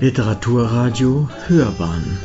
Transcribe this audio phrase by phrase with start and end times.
[0.00, 2.18] Literaturradio Hörbahn.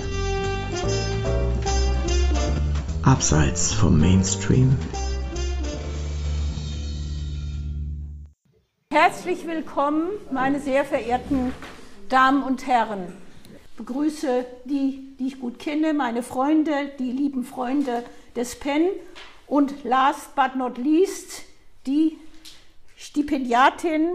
[3.04, 4.78] Abseits vom Mainstream.
[8.94, 11.52] Herzlich willkommen, meine sehr verehrten
[12.08, 13.12] Damen und Herren.
[13.72, 18.06] Ich begrüße die, die ich gut kenne, meine Freunde, die lieben Freunde
[18.38, 18.88] des PEN
[19.48, 21.44] und last but not least
[21.86, 22.18] die
[22.96, 24.14] Stipendiatin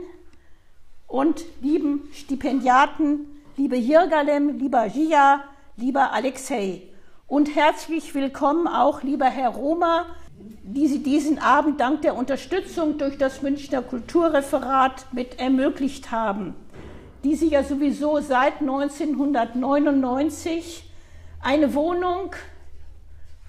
[1.06, 3.26] und lieben Stipendiaten,
[3.60, 5.44] liebe Jirgalem, lieber Gia,
[5.76, 6.80] lieber Alexei.
[7.26, 10.06] Und herzlich willkommen auch, lieber Herr Roma,
[10.62, 16.54] die Sie diesen Abend dank der Unterstützung durch das Münchner Kulturreferat mit ermöglicht haben,
[17.22, 20.90] die Sie ja sowieso seit 1999
[21.42, 22.34] eine Wohnung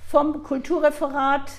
[0.09, 1.49] vom Kulturreferat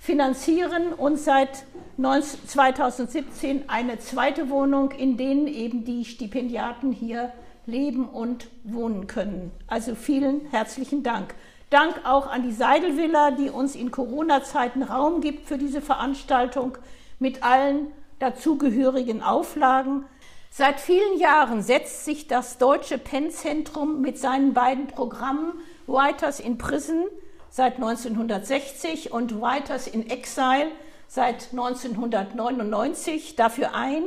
[0.00, 1.62] finanzieren und seit
[1.96, 7.32] 2017 eine zweite Wohnung, in denen eben die Stipendiaten hier
[7.66, 9.50] leben und wohnen können.
[9.66, 11.34] Also vielen herzlichen Dank.
[11.70, 16.78] Dank auch an die Seidelvilla, die uns in Corona-Zeiten Raum gibt für diese Veranstaltung
[17.18, 20.04] mit allen dazugehörigen Auflagen.
[20.50, 25.54] Seit vielen Jahren setzt sich das Deutsche Pennzentrum mit seinen beiden Programmen
[25.86, 27.06] Writers in Prison
[27.50, 30.70] seit 1960 und Writers in Exile
[31.08, 34.04] seit 1999 dafür ein,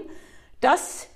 [0.62, 1.08] dass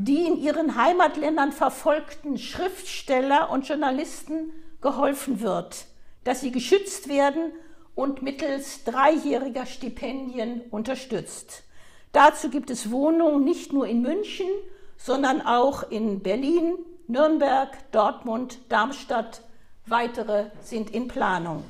[0.00, 5.86] die in ihren Heimatländern verfolgten Schriftsteller und Journalisten geholfen wird,
[6.22, 7.52] dass sie geschützt werden
[7.96, 11.64] und mittels dreijähriger Stipendien unterstützt.
[12.12, 14.46] Dazu gibt es Wohnungen nicht nur in München,
[14.96, 16.74] sondern auch in Berlin,
[17.08, 19.42] Nürnberg, Dortmund, Darmstadt.
[19.86, 21.64] Weitere sind in Planung.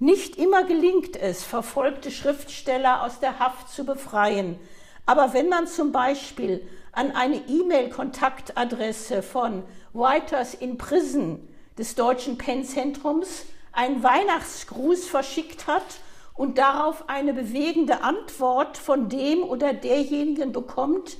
[0.00, 4.58] Nicht immer gelingt es, verfolgte Schriftsteller aus der Haft zu befreien.
[5.06, 6.66] Aber wenn man zum Beispiel
[6.98, 9.62] an eine E-Mail-Kontaktadresse von
[9.94, 11.38] Writers in Prison
[11.78, 16.00] des Deutschen Pennzentrums einen Weihnachtsgruß verschickt hat
[16.34, 21.18] und darauf eine bewegende Antwort von dem oder derjenigen bekommt,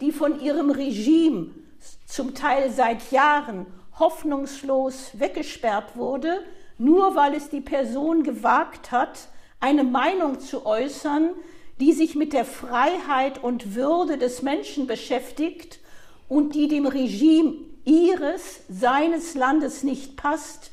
[0.00, 1.50] die von ihrem Regime
[2.06, 3.66] zum Teil seit Jahren
[3.98, 6.42] hoffnungslos weggesperrt wurde,
[6.78, 9.28] nur weil es die Person gewagt hat,
[9.60, 11.34] eine Meinung zu äußern,
[11.80, 15.80] die sich mit der Freiheit und Würde des Menschen beschäftigt
[16.28, 20.70] und die dem Regime ihres, seines Landes nicht passt,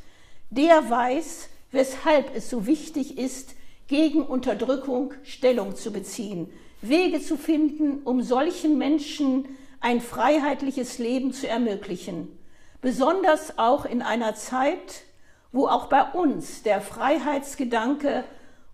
[0.50, 3.56] der weiß, weshalb es so wichtig ist,
[3.88, 6.50] gegen Unterdrückung Stellung zu beziehen,
[6.82, 9.46] Wege zu finden, um solchen Menschen
[9.80, 12.28] ein freiheitliches Leben zu ermöglichen.
[12.82, 15.04] Besonders auch in einer Zeit,
[15.52, 18.24] wo auch bei uns der Freiheitsgedanke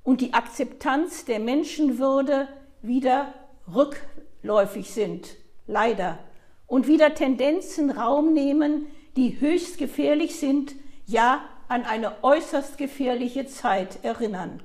[0.04, 2.48] und die Akzeptanz der Menschenwürde
[2.82, 3.34] wieder
[3.74, 5.36] rückläufig sind,
[5.68, 6.20] leider,
[6.68, 10.74] und wieder Tendenzen Raum nehmen, die höchst gefährlich sind,
[11.06, 14.62] ja an eine äußerst gefährliche Zeit erinnern.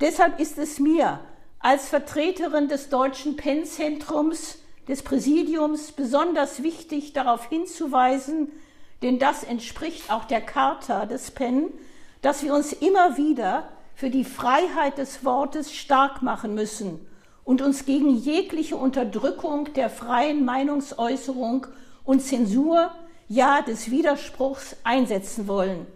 [0.00, 1.20] Deshalb ist es mir
[1.58, 4.58] als Vertreterin des Deutschen Pennzentrums,
[4.88, 8.50] des Präsidiums besonders wichtig, darauf hinzuweisen,
[9.02, 11.68] denn das entspricht auch der Charta des Penn,
[12.22, 13.68] dass wir uns immer wieder
[14.00, 17.06] für die Freiheit des Wortes stark machen müssen
[17.44, 21.66] und uns gegen jegliche Unterdrückung der freien Meinungsäußerung
[22.04, 22.92] und Zensur,
[23.28, 25.86] ja des Widerspruchs einsetzen wollen.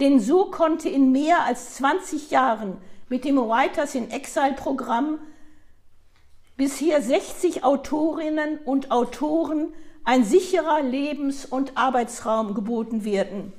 [0.00, 2.78] Denn so konnte in mehr als 20 Jahren
[3.10, 5.18] mit dem Writers in Exile Programm
[6.56, 13.52] bisher 60 Autorinnen und Autoren ein sicherer Lebens- und Arbeitsraum geboten werden.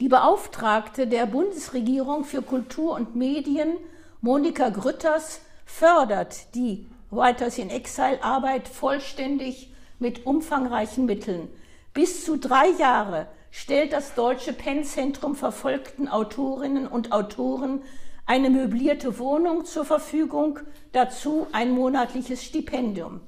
[0.00, 3.76] Die Beauftragte der Bundesregierung für Kultur und Medien,
[4.20, 11.48] Monika Grütters, fördert die Writers in Exile Arbeit vollständig mit umfangreichen Mitteln.
[11.94, 17.82] Bis zu drei Jahre stellt das Deutsche Pennzentrum verfolgten Autorinnen und Autoren
[18.24, 20.60] eine möblierte Wohnung zur Verfügung,
[20.92, 23.20] dazu ein monatliches Stipendium.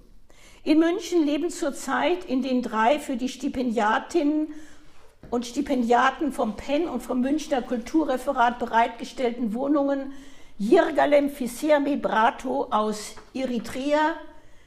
[0.62, 4.53] In München leben zurzeit in den drei für die Stipendiatinnen
[5.31, 10.12] und Stipendiaten vom Penn und vom Münchner Kulturreferat bereitgestellten Wohnungen
[10.59, 14.15] Jirgalem Fisirmi Brato aus Eritrea,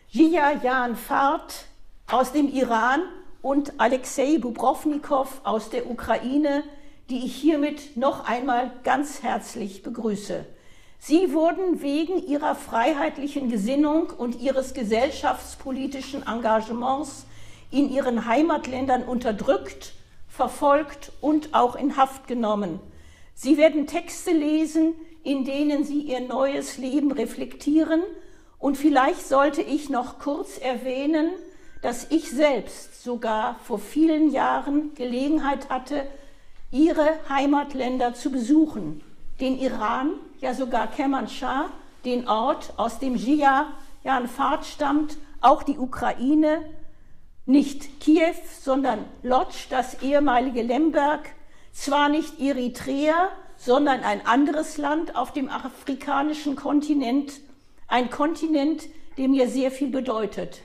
[0.09, 1.65] Jia Jan Fart
[2.07, 3.01] aus dem Iran
[3.41, 6.63] und Alexei Bubrovnikow aus der Ukraine,
[7.09, 10.45] die ich hiermit noch einmal ganz herzlich begrüße.
[10.97, 17.25] Sie wurden wegen ihrer freiheitlichen Gesinnung und ihres gesellschaftspolitischen Engagements
[17.71, 19.93] in ihren Heimatländern unterdrückt
[20.33, 22.79] verfolgt und auch in Haft genommen.
[23.35, 28.01] Sie werden Texte lesen, in denen sie ihr neues Leben reflektieren.
[28.57, 31.29] Und vielleicht sollte ich noch kurz erwähnen,
[31.83, 36.07] dass ich selbst sogar vor vielen Jahren Gelegenheit hatte,
[36.71, 39.03] ihre Heimatländer zu besuchen.
[39.39, 41.69] Den Iran, ja sogar Kermanshah,
[42.05, 43.67] den Ort, aus dem Jia
[44.03, 46.63] ja ein Pfad stammt, auch die Ukraine,
[47.45, 51.29] nicht Kiew, sondern Lodz, das ehemalige Lemberg,
[51.71, 57.33] zwar nicht Eritrea, sondern ein anderes Land auf dem afrikanischen Kontinent,
[57.87, 58.83] ein Kontinent,
[59.17, 60.61] der mir sehr viel bedeutet.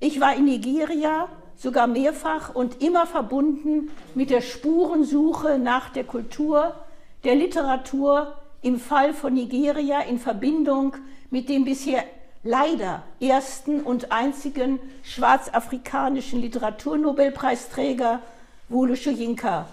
[0.00, 6.74] Ich war in Nigeria sogar mehrfach und immer verbunden mit der Spurensuche nach der Kultur,
[7.22, 10.96] der Literatur, im Fall von Nigeria in Verbindung
[11.30, 12.02] mit dem bisher
[12.44, 18.20] leider ersten und einzigen schwarzafrikanischen Literaturnobelpreisträger
[18.68, 19.66] Wole Soyinka.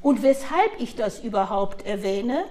[0.00, 2.44] Und weshalb ich das überhaupt erwähne?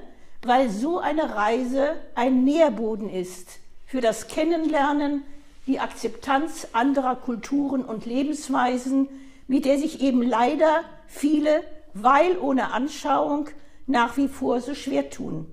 [0.43, 5.23] Weil so eine Reise ein Nährboden ist für das Kennenlernen,
[5.65, 9.07] die Akzeptanz anderer Kulturen und Lebensweisen,
[9.47, 11.63] mit der sich eben leider viele,
[11.93, 13.49] weil ohne Anschauung,
[13.85, 15.45] nach wie vor so schwer tun.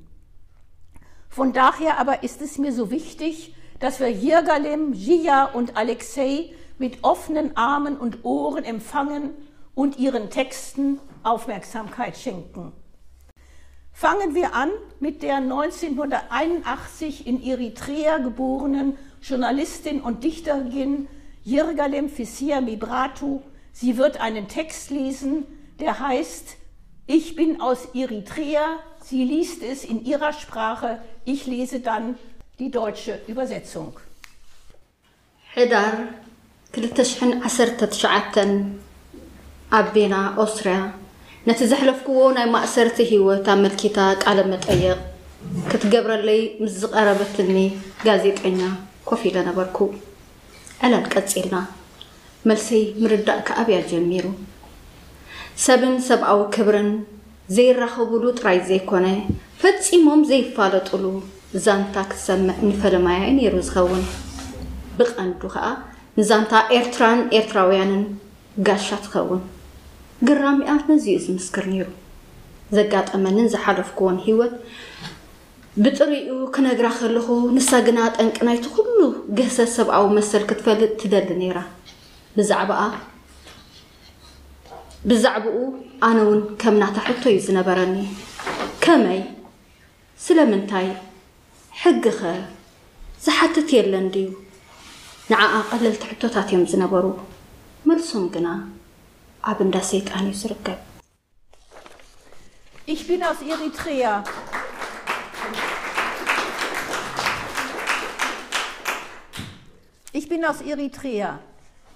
[1.28, 3.54] Von daher aber ist es mir so wichtig,
[3.84, 9.34] dass wir Jirgalem, Jia und Alexei mit offenen Armen und Ohren empfangen
[9.74, 12.72] und ihren Texten Aufmerksamkeit schenken.
[13.92, 14.70] Fangen wir an
[15.00, 21.06] mit der 1981 in Eritrea geborenen Journalistin und Dichterin
[21.42, 23.42] Jirgalem Fissia Mibratu.
[23.72, 25.44] Sie wird einen Text lesen,
[25.78, 26.56] der heißt
[27.06, 28.78] Ich bin aus Eritrea.
[29.02, 31.02] Sie liest es in ihrer Sprache.
[31.26, 32.14] Ich lese dann
[32.59, 33.91] die deutsche Übersetzung.
[35.53, 35.93] ሕዳር
[36.79, 38.51] 2019
[39.77, 40.75] ኣቤና ኦስትርያ
[41.47, 44.99] ነቲ ዘሕለፍክዎ ናይ ማእሰርቲ ሂወት ኣመልኪታ ቃለ መጠየቕ
[45.69, 47.57] ክትገብረለይ ምስ ዝቐረበትኒ
[48.05, 48.59] ጋዜጠኛ
[49.09, 49.77] ኮፍ ኢለ ነበርኩ
[50.85, 51.55] ዕለል ቀፂልና
[52.49, 54.25] መልሰይ ምርዳእ ከኣብያ ጀሚሩ
[55.65, 56.91] ሰብን ሰብኣዊ ክብርን
[57.55, 59.07] ዘይራኸብሉ ጥራይ ዘይኮነ
[59.61, 61.05] ፈፂሞም ዘይፋለጡሉ
[61.62, 64.04] ዛንታ ክሰምዕ ንፈለማያይ ነይሩ ዝኸውን።
[64.98, 65.66] ብቐንዱ ከዓ
[66.18, 68.02] ንዛንታ ኤርትራን ኤርትራውያንን
[68.66, 69.42] ጋሻ ትኸውን።
[70.28, 71.86] ግራሚኣ ነዚኡ ዝምስክር ነይሩ።
[72.76, 74.54] ዘጋጠመንን ዝሓለፍክዎን ሂወት
[75.76, 78.98] ብጥሪኡ ክነግራ ከለኹ ንሳ ግና ጠንቂ ናይቲ ኩሉ
[79.38, 81.58] ገሰ ሰብኣዊ መሰል ክትፈልጥ ትደሊ ነይራ።
[82.36, 82.82] ብዛዕባኣ
[85.10, 85.56] ብዛዕባኡ
[86.08, 87.96] ኣነ እውን ከም ናታ ሕቶ እዩ ዝነበረኒ።
[88.84, 89.20] ከመይ?
[90.20, 90.86] ስለምንታይ
[91.81, 92.33] ሕጊ ኸ
[93.25, 94.27] ዝሓትት የለን ድዩ
[95.31, 97.05] ንዓኣ ቀለልቲ ሕቶታት እዮም ዝነበሩ
[97.89, 98.47] መልሶም ግና
[99.51, 100.79] ኣብ እንዳ ሰይጣን እዩ ዝርከብ
[102.93, 104.23] Ich bin aus Eritrea.
[110.11, 111.39] Ich bin aus Eritrea.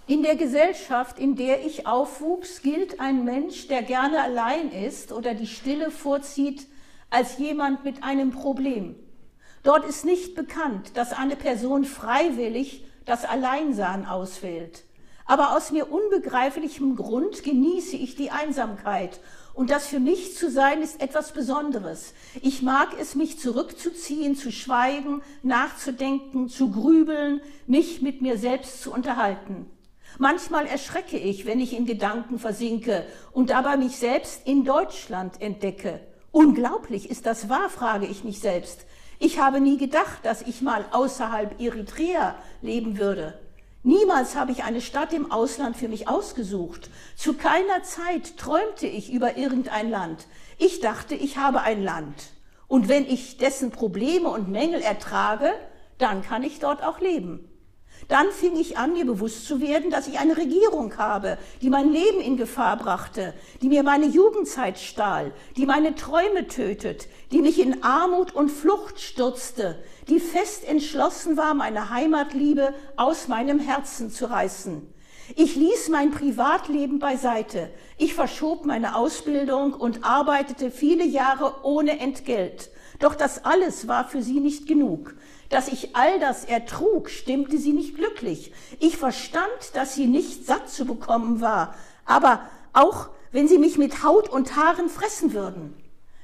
[0.06, 5.33] In der Gesellschaft, in der ich aufwuchs, gilt ein Mensch, der gerne allein ist oder
[5.33, 6.68] die Stille vorzieht,
[7.09, 8.95] als jemand mit einem Problem.
[9.62, 14.84] Dort ist nicht bekannt, dass eine Person freiwillig das Alleinsein auswählt.
[15.25, 19.20] Aber aus mir unbegreiflichem Grund genieße ich die Einsamkeit.
[19.52, 22.14] Und das für mich zu sein ist etwas Besonderes.
[22.40, 28.93] Ich mag es, mich zurückzuziehen, zu schweigen, nachzudenken, zu grübeln, mich mit mir selbst zu
[28.93, 29.69] unterhalten.
[30.17, 36.00] Manchmal erschrecke ich, wenn ich in Gedanken versinke und dabei mich selbst in Deutschland entdecke.
[36.31, 38.86] Unglaublich, ist das wahr, frage ich mich selbst.
[39.20, 43.39] Ich habe nie gedacht, dass ich mal außerhalb Eritrea leben würde.
[43.82, 46.91] Niemals habe ich eine Stadt im Ausland für mich ausgesucht.
[47.17, 50.27] Zu keiner Zeit träumte ich über irgendein Land.
[50.58, 52.31] Ich dachte, ich habe ein Land.
[52.69, 55.53] Und wenn ich dessen Probleme und Mängel ertrage,
[55.96, 57.47] dann kann ich dort auch leben.
[58.08, 61.93] Dann fing ich an, mir bewusst zu werden, dass ich eine Regierung habe, die mein
[61.93, 67.60] Leben in Gefahr brachte, die mir meine Jugendzeit stahl, die meine Träume tötet, die mich
[67.60, 74.31] in Armut und Flucht stürzte, die fest entschlossen war, meine Heimatliebe aus meinem Herzen zu
[74.31, 74.88] reißen.
[75.36, 77.69] Ich ließ mein Privatleben beiseite.
[77.98, 82.70] Ich verschob meine Ausbildung und arbeitete viele Jahre ohne Entgelt.
[82.98, 85.15] Doch das alles war für sie nicht genug.
[85.48, 88.52] Dass ich all das ertrug, stimmte sie nicht glücklich.
[88.81, 91.74] Ich verstand, dass sie nicht satt zu bekommen war,
[92.05, 92.40] aber
[92.72, 95.74] auch wenn sie mich mit Haut und Haaren fressen würden.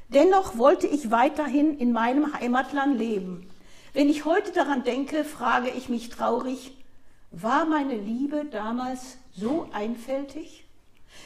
[0.08, 3.48] Dennoch wollte ich weiterhin in meinem Heimatland leben.
[3.94, 6.76] Wenn ich heute daran denke, frage ich mich traurig,
[7.30, 10.64] war meine Liebe damals so einfältig?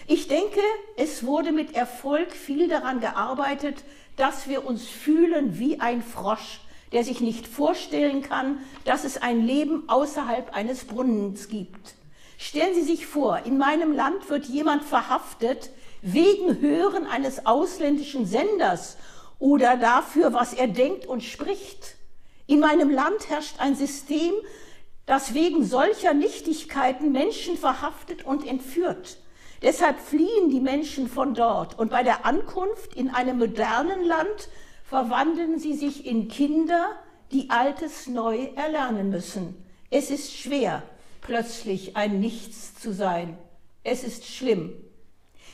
[0.07, 0.61] Ich denke,
[0.97, 3.85] es wurde mit Erfolg viel daran gearbeitet,
[4.17, 6.61] dass wir uns fühlen wie ein Frosch,
[6.93, 11.95] der sich nicht vorstellen kann, dass es ein Leben außerhalb eines Brunnens gibt.
[12.39, 15.71] Stellen Sie sich vor, in meinem Land wird jemand verhaftet
[16.03, 18.97] wegen Hören eines ausländischen Senders
[19.39, 21.97] oder dafür, was er denkt und spricht.
[22.47, 24.33] In meinem Land herrscht ein System,
[25.07, 29.19] das wegen solcher Nichtigkeiten Menschen verhaftet und entführt.
[29.63, 34.49] Deshalb fliehen die Menschen von dort und bei der Ankunft in einem modernen Land
[34.89, 36.93] verwandeln sie sich in Kinder,
[37.31, 39.55] die Altes neu erlernen müssen.
[39.91, 40.83] Es ist schwer,
[41.21, 43.37] plötzlich ein Nichts zu sein.
[43.85, 44.73] Es ist schlimm.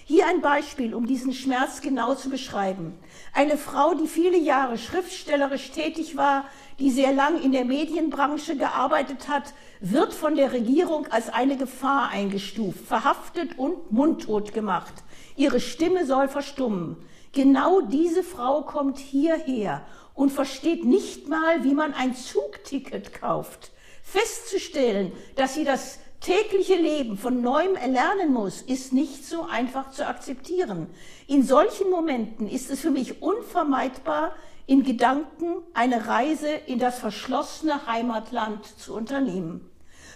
[0.07, 2.95] Hier ein Beispiel, um diesen Schmerz genau zu beschreiben.
[3.33, 6.45] Eine Frau, die viele Jahre schriftstellerisch tätig war,
[6.79, 12.11] die sehr lang in der Medienbranche gearbeitet hat, wird von der Regierung als eine Gefahr
[12.11, 14.95] eingestuft, verhaftet und mundtot gemacht.
[15.37, 16.97] Ihre Stimme soll verstummen.
[17.35, 23.73] Genau diese Frau kommt hierher und versteht nicht mal, wie man ein Zugticket kauft.
[24.03, 30.07] Festzustellen, dass sie das tägliche Leben von neuem erlernen muss, ist nicht so einfach zu
[30.07, 30.87] akzeptieren.
[31.27, 34.35] In solchen Momenten ist es für mich unvermeidbar,
[34.67, 39.69] in Gedanken eine Reise in das verschlossene Heimatland zu unternehmen.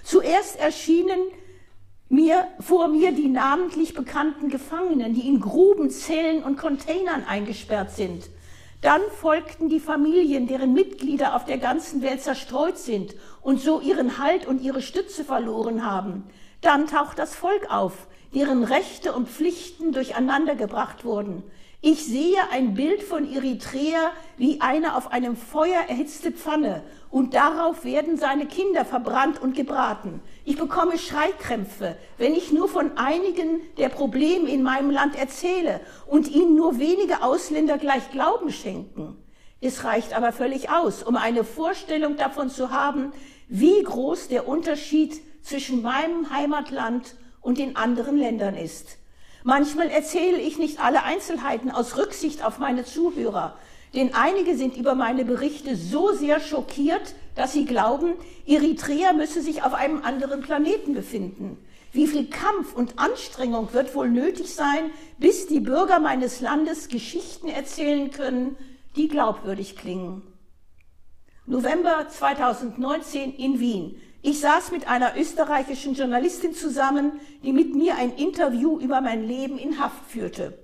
[0.04, 1.20] Zuerst erschienen
[2.09, 8.31] mir, vor mir die namentlich bekannten Gefangenen, die in Gruben, Zellen und Containern eingesperrt sind.
[8.81, 14.19] Dann folgten die Familien, deren Mitglieder auf der ganzen Welt zerstreut sind und so ihren
[14.19, 16.25] Halt und ihre Stütze verloren haben.
[16.61, 21.43] Dann taucht das Volk auf, deren Rechte und Pflichten durcheinandergebracht wurden.
[21.81, 27.85] Ich sehe ein Bild von Eritrea wie eine auf einem Feuer erhitzte Pfanne und darauf
[27.85, 30.21] werden seine Kinder verbrannt und gebraten.
[30.45, 36.29] Ich bekomme Schreikrämpfe, wenn ich nur von einigen der Probleme in meinem Land erzähle und
[36.29, 39.17] ihnen nur wenige Ausländer gleich Glauben schenken.
[39.61, 43.12] Es reicht aber völlig aus, um eine Vorstellung davon zu haben,
[43.49, 48.99] wie groß der Unterschied zwischen meinem Heimatland und den anderen Ländern ist.
[49.45, 53.57] Manchmal erzähle ich nicht alle Einzelheiten aus Rücksicht auf meine Zuhörer,
[53.95, 58.14] denn einige sind über meine Berichte so sehr schockiert, dass sie glauben,
[58.47, 61.59] Eritrea müsse sich auf einem anderen Planeten befinden.
[61.92, 67.49] Wie viel Kampf und Anstrengung wird wohl nötig sein, bis die Bürger meines Landes Geschichten
[67.49, 68.57] erzählen können,
[68.97, 70.23] die glaubwürdig klingen.
[71.47, 73.97] November 2019 in Wien.
[74.21, 79.57] Ich saß mit einer österreichischen Journalistin zusammen, die mit mir ein Interview über mein Leben
[79.57, 80.59] in Haft führte.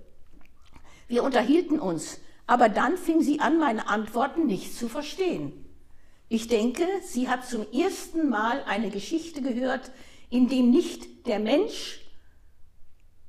[1.08, 5.64] Wir unterhielten uns, aber dann fing sie an, meine Antworten nicht zu verstehen.
[6.28, 9.90] Ich denke, sie hat zum ersten Mal eine Geschichte gehört,
[10.30, 12.00] in dem nicht der Mensch,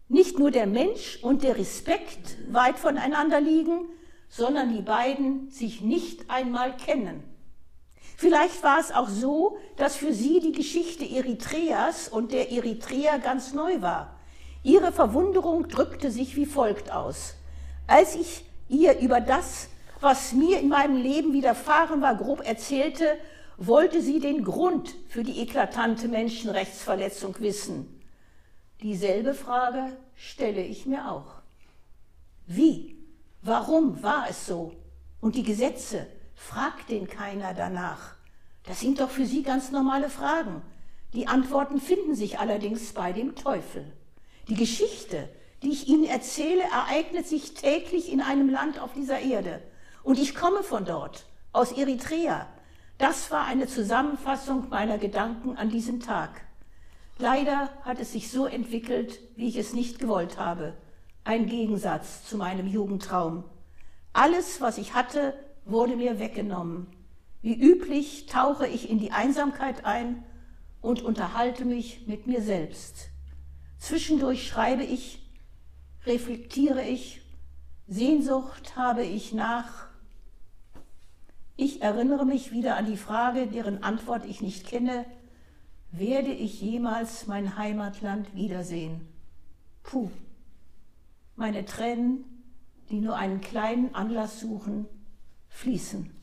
[0.08, 3.86] nicht nur der Mensch und der Respekt weit voneinander liegen,
[4.30, 7.24] sondern die beiden sich nicht einmal kennen.
[8.18, 13.54] Vielleicht war es auch so, dass für sie die Geschichte Eritreas und der Eritreer ganz
[13.54, 14.20] neu war.
[14.64, 17.36] Ihre Verwunderung drückte sich wie folgt aus.
[17.88, 19.70] Als ich ihr über das,
[20.00, 23.18] was mir in meinem Leben widerfahren war, grob erzählte,
[23.58, 28.02] wollte sie den Grund für die eklatante Menschenrechtsverletzung wissen.
[28.82, 31.42] Dieselbe Frage stelle ich mir auch.
[32.48, 32.98] Wie?
[33.42, 34.74] Warum war es so?
[35.22, 38.16] Und die Gesetze, Fragt den keiner danach.
[38.64, 40.62] Das sind doch für Sie ganz normale Fragen.
[41.14, 43.92] Die Antworten finden sich allerdings bei dem Teufel.
[44.48, 45.30] Die Geschichte,
[45.64, 49.62] die ich Ihnen erzähle, ereignet sich täglich in einem Land auf dieser Erde.
[50.04, 52.48] Und ich komme von dort, aus Eritrea.
[52.98, 56.42] Das war eine Zusammenfassung meiner Gedanken an diesem Tag.
[57.18, 60.74] Leider hat es sich so entwickelt, wie ich es nicht gewollt habe.
[61.24, 63.46] Ein Gegensatz zu meinem Jugendtraum.
[64.14, 65.34] Alles, was ich hatte,
[65.66, 66.88] wurde mir weggenommen.
[67.42, 70.24] Wie üblich tauche ich in die Einsamkeit ein
[70.82, 73.10] und unterhalte mich mit mir selbst.
[73.78, 75.25] Zwischendurch schreibe ich,
[76.06, 77.22] reflektiere ich,
[77.88, 79.88] Sehnsucht habe ich nach.
[81.56, 85.06] Ich erinnere mich wieder an die Frage, deren Antwort ich nicht kenne,
[85.92, 89.08] werde ich jemals mein Heimatland wiedersehen?
[89.84, 90.10] Puh,
[91.36, 92.26] meine Tränen,
[92.90, 94.88] die nur einen kleinen Anlass suchen,
[95.48, 96.15] fließen.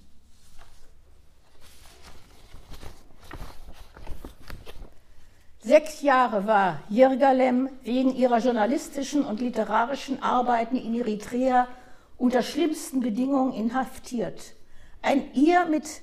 [5.64, 11.69] Sechs Jahre war Jirgalem wegen ihrer journalistischen und literarischen Arbeiten in Eritrea
[12.19, 14.57] unter schlimmsten Bedingungen inhaftiert.
[15.02, 16.02] Ein, ihr mit,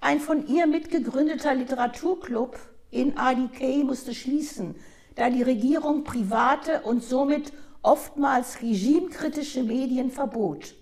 [0.00, 2.58] ein von ihr mitgegründeter Literaturclub
[2.90, 4.74] in ADK musste schließen,
[5.14, 10.74] da die Regierung private und somit oftmals regimekritische Medien verbot.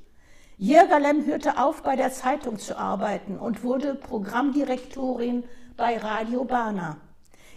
[0.57, 5.45] Jirgalem hörte auf, bei der Zeitung zu arbeiten und wurde Programmdirektorin
[5.77, 7.04] bei Radio Bana.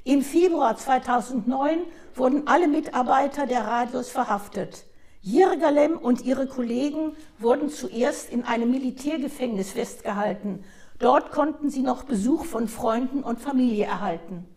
[0.08, 1.82] Im Februar 2009
[2.16, 4.86] wurden alle Mitarbeiter der Radios verhaftet.
[5.20, 10.64] Jirgalem und ihre Kollegen wurden zuerst in einem Militärgefängnis festgehalten.
[10.98, 14.48] Dort konnten sie noch Besuch von Freunden und Familie erhalten.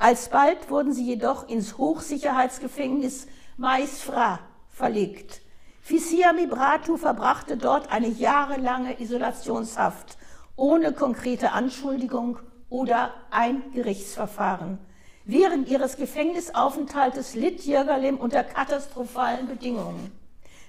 [0.00, 5.40] Alsbald wurden sie jedoch ins Hochsicherheitsgefängnis Maisfra verlegt.
[5.82, 10.18] Fisia Mibratu verbrachte dort eine jahrelange Isolationshaft
[10.56, 14.80] ohne konkrete Anschuldigung oder ein Gerichtsverfahren.
[15.28, 20.12] Während ihres Gefängnisaufenthaltes litt Jirgalim unter katastrophalen Bedingungen.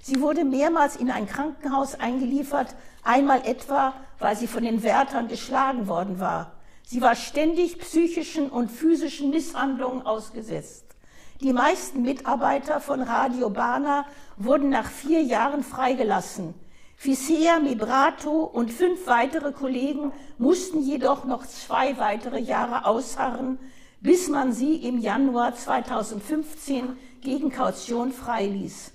[0.02, 2.74] Sie wurde mehrmals in ein Krankenhaus eingeliefert,
[3.04, 6.54] einmal etwa, weil sie von den Wärtern geschlagen worden war.
[6.84, 10.86] Sie war ständig psychischen und physischen Misshandlungen ausgesetzt.
[11.40, 16.54] Die meisten Mitarbeiter von Radio Bana wurden nach vier Jahren freigelassen.
[16.96, 23.60] Fisea Mibrato und fünf weitere Kollegen mussten jedoch noch zwei weitere Jahre ausharren,
[24.00, 28.92] bis man sie im Januar 2015 gegen Kaution freiließ.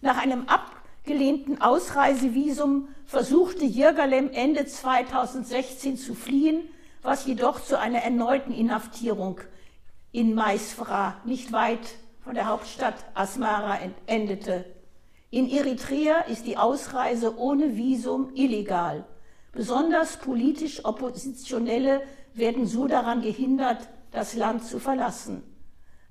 [0.00, 6.68] Nach einem abgelehnten Ausreisevisum versuchte Jirgalem Ende 2016 zu fliehen,
[7.02, 9.40] was jedoch zu einer erneuten Inhaftierung
[10.12, 14.64] in Maisfra, nicht weit von der Hauptstadt Asmara, endete.
[15.30, 19.04] In Eritrea ist die Ausreise ohne Visum illegal.
[19.50, 25.42] Besonders politisch Oppositionelle werden so daran gehindert, das Land zu verlassen.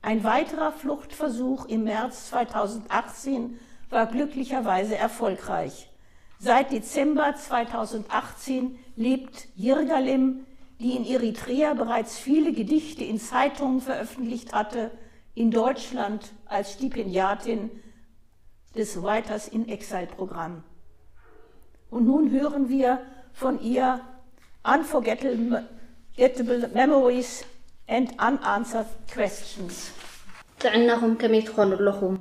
[0.02, 3.58] Ein weiterer Fluchtversuch im März 2018
[3.90, 5.90] war glücklicherweise erfolgreich.
[6.38, 10.46] Seit Dezember 2018 lebt Jirgalim,
[10.80, 14.92] die in Eritrea bereits viele Gedichte in Zeitungen veröffentlicht hatte,
[15.34, 17.72] in Deutschland als Stipendiatin
[18.76, 20.64] des Writers in Exile Programm.
[21.90, 23.00] Und nun hören wir
[23.32, 24.02] von ihr
[24.64, 25.64] Unforgettable
[26.74, 27.46] Memories
[27.97, 29.77] and unanswered questions
[30.63, 32.15] ጥዕናኹም ከመይ ትኾኑ ኣለኹም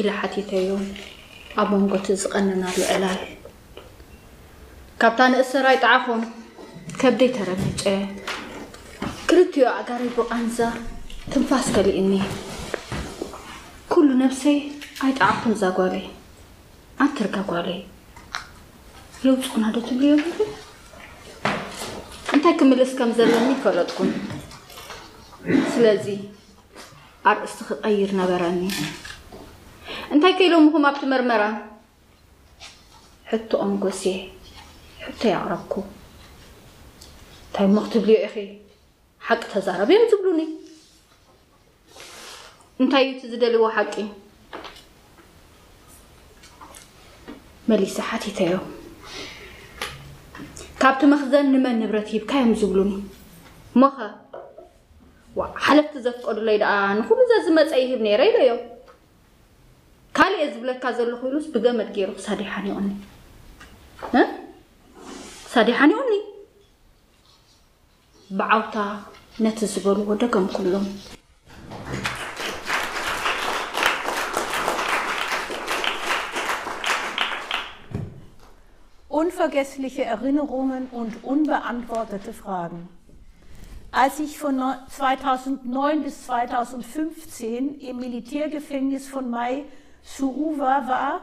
[0.00, 0.70] ኢለ ሓቲተዮ
[1.60, 3.20] ኣብ መንጎ እቲ ዝቐንናሉ ዕላል
[5.02, 6.22] ካብታ ንእሰራይ ጣዓኹም
[7.00, 7.82] ከብደይ ተረመጨ
[9.28, 10.58] ክልትዮ ኣጋረይ ብቓንዛ
[11.32, 12.12] ትንፋስ ከሊእኒ
[13.92, 14.58] ኩሉ ነፍሰይ
[15.06, 16.06] ኣይጣዓኹም እዛ ጓለይ
[17.06, 17.80] ኣትርጋ ጓለይ
[19.24, 20.14] የውፅቁና ዶ ትብልዮ
[22.34, 24.10] እንታይ ክምልስ ከም ዘለኒ ይፈለጥኩም
[25.72, 26.06] ስለዚ
[27.30, 28.60] ኣርእስቲ ክቐይር ነበረኒ
[30.14, 31.42] እንታይ ከኢሎምኹም ኣብቲ መርመራ
[33.32, 34.04] ሕቶኦም ጎሴ
[35.04, 35.74] ሕቶ ያቕረብኩ
[37.46, 38.36] እንታይ እሞ ክትብልዮ ኢኺ
[39.28, 40.40] ሓቂ ተዛረበ እዮም ዝብሉኒ
[42.82, 43.94] እንታይ እዩ እቲ ዝደልይዎ ሓቂ
[47.70, 48.54] መሊሰ ሓቲተዮ
[50.81, 52.93] ካብቲ መኽዘን ንመን ንብረት ሂብካ እዮም ዝብሉኒ
[53.75, 54.07] እሞ ኸ
[55.65, 58.51] ሓለፍቲ ዘፍቀዱለይ ደኣ ንኩሉ ዘ ዝመፀ ይህብ ነይረ ኢለዮ
[60.37, 62.89] እየ ዝብለካ ዘለኹ ኢሉስ ብገመድ ገይሩ ክሳደ ሓኒቑኒ
[65.45, 66.13] ክሳደ ሓኒቑኒ
[68.39, 68.75] ብዓውታ
[69.45, 70.85] ነቲ ዝበልዎ ደገም ኩሎም
[79.25, 82.87] Unvergessliche Erinnerungen und unbeantwortete Fragen.
[83.91, 89.63] Als ich von 2009 bis 2015 im Militärgefängnis von Mai
[90.03, 91.21] Suruwa war,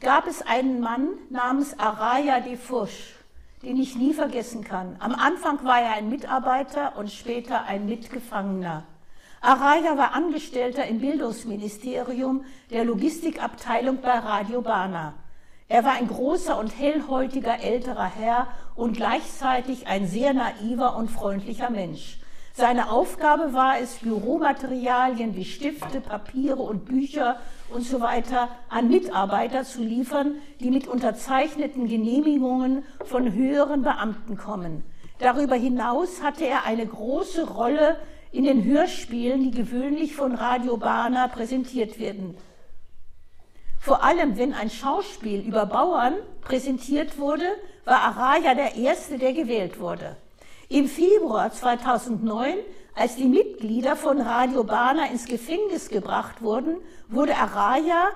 [0.00, 3.14] gab es einen Mann namens Araya de Fusch,
[3.62, 4.96] den ich nie vergessen kann.
[4.98, 8.82] Am Anfang war er ein Mitarbeiter und später ein Mitgefangener.
[9.40, 15.14] Araya war Angestellter im Bildungsministerium der Logistikabteilung bei Radio Bana.
[15.68, 21.70] Er war ein großer und hellhäutiger älterer Herr und gleichzeitig ein sehr naiver und freundlicher
[21.70, 22.18] Mensch.
[22.52, 27.40] Seine Aufgabe war es, Büromaterialien wie Stifte, Papiere und Bücher
[27.74, 34.84] und so weiter an Mitarbeiter zu liefern, die mit unterzeichneten Genehmigungen von höheren Beamten kommen.
[35.18, 37.96] Darüber hinaus hatte er eine große Rolle
[38.30, 42.36] in den Hörspielen, die gewöhnlich von Radio Bana präsentiert werden.
[43.86, 47.44] Vor allem, wenn ein Schauspiel über Bauern präsentiert wurde,
[47.84, 50.16] war Araya der Erste, der gewählt wurde.
[50.68, 52.56] Im Februar 2009,
[52.96, 58.08] als die Mitglieder von Radio Bana ins Gefängnis gebracht wurden, wurde Araya,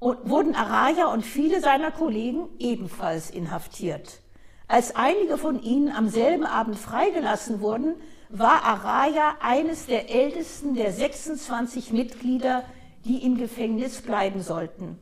[0.00, 4.22] wurden Araya und viele seiner Kollegen ebenfalls inhaftiert.
[4.66, 7.96] Als einige von ihnen am selben Abend freigelassen wurden,
[8.30, 12.64] war Araya eines der ältesten der 26 Mitglieder
[13.04, 14.98] die im Gefängnis bleiben sollten.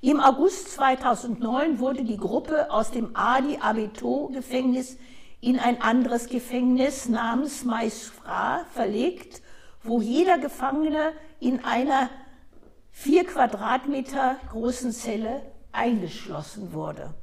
[0.00, 4.96] Im August 2009 wurde die Gruppe aus dem Adi Abito Gefängnis
[5.40, 9.42] in ein anderes Gefängnis namens Maisfra verlegt,
[9.82, 12.10] wo jeder Gefangene in einer
[12.90, 17.14] vier Quadratmeter großen Zelle eingeschlossen wurde.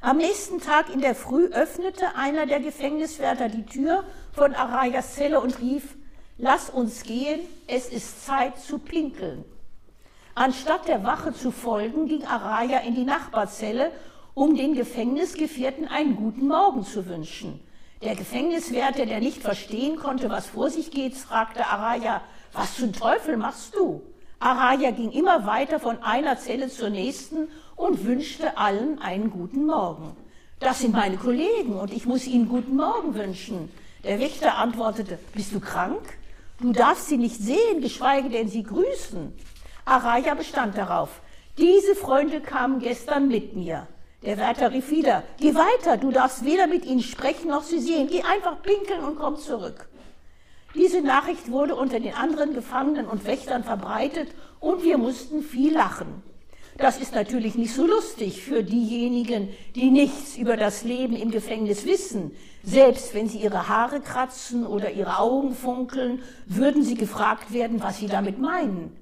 [0.00, 5.40] Am nächsten Tag in der Früh öffnete einer der Gefängniswärter die Tür von Arayas Zelle
[5.40, 5.97] und rief,
[6.40, 9.44] Lass uns gehen, es ist Zeit zu pinkeln.
[10.36, 13.90] Anstatt der Wache zu folgen, ging Araya in die Nachbarzelle,
[14.34, 17.58] um den Gefängnisgefährten einen guten Morgen zu wünschen.
[18.02, 22.20] Der Gefängniswärter, der nicht verstehen konnte, was vor sich geht, fragte Araya,
[22.52, 24.00] was zum Teufel machst du?
[24.38, 30.16] Araya ging immer weiter von einer Zelle zur nächsten und wünschte allen einen guten Morgen.
[30.60, 33.72] Das sind meine Kollegen und ich muss ihnen guten Morgen wünschen.
[34.04, 36.00] Der Wächter antwortete, bist du krank?
[36.60, 39.32] Du darfst sie nicht sehen, geschweige denn sie grüßen.
[39.84, 41.20] Araya bestand darauf.
[41.56, 43.86] Diese Freunde kamen gestern mit mir.
[44.24, 48.08] Der Wärter rief wieder, geh weiter, du darfst weder mit ihnen sprechen noch sie sehen.
[48.10, 49.88] Geh einfach pinkeln und komm zurück.
[50.74, 56.22] Diese Nachricht wurde unter den anderen Gefangenen und Wächtern verbreitet und wir mussten viel lachen.
[56.78, 61.84] Das ist natürlich nicht so lustig für diejenigen, die nichts über das Leben im Gefängnis
[61.84, 62.30] wissen.
[62.62, 67.98] Selbst wenn sie ihre Haare kratzen oder ihre Augen funkeln, würden sie gefragt werden, was
[67.98, 68.96] sie damit meinen.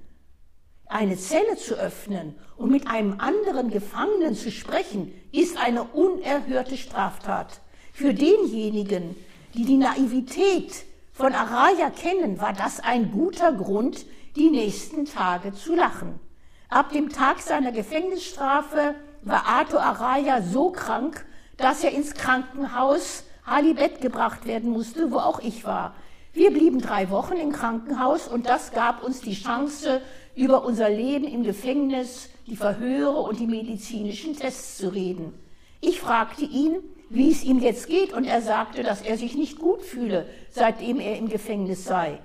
[0.87, 7.61] Eine Zelle zu öffnen und mit einem anderen Gefangenen zu sprechen, ist eine unerhörte Straftat.
[7.93, 9.17] Für denjenigen,
[9.53, 15.75] die die Naivität von Araya kennen, war das ein guter Grund, die nächsten Tage zu
[15.75, 16.21] lachen.
[16.69, 21.25] Ab dem Tag seiner Gefängnisstrafe war Arthur Araya so krank,
[21.57, 25.95] dass er ins Krankenhaus Halibet gebracht werden musste, wo auch ich war.
[26.33, 30.03] Wir blieben drei Wochen im Krankenhaus und das gab uns die Chance,
[30.35, 35.33] über unser Leben im Gefängnis, die Verhöre und die medizinischen Tests zu reden.
[35.81, 36.77] Ich fragte ihn,
[37.09, 41.01] wie es ihm jetzt geht, und er sagte, dass er sich nicht gut fühle, seitdem
[41.01, 42.19] er im Gefängnis sei.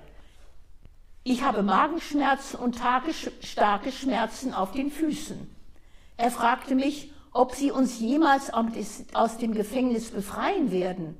[1.24, 5.38] Ich habe Magenschmerzen und starke Schmerzen auf den Füßen.
[6.16, 11.16] Er fragte mich, ob sie uns jemals aus dem Gefängnis befreien werden.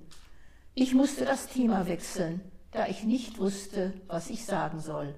[0.74, 2.40] Ich musste das Thema wechseln,
[2.72, 5.14] da ich nicht wusste, was ich sagen soll.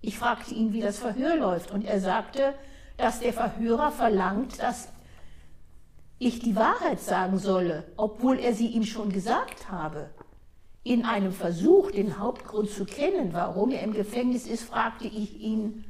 [0.00, 2.54] Ich fragte ihn, wie das Verhör läuft, und er sagte,
[2.96, 4.88] dass der Verhörer verlangt, dass
[6.18, 10.10] ich die Wahrheit sagen solle, obwohl er sie ihm schon gesagt habe.
[10.84, 15.84] In einem Versuch, den Hauptgrund zu kennen, warum er im Gefängnis ist, fragte ich ihn,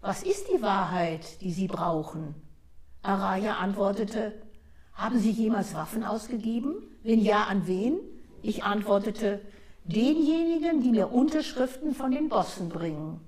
[0.00, 2.34] was ist die Wahrheit, die Sie brauchen?
[3.02, 4.32] Araya antwortete,
[4.94, 6.74] haben Sie jemals Waffen ausgegeben?
[7.04, 8.00] Wenn ja, an wen?
[8.42, 9.40] Ich antwortete,
[9.84, 13.20] denjenigen, die mir Unterschriften von den Bossen bringen.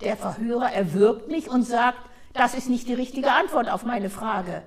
[0.00, 1.98] Der Verhörer erwürgt mich und sagt,
[2.32, 4.62] das ist nicht die richtige Antwort auf meine Frage.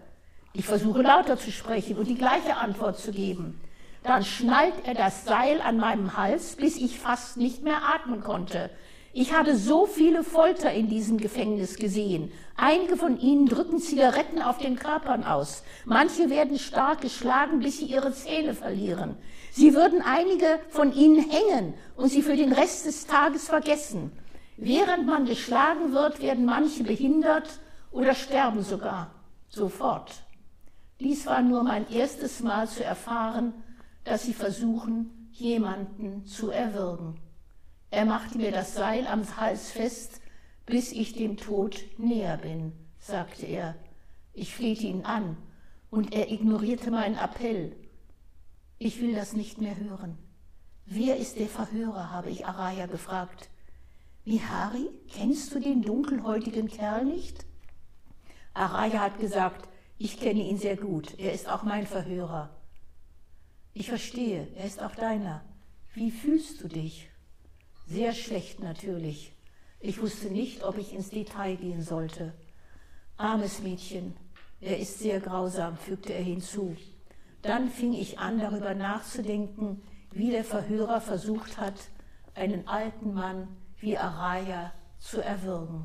[0.53, 3.59] Ich versuche lauter zu sprechen und die gleiche Antwort zu geben.
[4.05, 8.69] Dann schnallt er das Seil an meinem Hals, bis ich fast nicht mehr atmen konnte.
[9.13, 12.31] Ich habe so viele Folter in diesem Gefängnis gesehen.
[12.55, 15.63] Einige von ihnen drücken Zigaretten auf den Körpern aus.
[15.85, 19.17] Manche werden stark geschlagen, bis sie ihre Zähne verlieren.
[19.51, 24.11] Sie würden einige von ihnen hängen und sie für den Rest des Tages vergessen.
[24.55, 27.49] Während man geschlagen wird, werden manche behindert
[27.91, 29.09] oder sterben sogar
[29.49, 30.11] sofort.
[30.99, 33.53] Dies war nur mein erstes Mal zu erfahren,
[34.05, 37.19] dass sie versuchen, jemanden zu erwürgen.
[37.91, 40.21] Er machte mir das Seil am Hals fest,
[40.65, 43.75] bis ich dem Tod näher bin, sagte er.
[44.33, 45.37] Ich flehte ihn an,
[45.89, 47.75] und er ignorierte meinen Appell.
[48.77, 50.17] Ich will das nicht mehr hören.
[50.85, 53.49] Wer ist der Verhörer, habe ich Araya gefragt.
[54.25, 57.45] Mihari, kennst du den dunkelhäutigen Kerl nicht?
[58.53, 61.17] Araya hat gesagt, ich kenne ihn sehr gut.
[61.17, 62.54] Er ist auch mein Verhörer.
[63.77, 65.43] Ich verstehe, er ist auch deiner.
[65.93, 67.09] Wie fühlst du dich?
[67.85, 69.33] Sehr schlecht natürlich.
[69.81, 72.33] Ich wusste nicht, ob ich ins Detail gehen sollte.
[73.17, 74.15] Armes Mädchen,
[74.61, 76.77] er ist sehr grausam, fügte er hinzu.
[77.41, 81.75] Dann fing ich an, darüber nachzudenken, wie der Verhörer versucht hat,
[82.33, 83.49] einen alten Mann
[83.81, 85.83] wie Araya zu erwürgen.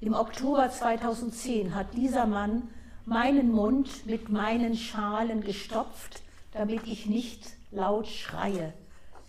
[0.00, 2.70] Im Oktober 2010 hat dieser Mann
[3.04, 6.22] meinen Mund mit meinen Schalen gestopft,
[6.52, 8.72] damit ich nicht laut schreie,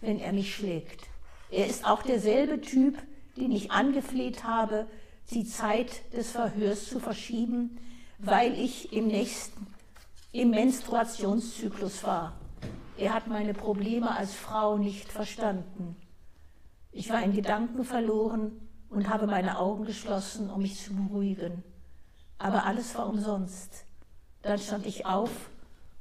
[0.02, 1.08] wenn er mich schlägt.
[1.50, 2.98] Er ist auch derselbe Typ,
[3.38, 4.88] den ich angefleht habe,
[5.32, 7.78] die Zeit des Verhörs zu verschieben,
[8.20, 9.68] weil ich im nächsten,
[10.32, 12.34] im Menstruationszyklus war.
[12.98, 15.96] Er hat meine Probleme als Frau nicht verstanden.
[16.92, 18.52] Ich war in Gedanken verloren
[18.90, 21.64] und habe meine Augen geschlossen, um mich zu beruhigen.
[22.38, 23.86] Aber alles war umsonst.
[24.42, 25.32] Dann stand ich auf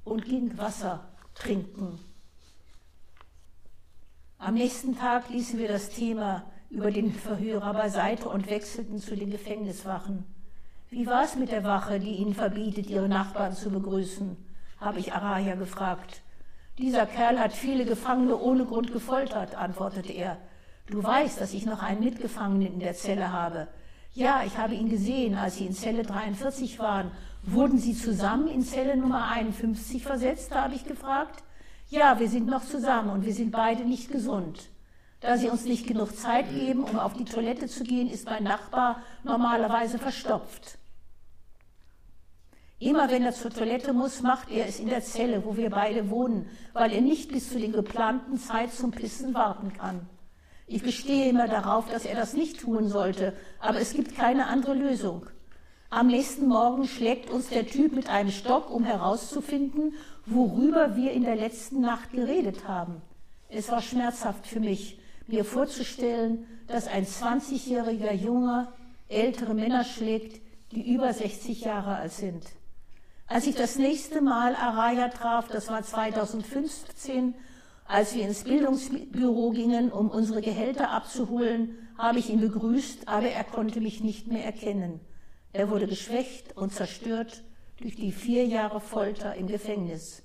[0.04, 1.98] und ging Wasser trinken.
[4.38, 9.30] Am nächsten Tag ließen wir das Thema über den Verhörer beiseite und wechselten zu den
[9.30, 10.24] Gefängniswachen.
[10.90, 14.36] Wie war es mit der Wache, die Ihnen verbietet, Ihre Nachbarn zu begrüßen?
[14.82, 16.22] habe ich Araya gefragt.
[16.78, 20.38] Dieser Kerl hat viele Gefangene ohne Grund gefoltert, antwortete er.
[20.86, 23.68] Du weißt, dass ich noch einen Mitgefangenen in der Zelle habe.
[24.14, 27.10] Ja, ich habe ihn gesehen, als Sie in Zelle 43 waren.
[27.44, 31.42] Wurden Sie zusammen in Zelle Nummer 51 versetzt, habe ich gefragt.
[31.88, 34.68] Ja, wir sind noch zusammen und wir sind beide nicht gesund.
[35.20, 38.44] Da Sie uns nicht genug Zeit geben, um auf die Toilette zu gehen, ist mein
[38.44, 40.78] Nachbar normalerweise verstopft.
[42.78, 46.10] Immer wenn er zur Toilette muss, macht er es in der Zelle, wo wir beide
[46.10, 50.08] wohnen, weil er nicht bis zu den geplanten Zeit zum Pissen warten kann.
[50.66, 54.74] Ich bestehe immer darauf, dass er das nicht tun sollte, aber es gibt keine andere
[54.74, 55.26] Lösung.
[55.90, 59.94] Am nächsten Morgen schlägt uns der Typ mit einem Stock, um herauszufinden,
[60.24, 63.02] worüber wir in der letzten Nacht geredet haben.
[63.48, 68.68] Es war schmerzhaft für mich, mir vorzustellen, dass ein 20-jähriger Junge
[69.08, 70.40] ältere Männer schlägt,
[70.72, 72.44] die über 60 Jahre alt sind.
[73.26, 77.34] Als ich das nächste Mal Araya traf, das war 2015,
[77.86, 83.44] als wir ins Bildungsbüro gingen, um unsere Gehälter abzuholen, habe ich ihn begrüßt, aber er
[83.44, 85.00] konnte mich nicht mehr erkennen.
[85.52, 87.42] Er wurde geschwächt und zerstört
[87.80, 90.22] durch die vier Jahre Folter im Gefängnis.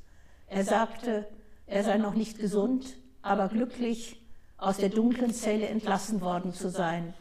[0.48, 1.28] Er sagte,
[1.65, 4.22] er sei noch nicht gesund, aber glücklich,
[4.58, 7.13] aus der dunklen Zelle entlassen worden zu sein.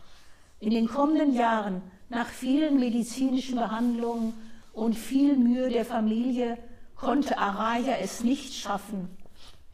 [0.61, 4.33] In den kommenden Jahren, nach vielen medizinischen Behandlungen,
[4.73, 6.59] und viel Mühe der Familie
[6.97, 9.16] konnte Araya es nicht schaffen.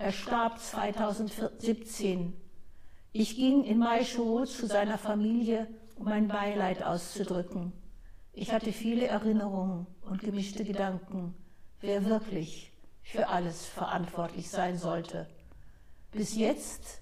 [0.03, 2.33] Er starb 2017.
[3.13, 7.73] Ich ging in Maisho zu seiner Familie, um mein Beileid auszudrücken.
[8.33, 11.37] Ich hatte viele Erinnerungen und gemischte Gedanken,
[11.81, 12.73] wer wirklich
[13.05, 15.29] für alles verantwortlich sein sollte.
[16.11, 17.01] Bis jetzt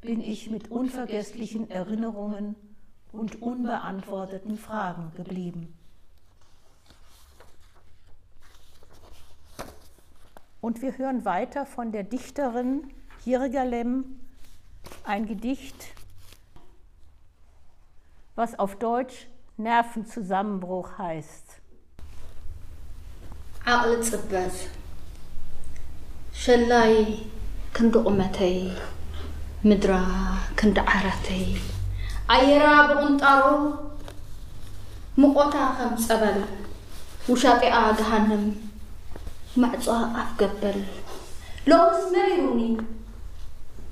[0.00, 2.56] bin ich mit unvergesslichen Erinnerungen
[3.12, 5.72] und unbeantworteten Fragen geblieben.
[10.63, 12.71] Und wir hören weiter von der Dichterin
[13.25, 14.19] Jirgalem
[15.03, 15.87] ein Gedicht,
[18.35, 19.27] was auf Deutsch
[19.57, 21.59] Nervenzusammenbruch heißt.
[23.71, 24.55] ዓቕሊ ፅበዝ
[26.43, 26.93] ሸላይ
[27.75, 28.55] ክንዲ ቁመተይ
[29.69, 29.91] ምድራ
[30.59, 31.43] ክንዲ ዓራተይ
[32.35, 33.43] ኣየራ ብቁንጣሮ
[35.21, 36.39] ምቆታ ከም ፀበል
[37.31, 38.45] ውሻጢኣ ገሃንም
[39.63, 39.87] ማዕፆ
[40.21, 40.79] ኣፍ ገበል
[41.71, 42.61] ሎስ መሪሩኒ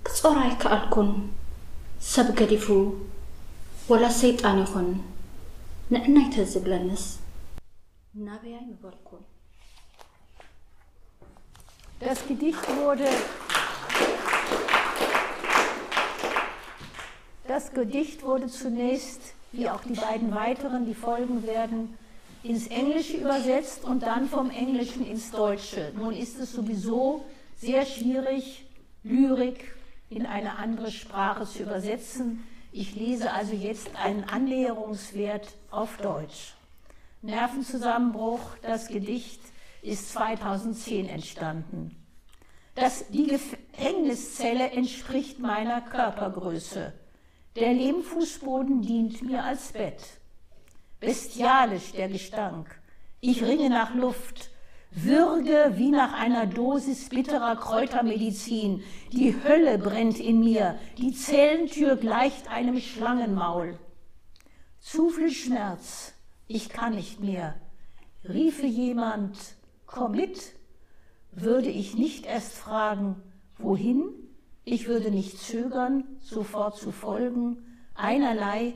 [0.08, 1.10] ክጾራ ኣይከኣልኩን
[2.12, 2.68] ሰብ ገዲፉ
[3.92, 4.90] ወላ ሰይጣን ይኹን
[5.94, 7.06] ንዕናይ ተዝብለንስ
[8.28, 9.24] ናበያይ ምበልኩን
[12.02, 13.10] Das Gedicht wurde
[17.48, 21.98] Das Gedicht wurde zunächst, wie auch die beiden weiteren, die folgen werden,
[22.43, 25.93] ins Englische übersetzt und dann vom Englischen ins Deutsche.
[25.97, 27.25] Nun ist es sowieso
[27.57, 28.65] sehr schwierig,
[29.05, 29.75] Lyrik
[30.11, 32.47] in eine andere Sprache zu übersetzen.
[32.73, 36.55] Ich lese also jetzt einen Annäherungswert auf Deutsch.
[37.23, 39.41] Nervenzusammenbruch, das Gedicht
[39.83, 41.97] ist 2010 entstanden.
[42.75, 46.93] Das, die Gefängniszelle entspricht meiner Körpergröße.
[47.57, 50.01] Der Lehmfußboden dient mir als Bett
[51.03, 52.81] bestialisch der Gestank.
[53.21, 54.51] Ich ringe nach Luft,
[54.93, 58.83] würge wie nach einer Dosis bitterer Kräutermedizin.
[59.11, 63.79] Die Hölle brennt in mir, die Zellentür gleicht einem Schlangenmaul.
[64.79, 66.15] Zu viel Schmerz,
[66.47, 67.57] ich kann nicht mehr.
[68.29, 69.37] Riefe jemand,
[69.87, 70.53] komm mit,
[71.33, 73.17] würde ich nicht erst fragen,
[73.59, 74.05] wohin?
[74.65, 77.59] Ich würde nicht zögern, sofort zu folgen,
[77.95, 78.75] einerlei,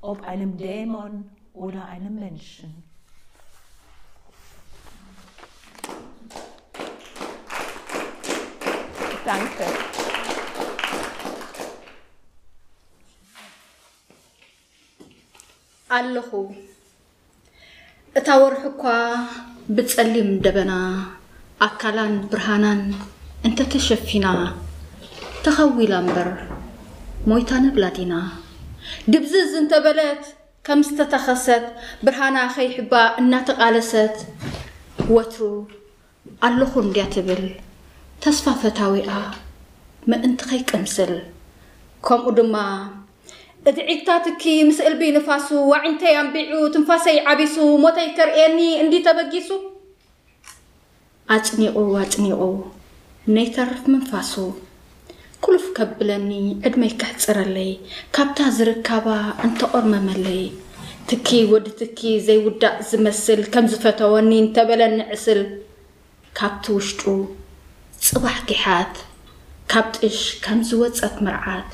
[0.00, 2.71] ob einem Dämon oder einem Menschen.
[9.25, 9.67] Danke.
[15.89, 16.29] ኣለኹ
[18.19, 18.83] እታ ወርሒ እኳ
[19.75, 20.73] ብጸሊም ደበና
[21.65, 22.81] ኣካላን ብርሃናን
[23.47, 24.25] እንተተሸፊና
[25.45, 26.29] ተኸዊላ እምበር
[27.31, 28.13] ሞይታ ነብላ ዲና
[29.13, 30.23] ድብዝዝ እንተበለት
[30.64, 31.62] كم ستتخست
[32.02, 34.16] برهانا خي حبا الناتقالست
[35.10, 35.68] وترو
[36.44, 37.54] ألخون ديا تبل
[38.20, 39.30] تسفى فتاوئة
[40.06, 41.22] ما أنت خي كمسل
[42.04, 42.88] كم أدما قدما
[43.66, 49.60] ادعيتاتكي مسئل بي نفاسو وعنتي ينبيعو تنفاسي عبيسو موتي كرئيني إندي تبقيسو.
[51.30, 52.64] أتنيقو أتنيقو
[53.28, 54.52] نيترف منفاسو
[55.44, 56.30] ኩሉፍ ከብለኒ
[56.68, 57.70] ዕድመይ ክሕፅረለይ
[58.16, 59.06] ካብታ ዝርከባ
[59.46, 60.42] እንተቆርመመለይ።
[61.10, 65.40] ትኪ ወዲ ትኪ ዘይውዳእ ዝመስል ከም ዝፈተወኒ እንተበለኒ ዕስል።
[66.38, 67.02] ካብቲ ውሽጡ
[68.04, 68.94] ጽባሕ ጊሓት
[69.72, 71.70] ካብ ጥሽ ከም ዝወፀት ምርዓት።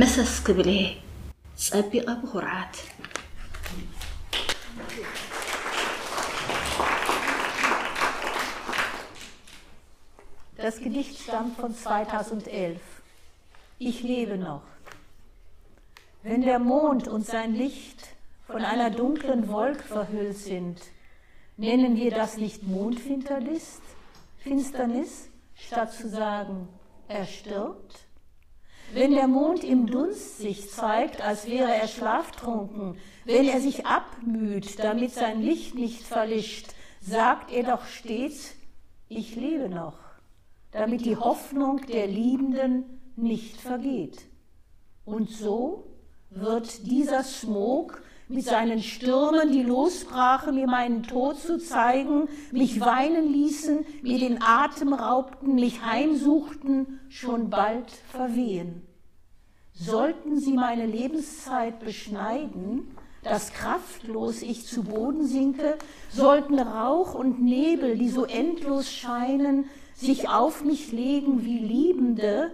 [0.00, 0.82] መሰስ እየ
[1.66, 2.74] ፀቢቐ ብኹርዓት
[10.62, 12.80] Das Gedicht stammt von 2011.
[13.80, 14.62] Ich lebe noch.
[16.22, 17.98] Wenn der Mond und sein Licht
[18.46, 20.80] von einer dunklen Wolke verhüllt sind,
[21.56, 23.80] nennen wir das nicht Mondfinsternis,
[24.38, 26.68] Finsternis, statt zu sagen,
[27.08, 28.06] er stirbt?
[28.92, 34.78] Wenn der Mond im Dunst sich zeigt, als wäre er schlaftrunken, wenn er sich abmüht,
[34.78, 36.68] damit sein Licht nicht verlischt,
[37.00, 38.54] sagt er doch stets,
[39.08, 40.01] ich lebe noch
[40.72, 42.84] damit die Hoffnung der Liebenden
[43.16, 44.26] nicht vergeht.
[45.04, 45.84] Und so
[46.30, 53.30] wird dieser Smog mit seinen Stürmen, die losbrachen, mir meinen Tod zu zeigen, mich weinen
[53.30, 58.86] ließen, mir den Atem raubten, mich heimsuchten, schon bald verwehen.
[59.74, 65.76] Sollten sie meine Lebenszeit beschneiden, dass kraftlos ich zu Boden sinke,
[66.10, 69.66] sollten Rauch und Nebel, die so endlos scheinen,
[70.01, 72.51] sich auf mich legen wie Liebende,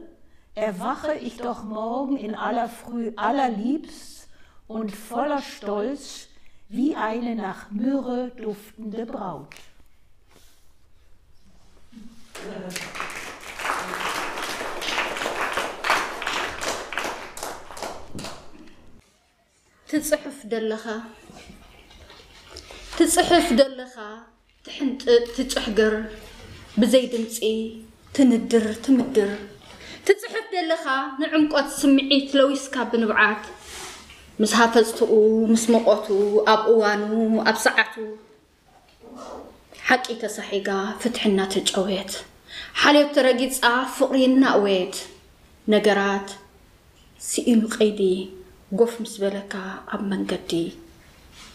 [0.56, 4.28] erwache ich doch morgen in aller Früh allerliebst
[4.68, 6.28] und voller Stolz
[6.70, 9.48] wie eine nach Myrrhe duftende Braut.
[19.90, 20.86] ትጽሕፍ ደለኻ
[22.98, 23.96] ትጽሕፍ ደለኻ
[24.66, 25.94] ትሕንጥጥ ትጭሕግር
[26.81, 27.37] ብዘይ ድምፂ
[28.17, 29.31] ትንድር ትምድር።
[30.07, 30.85] ትጽሕፍ ደለኻ
[31.21, 33.43] ንዕምቆት ስምዒት ለዊስካ ብንብዓት።
[34.41, 35.13] ምስ ሃፈፅትኡ
[35.53, 36.07] ምስ መቆቱ
[36.53, 37.11] ኣብ እዋኑ
[37.51, 37.95] ኣብ ሰዓቱ።
[39.89, 40.69] ሓቂ ተሳሒጋ
[41.03, 42.13] ፍትሕና ተጨወት።
[42.83, 43.61] ሓልዮት ተረጊፃ
[43.97, 44.97] ፍቕሪ እናእወየት
[45.67, 46.29] ነገራት
[47.21, 48.01] ስኢኑ ቀይዲ
[48.81, 49.55] ጎፍ ምስ በለካ
[49.95, 50.53] ኣብ መንገዲ።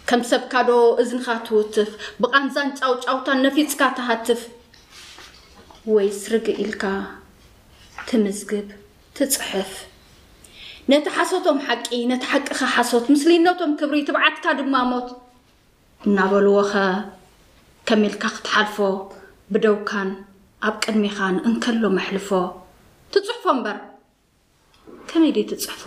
[0.09, 4.41] ከም ሰብካ ዶ እዝንኻ ትውትፍ ብቓንዛን ጫውጫውታን ነፊፅካ ተሃትፍ
[5.94, 6.84] ወይስ ርግእ ኢልካ
[8.08, 8.68] ትምዝግብ
[9.16, 9.72] ትፅሕፍ
[10.90, 15.08] ነቲ ሓሶቶም ሓቂ ነቲ ሓቂኻ ሓሶት ምስሊነቶም ክብሪ ትብዓትካ ድማ ሞት
[16.06, 16.72] እናበልዎኸ
[17.88, 18.76] ከመ ኢልካ ክትሓልፎ
[19.52, 20.10] ብደውካን
[20.68, 22.30] ኣብ ቅድሚኻን እንከሎ መሕልፎ
[23.14, 23.78] ትፅሕፎ እምበር
[25.10, 25.84] ከመይ ደ ትፅሕፎ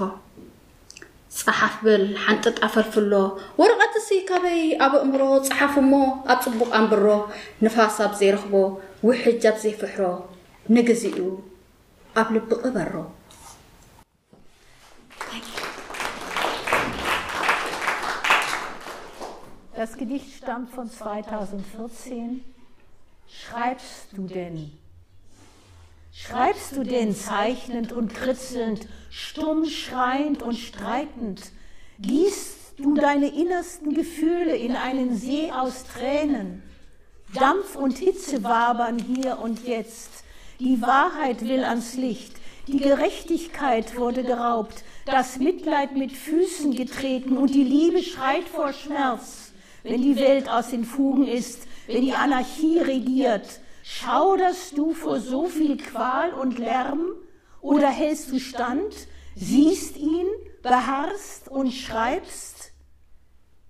[1.40, 3.14] ፀሓፍ ብል ሓንጥጥ ኣፈልፍሎ
[3.60, 5.94] ወረቐት እሲ ካበይ ኣብ እምሮ ፀሓፍ እሞ
[6.32, 7.06] ኣብ ፅቡቕ ኣንብሮ
[7.66, 8.56] ንፋስ ኣብ ዘይረኽቦ
[9.08, 10.06] ውሕጅ ኣብ ዘይፍሕሮ
[10.76, 11.18] ንግዚኡ
[12.22, 12.96] ኣብ ልቢ ቅበሮ
[19.82, 22.44] Das Gedicht stammt von 2014.
[23.28, 24.72] Schreibst du denn?
[26.14, 31.42] Schreibst du denn zeichnend und kritzelnd, stumm schreiend und streitend?
[32.00, 36.62] Gießt du deine innersten Gefühle in einen See aus Tränen?
[37.37, 40.25] Dampf und Hitze wabern hier und jetzt.
[40.59, 42.35] Die Wahrheit will ans Licht.
[42.67, 44.85] Die Gerechtigkeit wurde geraubt.
[45.05, 49.47] Das Mitleid mit Füßen getreten und die Liebe schreit vor Schmerz
[49.87, 53.61] wenn die Welt aus den Fugen ist, wenn die Anarchie regiert?
[53.83, 57.13] Schauderst du vor so viel Qual und Lärm
[57.61, 58.95] oder hältst du stand,
[59.37, 60.27] siehst ihn,
[60.63, 62.73] beharrst und schreibst?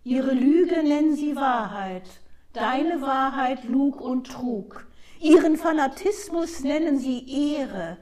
[0.04, 2.08] Ihre Lüge nennen sie Wahrheit,
[2.56, 4.86] deine Wahrheit Lug und Trug.
[5.20, 7.98] Ihren Fanatismus nennen sie Ehre,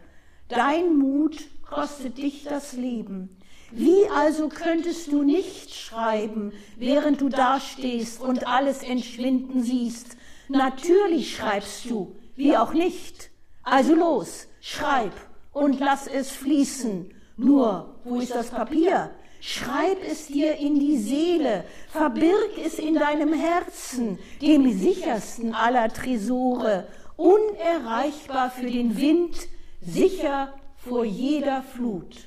[0.48, 1.36] dein Mut
[1.68, 3.36] kostet dich das Leben.
[3.72, 10.16] Wie also könntest du nicht schreiben, während du dastehst und alles entschwinden siehst?
[10.48, 13.30] Natürlich schreibst du, wie auch nicht.
[13.64, 15.12] Also los, schreib
[15.52, 17.12] und lass es fließen.
[17.36, 19.10] Nur, wo ist das Papier?
[19.46, 26.86] Schreib es dir in die Seele, verbirg es in deinem Herzen, dem sichersten aller Tresore,
[27.16, 29.36] unerreichbar für den Wind,
[29.82, 32.26] sicher vor jeder Flut.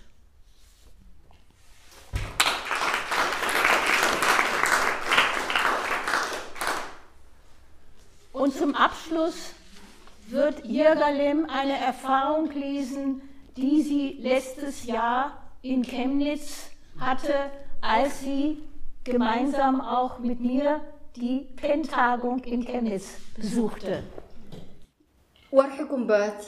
[8.32, 9.56] Und zum Abschluss
[10.28, 13.24] wird Jirgalem eine Erfahrung lesen,
[13.58, 17.35] die sie letztes Jahr in Chemnitz hatte,
[17.81, 18.45] als sie
[19.05, 20.81] gemeinsam auch mit mir
[21.17, 23.95] die Pentagung in Chemnitz besuchte.
[25.57, 26.39] ወርሒ ጉንበት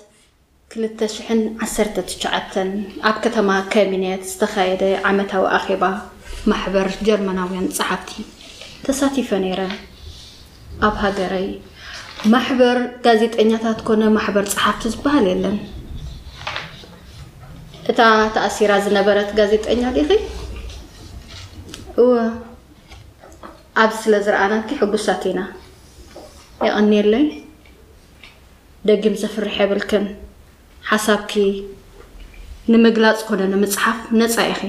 [0.75, 2.71] 2019
[3.09, 5.83] ኣብ ከተማ ከሚኔት ዝተኻየደ ዓመታዊ ኣኼባ
[6.51, 8.11] ማሕበር ጀርመናውያን ጸሓፍቲ
[8.87, 9.61] ተሳቲፈ ነይረ
[10.89, 11.49] ኣብ ሃገረይ
[12.35, 15.59] ማሕበር ጋዜጠኛታት ኮነ ማሕበር ጸሓፍቲ ዝበሃል የለን
[17.93, 18.01] እታ
[18.37, 20.11] ተኣሲራ ዝነበረት ጋዜጠኛ ዲኺ
[22.03, 22.15] እወ
[23.83, 25.41] ኣብዚ ስለ ዝረኣናኪ ሕጉሳት ኢና
[26.67, 27.27] የቐኒየለይ
[28.89, 30.05] ደጊም ዘፍርሕ የብልክን
[30.91, 31.33] ሓሳብኪ
[32.73, 34.63] ንምግላፅ ኮነ ንምፅሓፍ ነፃ ኢኺ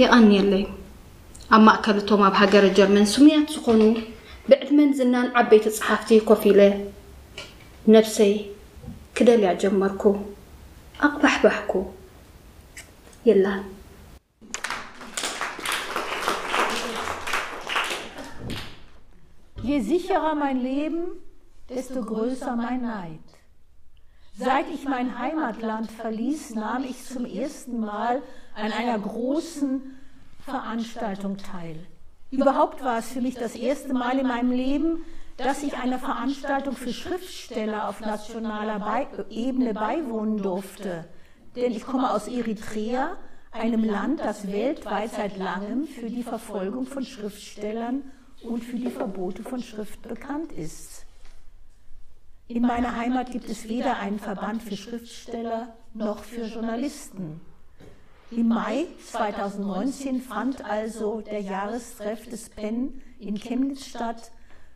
[0.00, 0.64] የቐኒየለይ
[1.54, 3.82] ኣብ ማእከልቶም ኣብ ሃገረ ጀርመን ስሙያት ዝኾኑ
[4.48, 6.60] ብዕድመን ዝናን ዓበይቲ ፀሓፍቲ ኮፍ ኢለ
[7.94, 8.34] ነብሰይ
[9.16, 10.02] ክደልያ ጀመርኩ
[11.06, 11.72] ኣቕባሕባሕኩ
[13.28, 13.62] የላን
[19.69, 21.03] Je sicherer mein Leben,
[21.69, 23.19] desto größer mein Neid.
[24.35, 28.23] Seit ich mein Heimatland verließ, nahm ich zum ersten Mal
[28.55, 29.95] an einer großen
[30.39, 31.85] Veranstaltung teil.
[32.31, 35.05] Überhaupt war es für mich das erste Mal in meinem Leben,
[35.37, 41.07] dass ich einer Veranstaltung für Schriftsteller auf nationaler Be Ebene beiwohnen durfte.
[41.55, 43.17] Denn ich komme aus Eritrea,
[43.51, 48.01] einem Land, das weltweit seit langem für die Verfolgung von Schriftstellern
[48.41, 51.05] und für die Verbote von Schrift bekannt ist.
[52.47, 57.41] In meiner Heimat gibt es weder einen Verband für Schriftsteller noch für Journalisten.
[58.31, 64.31] Im Mai 2019 fand also der Jahrestreff des PEN in Chemnitz statt.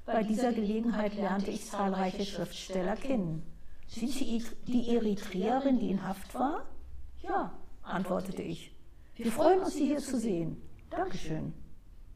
[0.05, 3.43] Bei dieser Gelegenheit lernte ich zahlreiche Schriftsteller kennen.
[3.88, 6.66] Sind Sie die Eritreerin, die in Haft war?
[7.22, 7.53] Ja,
[7.84, 8.72] antwortete ich.
[9.16, 10.61] Wir freuen uns, Sie hier zu sehen.
[10.89, 11.53] Dankeschön.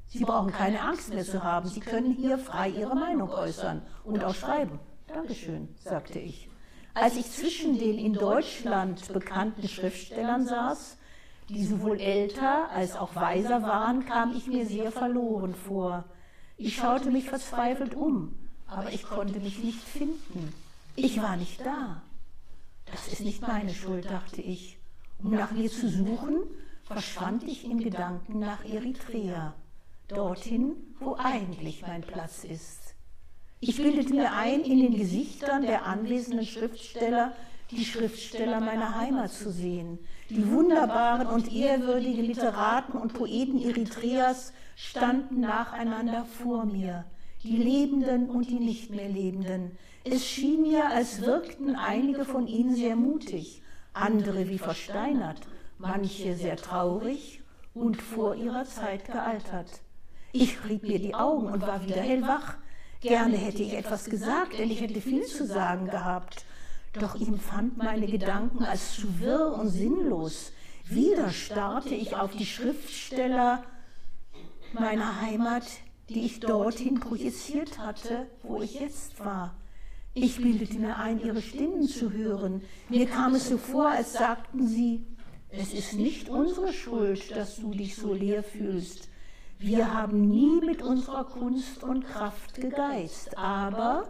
[0.09, 1.67] Sie brauchen keine Angst mehr zu haben.
[1.67, 4.79] Sie können hier frei Ihre Meinung äußern und auch schreiben.
[5.07, 6.49] Dankeschön, sagte ich.
[6.93, 10.97] Als ich zwischen den in Deutschland bekannten Schriftstellern saß,
[11.49, 16.05] die sowohl älter als auch weiser waren, kam ich mir sehr verloren vor.
[16.57, 18.35] Ich schaute mich verzweifelt um,
[18.65, 20.53] aber ich konnte mich nicht finden.
[20.95, 22.01] Ich war nicht da.
[22.85, 24.79] Das ist nicht meine Schuld, dachte ich.
[25.21, 26.43] Um nach mir zu suchen,
[26.83, 29.53] verschwand ich in Gedanken nach Eritrea
[30.07, 32.95] dorthin, wo eigentlich mein Platz ist.
[33.59, 37.33] Ich bildete mir ein, in den Gesichtern der anwesenden Schriftsteller
[37.71, 39.99] die Schriftsteller meiner Heimat zu sehen.
[40.29, 47.05] Die wunderbaren und ehrwürdigen Literaten und Poeten Eritreas standen nacheinander vor mir,
[47.43, 49.77] die Lebenden und die nicht mehr Lebenden.
[50.03, 53.61] Es schien mir, als wirkten einige von ihnen sehr mutig,
[53.93, 55.41] andere wie versteinert,
[55.77, 57.41] manche sehr traurig
[57.73, 59.81] und vor ihrer Zeit gealtert.
[60.39, 62.57] Ich rieb mir die Augen und war wieder hellwach.
[63.01, 66.45] Gerne hätte ich etwas gesagt, denn ich hätte viel zu sagen gehabt.
[66.93, 70.51] Doch ich empfand meine Gedanken als zu wirr und sinnlos.
[70.85, 73.63] Wieder starrte ich auf die Schriftsteller
[74.73, 75.63] meiner Heimat,
[76.09, 79.55] die ich dorthin projiziert hatte, wo ich jetzt war.
[80.13, 82.61] Ich bildete mir ein, ihre Stimmen zu hören.
[82.89, 85.03] Mir kam es so vor, als sagten sie,
[85.49, 89.09] es ist nicht unsere Schuld, dass du dich so leer fühlst.
[89.59, 94.07] Wir haben nie mit unserer Kunst und Kraft gegeizt, aber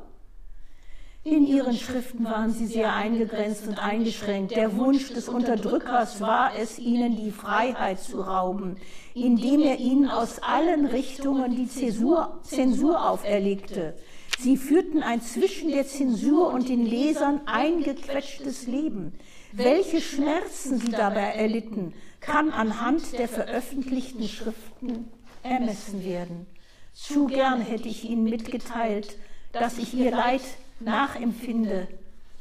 [1.24, 4.58] in ihren Schriften waren sie sehr eingegrenzt und eingeschränkt.
[4.58, 8.76] Der Wunsch des Unterdrückers war es, ihnen die Freiheit zu rauben,
[9.14, 13.93] indem er ihnen aus allen Richtungen die Zäsur, Zensur auferlegte.
[14.39, 19.14] Sie führten ein zwischen der Zensur und den Lesern eingequetschtes Leben.
[19.54, 25.10] Welche Schmerzen sie dabei erlitten, kann anhand der veröffentlichten Schriften
[25.48, 26.45] ermessen werden.
[26.93, 29.18] Zu gern hätte ich Ihnen mitgeteilt,
[29.52, 30.41] dass ich Ihr Leid
[30.80, 31.88] nachempfinde.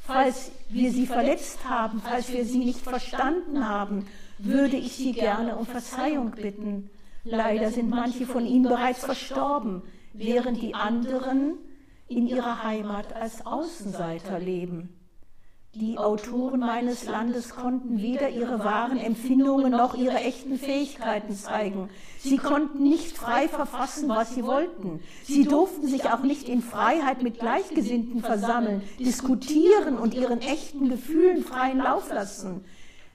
[0.01, 4.07] Falls wir Sie verletzt haben, falls wir Sie nicht verstanden haben,
[4.39, 6.91] würde ich Sie gerne um Verzeihung bitten.
[7.25, 9.83] Leider sind manche von Ihnen bereits verstorben,
[10.13, 11.55] während die anderen
[12.09, 14.96] in ihrer Heimat als Außenseiter leben.
[15.79, 21.91] Die Autoren meines Landes konnten weder ihre wahren Empfindungen noch ihre echten Fähigkeiten zeigen.
[22.19, 25.01] Sie konnten nicht frei verfassen, was sie wollten.
[25.25, 31.45] Sie durften sich auch nicht in Freiheit mit Gleichgesinnten versammeln, diskutieren und ihren echten Gefühlen
[31.45, 32.65] freien Lauf lassen.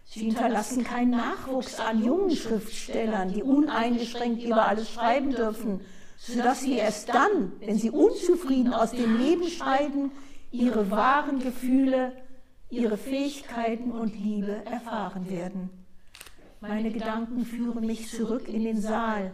[0.06, 5.82] Sie hinterlassen keinen Nachwuchs an jungen Schriftstellern, die uneingeschränkt über alles schreiben dürfen,
[6.16, 10.12] sodass sie erst dann, wenn sie unzufrieden aus dem Leben scheiden,
[10.52, 12.12] ihre wahren Gefühle
[12.72, 15.70] ihre Fähigkeiten und Liebe erfahren werden.
[16.62, 19.34] Meine Gedanken führen mich zurück in den Saal,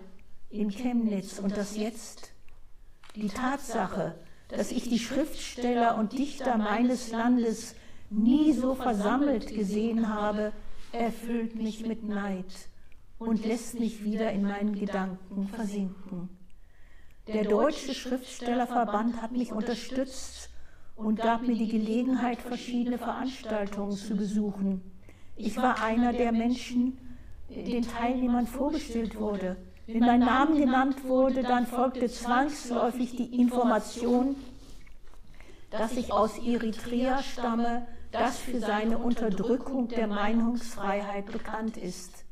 [0.49, 2.31] in Chemnitz und das Jetzt.
[3.15, 4.15] Die Tatsache,
[4.49, 7.75] dass ich die Schriftsteller und Dichter meines Landes
[8.09, 10.51] nie so versammelt gesehen habe,
[10.91, 12.45] erfüllt mich mit Neid
[13.19, 16.29] und lässt mich wieder in meinen Gedanken versinken.
[17.27, 20.49] Der Deutsche Schriftstellerverband hat mich unterstützt
[20.97, 24.81] und gab mir die Gelegenheit, verschiedene Veranstaltungen zu besuchen.
[25.35, 26.97] Ich war einer der Menschen,
[27.49, 29.55] den Teilnehmern vorgestellt wurde.
[29.85, 34.35] Wenn mein Name genannt wurde, dann folgte zwangsläufig die Information,
[35.69, 42.25] dass ich aus Eritrea stamme, das für seine Unterdrückung der Meinungsfreiheit bekannt ist.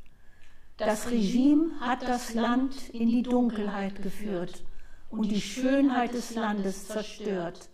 [0.76, 4.64] Das Regime hat das Land in die Dunkelheit geführt
[5.08, 7.70] und die Schönheit des Landes zerstört.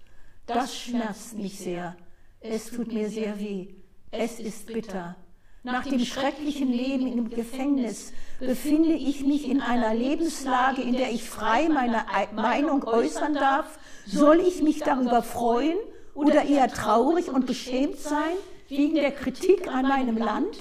[0.47, 1.97] Das schmerzt mich sehr.
[2.41, 3.69] Es tut mir sehr weh.
[4.11, 5.17] Es ist bitter.
[5.65, 11.23] Nach dem schrecklichen Leben im Gefängnis befinde ich mich in einer Lebenslage, in der ich
[11.23, 13.79] frei meine Meinung äußern darf.
[14.05, 15.79] Soll ich mich darüber freuen
[16.15, 18.35] oder eher traurig und beschämt sein
[18.69, 20.57] wegen der Kritik an meinem Land?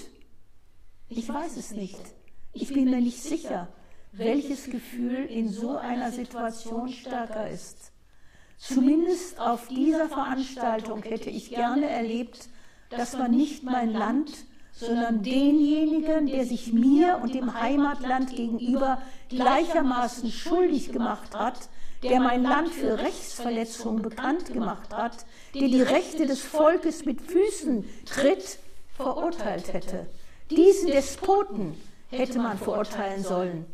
[1.09, 1.99] Ich weiß es nicht.
[2.53, 3.69] Ich bin mir nicht sicher,
[4.11, 7.90] welches Gefühl in so einer Situation stärker ist.
[8.61, 12.47] Zumindest auf dieser Veranstaltung hätte ich gerne erlebt,
[12.91, 14.31] dass man nicht mein Land,
[14.71, 21.69] sondern denjenigen, der sich mir und dem Heimatland gegenüber gleichermaßen schuldig gemacht hat,
[22.03, 27.83] der mein Land für Rechtsverletzungen bekannt gemacht hat, der die Rechte des Volkes mit Füßen
[28.05, 28.59] tritt,
[28.95, 30.05] verurteilt hätte.
[30.51, 31.75] Diesen Despoten
[32.11, 33.65] hätte man verurteilen sollen.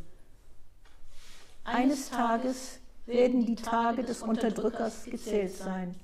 [1.65, 5.95] Eines Tages werden die Tage des Unterdrückers gezählt sein.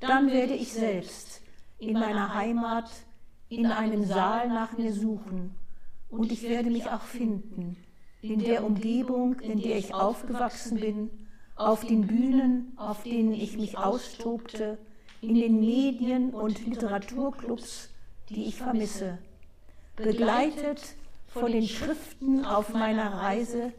[0.00, 1.42] Dann werde ich selbst
[1.78, 2.90] in meiner Heimat
[3.48, 5.54] in einem Saal nach mir suchen.
[6.08, 7.76] Und ich werde mich auch finden
[8.22, 11.10] in der Umgebung, in der ich aufgewachsen bin,
[11.54, 14.78] auf den Bühnen, auf denen ich mich austobte,
[15.20, 17.90] in den Medien und Literaturclubs,
[18.28, 19.18] die ich vermisse,
[19.96, 20.80] begleitet
[21.26, 23.72] von den Schriften auf meiner Reise,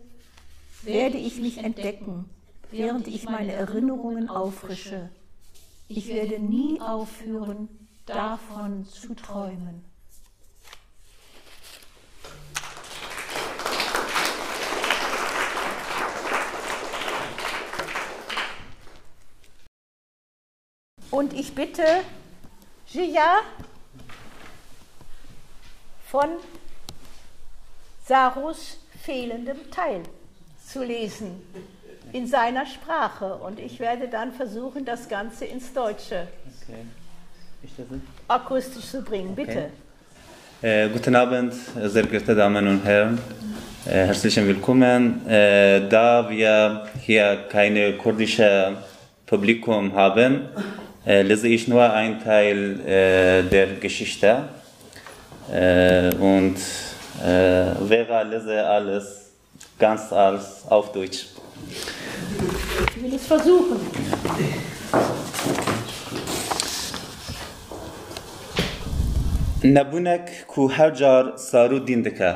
[0.84, 2.26] werde ich mich entdecken,
[2.72, 5.10] während ich meine Erinnerungen auffrische.
[5.88, 7.70] Ich werde nie aufhören,
[8.06, 9.86] davon zu träumen.
[21.10, 21.84] Und ich bitte
[22.86, 23.40] Gia
[26.06, 26.30] von
[28.06, 30.04] Sarus fehlendem Teil
[30.66, 31.42] zu lesen
[32.14, 33.36] in seiner Sprache.
[33.36, 36.28] Und ich werde dann versuchen, das Ganze ins Deutsche
[36.64, 37.84] okay.
[38.28, 39.36] akustisch zu bringen.
[39.36, 39.70] Bitte.
[40.62, 40.86] Okay.
[40.86, 41.54] Äh, guten Abend,
[41.84, 43.20] sehr geehrte Damen und Herren.
[43.86, 45.28] Äh, herzlich willkommen.
[45.28, 48.76] Äh, da wir hier keine kurdische
[49.28, 50.50] Publikum haben,
[51.06, 54.44] äh, lese ich nur einen Teil äh, der Geschichte.
[55.54, 56.58] Äh, und
[57.20, 59.32] Vera lese alles
[59.80, 61.28] ganz als auf Deutsch.
[61.70, 63.80] Ich will es versuchen.
[69.76, 72.32] نەبوونەك کو هەرجار سارو دین دکە.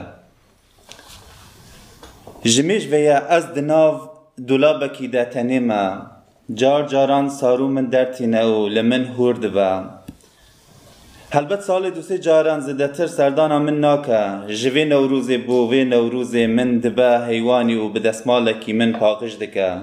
[2.51, 3.95] ji mêj vêye ez di nav
[4.47, 5.84] dolabekî de tenê me
[6.59, 9.71] car caran sarû min dertîne û li min hûr dibe
[11.34, 16.36] هلبت سال دو سه جاران زده تر سردانا من ناکه جوی نوروز بو وی نوروز
[16.36, 19.75] من دبه حیوانی و به دستمالکی من پاقش دکه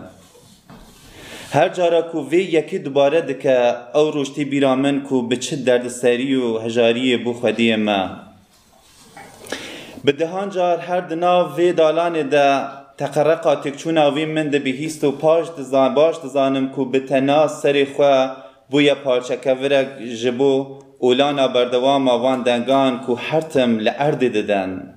[1.52, 5.88] هر جارا کو وی یکی دوباره دکه او روشتی بیرا من کو به چه درد
[5.88, 8.10] سری و هجاری بو خودی ما
[10.04, 12.68] به دهان جار هر دنا وی دالان ده
[12.98, 17.84] تقرقا تکچونا وی من ده بهیست و پاش دزان باش دزانم کو به تنا سری
[17.84, 18.36] خواه
[18.70, 19.88] بویا پارچکه ورک
[20.22, 24.94] جبو اولانا بردوام وان دنگان کو هرتم لعرد ددن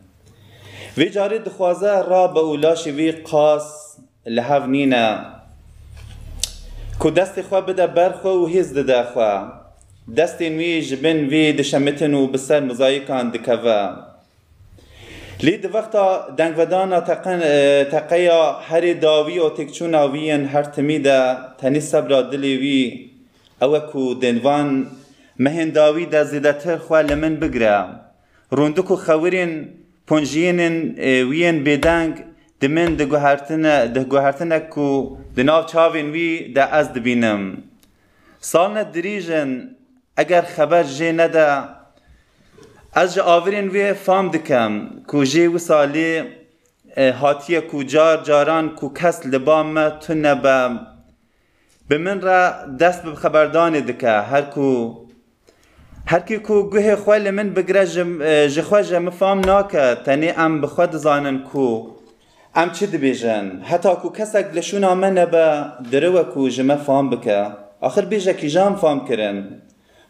[0.97, 5.26] وی جاری دخوازه را به اولاش وی قاس لحو نینه
[6.99, 9.47] کو دست خوا بده برخوا و هیز دده خوا
[10.18, 13.89] دست وی جبن وی دشمتن و بسر مزایکان دکوه
[15.43, 16.99] لی د وقتا دنگ ودانا
[17.91, 23.10] تقیا هر داوی و تکچون وین هر تمیده تنی صبر دلی وی
[23.62, 24.88] او کو دنوان
[25.46, 27.76] مهنداوی دا زیدتر خوا لمن بگره
[28.58, 29.52] روندکو خورین
[30.08, 30.60] پونجین
[31.32, 32.14] وین بدنگ
[32.62, 34.88] دمن ده گوهرتنه ده گوهرتنه کو
[35.36, 37.42] ده ناو چاوین وی ده از دبینم.
[38.39, 39.50] سال ندریجن
[40.18, 41.48] اگر خبر جه نده
[42.94, 44.72] از جه آورین وی فام دکم
[45.08, 46.22] کو جه و سالی
[46.98, 50.70] هاتیه کو جار جاران کو کس لبام تو نبه
[51.88, 54.68] به من را دست به خبردان دکه هر کو
[56.08, 61.38] هرکی کو گوه خواه من بگره جم جخوا جم فام ناکه تنی ام بخواد زانن
[61.39, 61.88] کو
[62.56, 67.45] ام چی دبیجن حتی کو کسک لشونا من با درو کو جمه فام بکه
[67.82, 69.62] آخر بیجه کی جام فام کرن.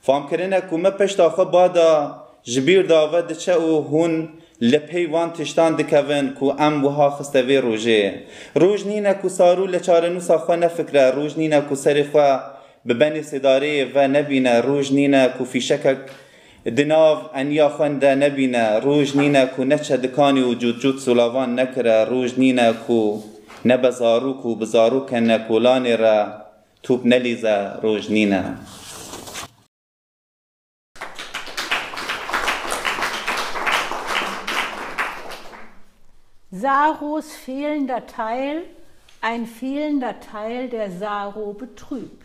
[0.02, 4.30] فام کرنه کو ما پشت آخه بادا جبیر داوه دچه او هون
[4.62, 8.14] لپی وان تشتان دکوین کو ام وها خسته وی روژه
[8.56, 12.40] روژ نینه کو سارو لچاره نوسا خوا نفکره روژ نینه کو سری خوا
[12.88, 15.98] ببنی صداره و نبینه روژ نینه کو فیشکک
[16.78, 22.34] دناو انیا خونده نبینه روژ نینه کو نچه دکانی و جود جود سلاوان نکره روژ
[22.38, 23.24] نینه کو
[23.66, 26.28] نبزارو کو بزارو کنه کولانی را
[26.84, 28.58] توپ نلیزه روژ نینه
[36.62, 38.58] Saros fehlender Teil,
[39.22, 42.21] ein fehlender Teil, der Saro betrübt.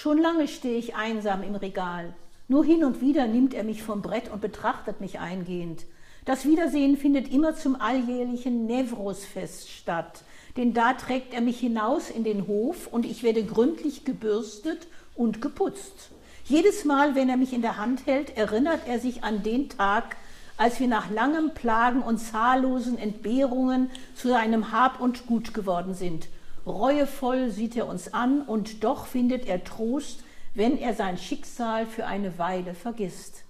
[0.00, 2.14] Schon lange stehe ich einsam im Regal.
[2.46, 5.86] Nur hin und wieder nimmt er mich vom Brett und betrachtet mich eingehend.
[6.24, 10.22] Das Wiedersehen findet immer zum alljährlichen Nevrosfest statt,
[10.56, 14.86] denn da trägt er mich hinaus in den Hof und ich werde gründlich gebürstet
[15.16, 16.10] und geputzt.
[16.44, 20.16] Jedes Mal, wenn er mich in der Hand hält, erinnert er sich an den Tag,
[20.56, 26.28] als wir nach langem Plagen und zahllosen Entbehrungen zu seinem Hab und Gut geworden sind.
[26.66, 30.22] Reuevoll sieht er uns an und doch findet er Trost,
[30.54, 33.44] wenn er sein Schicksal für eine Weile vergisst.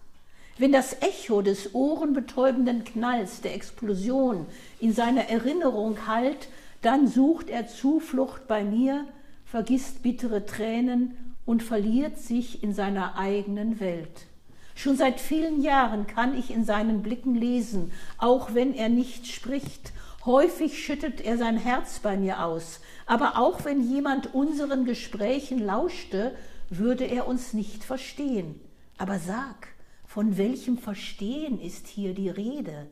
[0.59, 4.47] Wenn das Echo des ohrenbetäubenden Knalls der Explosion
[4.81, 6.49] in seiner Erinnerung hallt,
[6.83, 9.07] dann sucht er Zuflucht bei mir,
[9.47, 14.27] vergisst bittere Tränen und verliert sich in seiner eigenen Welt.
[14.75, 19.93] Schon seit vielen Jahren kann ich in seinen Blicken lesen, auch wenn er nicht spricht.
[20.29, 26.37] Häufig schüttet er sein Herz bei mir aus, aber auch wenn jemand unseren Gesprächen lauschte,
[26.69, 28.61] würde er uns nicht verstehen.
[28.99, 29.69] Aber sag,
[30.05, 32.89] von welchem Verstehen ist hier die Rede?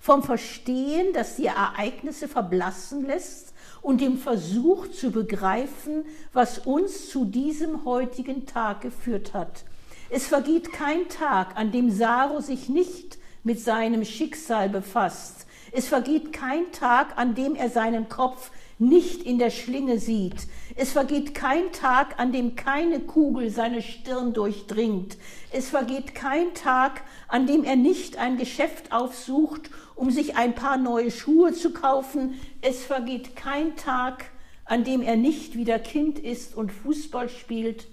[0.00, 7.26] Vom Verstehen, das die Ereignisse verblassen lässt und dem Versuch zu begreifen, was uns zu
[7.26, 9.66] diesem heutigen Tag geführt hat.
[10.08, 15.44] Es vergeht kein Tag, an dem Saro sich nicht mit seinem Schicksal befasst.
[15.72, 20.46] Es vergeht kein Tag, an dem er seinen Kopf nicht in der Schlinge sieht.
[20.76, 25.16] Es vergeht kein Tag, an dem keine Kugel seine Stirn durchdringt.
[25.50, 30.76] Es vergeht kein Tag, an dem er nicht ein Geschäft aufsucht, um sich ein paar
[30.76, 32.40] neue Schuhe zu kaufen.
[32.60, 34.26] Es vergeht kein Tag,
[34.64, 37.86] an dem er nicht wieder Kind ist und Fußball spielt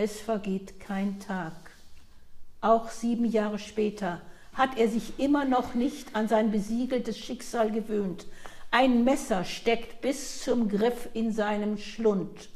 [0.00, 1.72] es vergeht kein Tag.
[2.60, 4.20] Auch sieben Jahre später
[4.58, 8.26] hat er sich immer noch nicht an sein besiegeltes Schicksal gewöhnt.
[8.70, 12.50] Ein Messer steckt bis zum Griff in seinem Schlund.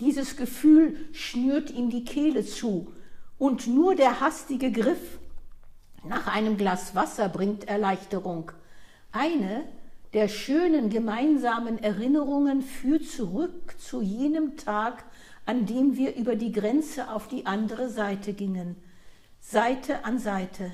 [0.00, 2.92] Dieses Gefühl schnürt ihm die Kehle zu,
[3.36, 5.18] und nur der hastige Griff
[6.04, 8.52] nach einem Glas Wasser bringt Erleichterung.
[9.10, 9.64] Eine
[10.12, 15.04] der schönen gemeinsamen Erinnerungen führt zurück zu jenem Tag,
[15.44, 18.76] an dem wir über die Grenze auf die andere Seite gingen,
[19.40, 20.70] Seite an Seite.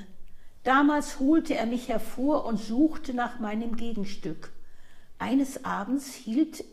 [0.62, 4.50] Damals holte er mich hervor und suchte nach meinem Gegenstück.
[5.18, 6.64] Eines Abends hielt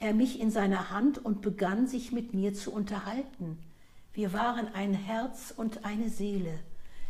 [0.00, 3.58] er mich in seiner Hand und begann sich mit mir zu unterhalten.
[4.12, 6.58] Wir waren ein Herz und eine Seele.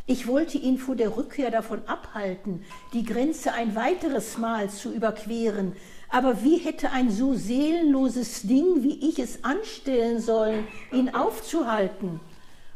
[0.05, 2.63] Ich wollte ihn vor der Rückkehr davon abhalten,
[2.93, 5.73] die Grenze ein weiteres Mal zu überqueren,
[6.09, 12.19] aber wie hätte ein so seelenloses Ding wie ich es anstellen sollen, ihn aufzuhalten?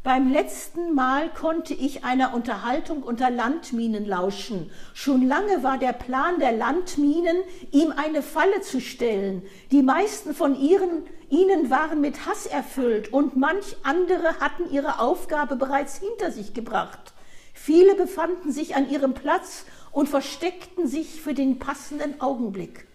[0.05, 4.69] Beim letzten Mal konnte ich einer Unterhaltung unter Landminen lauschen.
[4.93, 7.35] Schon lange war der Plan der Landminen,
[7.71, 9.41] ihm eine Falle zu stellen.
[9.71, 15.55] Die meisten von ihren, ihnen waren mit Hass erfüllt und manch andere hatten ihre Aufgabe
[15.55, 17.15] bereits hinter sich gebracht.
[17.55, 22.85] Viele befanden sich an ihrem Platz und versteckten sich für den passenden Augenblick.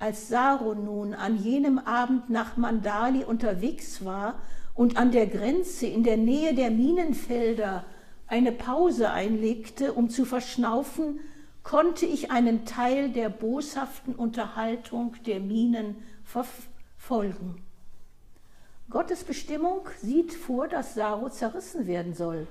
[0.00, 4.34] Als Saro nun an jenem Abend nach Mandali unterwegs war
[4.80, 7.84] und an der Grenze in der Nähe der Minenfelder
[8.26, 11.20] eine Pause einlegte, um zu verschnaufen,
[11.62, 17.62] konnte ich einen Teil der boshaften Unterhaltung der Minen verfolgen.
[18.88, 22.46] Gottes Bestimmung sieht vor, dass Saro zerrissen werden soll.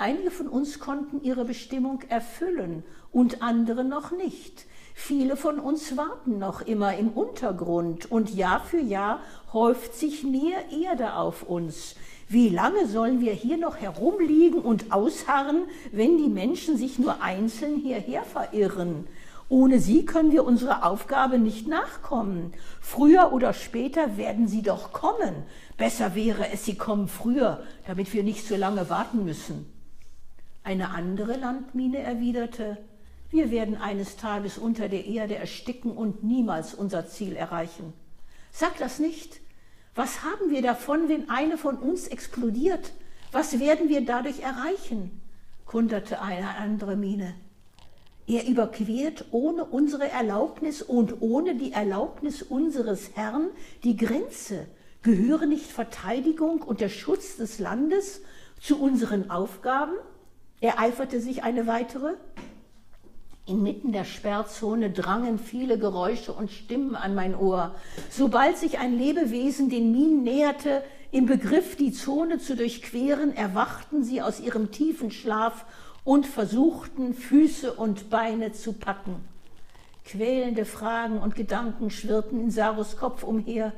[0.00, 4.66] Einige von uns konnten ihre Bestimmung erfüllen und andere noch nicht.
[5.00, 9.20] Viele von uns warten noch immer im Untergrund und Jahr für Jahr
[9.52, 11.94] häuft sich mehr Erde auf uns.
[12.28, 17.76] Wie lange sollen wir hier noch herumliegen und ausharren, wenn die Menschen sich nur einzeln
[17.76, 19.06] hierher verirren?
[19.48, 22.52] Ohne sie können wir unserer Aufgabe nicht nachkommen.
[22.80, 25.44] Früher oder später werden sie doch kommen.
[25.76, 29.72] Besser wäre es, sie kommen früher, damit wir nicht so lange warten müssen.
[30.64, 32.78] Eine andere Landmine erwiderte,
[33.30, 37.92] wir werden eines Tages unter der Erde ersticken und niemals unser Ziel erreichen.
[38.50, 39.40] Sag das nicht.
[39.94, 42.92] Was haben wir davon, wenn eine von uns explodiert?
[43.32, 45.20] Was werden wir dadurch erreichen?
[45.66, 47.34] kunderte eine andere Mine.
[48.26, 53.48] Er überquert ohne unsere Erlaubnis und ohne die Erlaubnis unseres Herrn
[53.84, 54.66] die Grenze.
[55.02, 58.22] Gehöre nicht Verteidigung und der Schutz des Landes
[58.60, 59.94] zu unseren Aufgaben?
[60.60, 62.14] Ereiferte sich eine weitere.
[63.48, 67.74] Inmitten der Sperrzone drangen viele Geräusche und Stimmen an mein Ohr.
[68.10, 74.20] Sobald sich ein Lebewesen den Minen näherte, im Begriff, die Zone zu durchqueren, erwachten sie
[74.20, 75.64] aus ihrem tiefen Schlaf
[76.04, 79.16] und versuchten, Füße und Beine zu packen.
[80.04, 83.72] Quälende Fragen und Gedanken schwirrten in Sarus Kopf umher.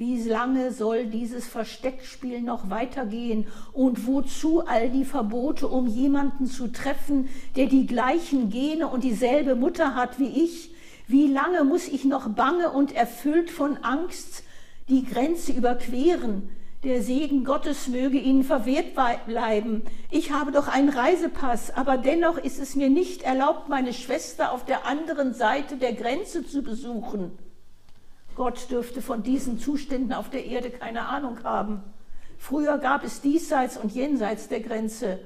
[0.00, 6.68] Wie lange soll dieses Versteckspiel noch weitergehen und wozu all die Verbote, um jemanden zu
[6.68, 10.74] treffen, der die gleichen Gene und dieselbe Mutter hat wie ich?
[11.06, 14.42] Wie lange muss ich noch bange und erfüllt von Angst
[14.88, 16.48] die Grenze überqueren?
[16.82, 18.94] Der Segen Gottes möge Ihnen verwehrt
[19.26, 19.82] bleiben.
[20.10, 24.64] Ich habe doch einen Reisepass, aber dennoch ist es mir nicht erlaubt, meine Schwester auf
[24.64, 27.32] der anderen Seite der Grenze zu besuchen.
[28.40, 31.82] Gott dürfte von diesen Zuständen auf der Erde keine Ahnung haben.
[32.38, 35.18] Früher gab es diesseits und jenseits der Grenze,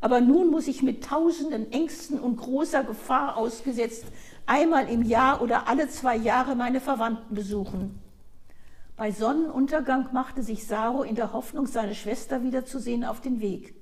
[0.00, 4.06] aber nun muss ich mit tausenden Ängsten und großer Gefahr ausgesetzt
[4.46, 8.00] einmal im Jahr oder alle zwei Jahre meine Verwandten besuchen.
[8.96, 13.74] Bei Sonnenuntergang machte sich Saro in der Hoffnung, seine Schwester wiederzusehen, auf den Weg.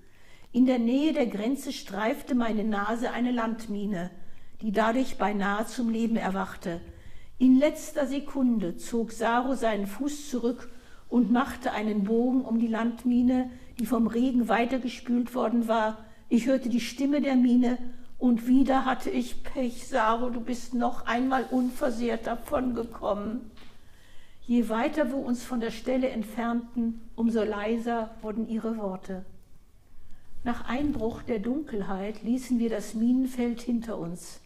[0.51, 4.11] In der Nähe der Grenze streifte meine Nase eine Landmine,
[4.63, 6.81] die dadurch beinahe zum Leben erwachte.
[7.41, 10.69] In letzter Sekunde zog Saro seinen Fuß zurück
[11.09, 16.05] und machte einen Bogen um die Landmine, die vom Regen weitergespült worden war.
[16.29, 17.79] Ich hörte die Stimme der Mine
[18.19, 23.51] und wieder hatte ich Pech, Saro, du bist noch einmal unversehrt davongekommen.
[24.43, 29.25] Je weiter wir uns von der Stelle entfernten, umso leiser wurden ihre Worte.
[30.45, 34.43] Nach Einbruch der Dunkelheit ließen wir das Minenfeld hinter uns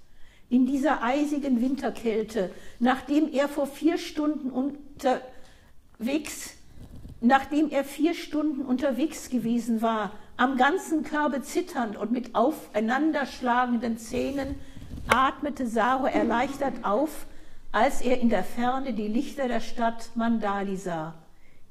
[0.55, 2.49] in dieser eisigen Winterkälte,
[2.79, 6.55] nachdem er vor vier Stunden unterwegs,
[7.21, 14.55] nachdem er vier Stunden unterwegs gewesen war, am ganzen Körbe zitternd und mit aufeinanderschlagenden Zähnen,
[15.09, 17.27] atmete Saro erleichtert auf,
[17.73, 21.15] als er in der Ferne die Lichter der Stadt Mandali sah.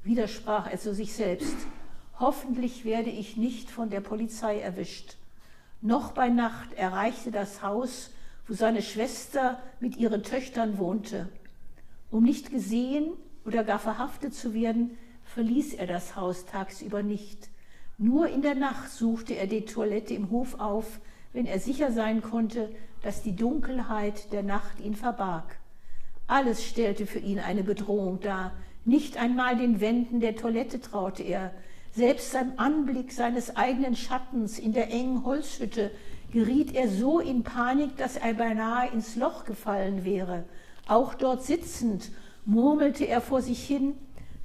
[0.02, 1.56] Widersprach er zu sich selbst.
[2.20, 5.16] Hoffentlich werde ich nicht von der Polizei erwischt.
[5.80, 8.10] Noch bei Nacht erreichte das Haus
[8.46, 11.28] wo seine Schwester mit ihren Töchtern wohnte.
[12.10, 13.12] Um nicht gesehen
[13.44, 17.48] oder gar verhaftet zu werden, verließ er das Haus tagsüber nicht.
[17.96, 21.00] Nur in der Nacht suchte er die Toilette im Hof auf,
[21.32, 22.70] wenn er sicher sein konnte,
[23.02, 25.58] dass die Dunkelheit der Nacht ihn verbarg.
[26.26, 28.52] Alles stellte für ihn eine Bedrohung dar.
[28.84, 31.52] Nicht einmal den Wänden der Toilette traute er.
[31.92, 35.90] Selbst beim Anblick seines eigenen Schattens in der engen Holzhütte
[36.34, 40.44] geriet er so in Panik, dass er beinahe ins Loch gefallen wäre.
[40.88, 42.10] Auch dort sitzend
[42.44, 43.94] murmelte er vor sich hin,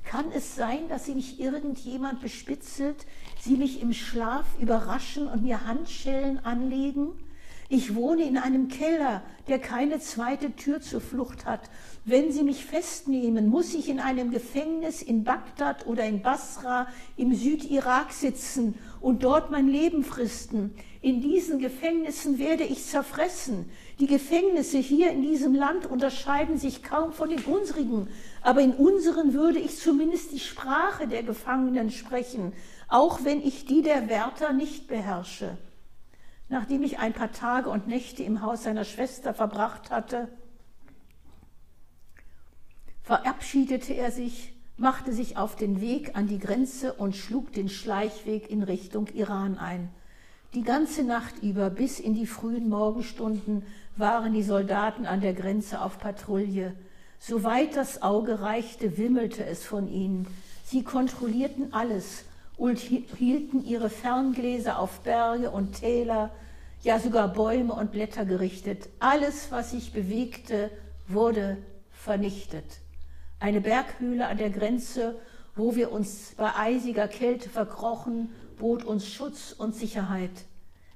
[0.06, 3.08] kann es sein, dass sie mich irgendjemand bespitzelt,
[3.42, 7.10] sie mich im Schlaf überraschen und mir Handschellen anlegen?
[7.72, 11.62] Ich wohne in einem Keller, der keine zweite Tür zur Flucht hat.
[12.06, 16.88] Wenn sie mich festnehmen, muss ich in einem Gefängnis in Bagdad oder in Basra
[17.18, 20.76] im Südirak sitzen und dort mein Leben fristen.
[21.02, 23.70] In diesen Gefängnissen werde ich zerfressen.
[24.00, 28.10] Die Gefängnisse hier in diesem Land unterscheiden sich kaum von den unsrigen,
[28.42, 32.54] aber in unseren würde ich zumindest die Sprache der Gefangenen sprechen,
[32.90, 35.58] auch wenn ich die der Wärter nicht beherrsche.
[36.50, 40.28] Nachdem ich ein paar Tage und Nächte im Haus seiner Schwester verbracht hatte,
[43.04, 48.50] verabschiedete er sich, machte sich auf den Weg an die Grenze und schlug den Schleichweg
[48.50, 49.90] in Richtung Iran ein.
[50.54, 53.64] Die ganze Nacht über bis in die frühen Morgenstunden
[53.98, 56.74] waren die Soldaten an der Grenze auf Patrouille.
[57.20, 60.26] Soweit das Auge reichte, wimmelte es von ihnen.
[60.64, 62.24] Sie kontrollierten alles
[62.58, 66.32] und hielten ihre Ferngläser auf Berge und Täler,
[66.82, 68.90] ja sogar Bäume und Blätter gerichtet.
[69.00, 70.72] Alles, was sich bewegte,
[71.08, 71.58] wurde
[71.92, 72.66] vernichtet.
[73.40, 75.16] Eine Berghöhle an der Grenze,
[75.56, 78.30] wo wir uns bei eisiger Kälte verkrochen
[78.60, 80.32] bot uns Schutz und Sicherheit.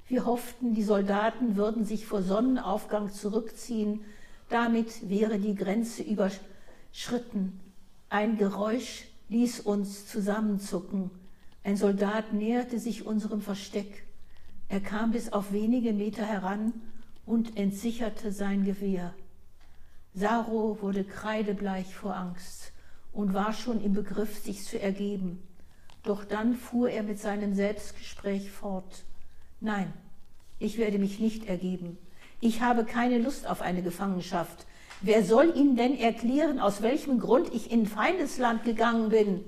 [0.07, 4.01] Wir hofften, die Soldaten würden sich vor Sonnenaufgang zurückziehen.
[4.49, 7.59] Damit wäre die Grenze überschritten.
[8.09, 11.09] Ein Geräusch ließ uns zusammenzucken.
[11.63, 14.05] Ein Soldat näherte sich unserem Versteck.
[14.67, 16.73] Er kam bis auf wenige Meter heran
[17.25, 19.13] und entsicherte sein Gewehr.
[20.15, 22.71] Saro wurde kreidebleich vor Angst
[23.13, 25.41] und war schon im Begriff, sich zu ergeben.
[26.03, 29.05] Doch dann fuhr er mit seinem Selbstgespräch fort.
[29.59, 29.91] Nein,
[30.59, 31.97] ich werde mich nicht ergeben.
[32.41, 34.65] Ich habe keine Lust auf eine Gefangenschaft.
[35.01, 39.43] Wer soll Ihnen denn erklären, aus welchem Grund ich in Feindesland gegangen bin?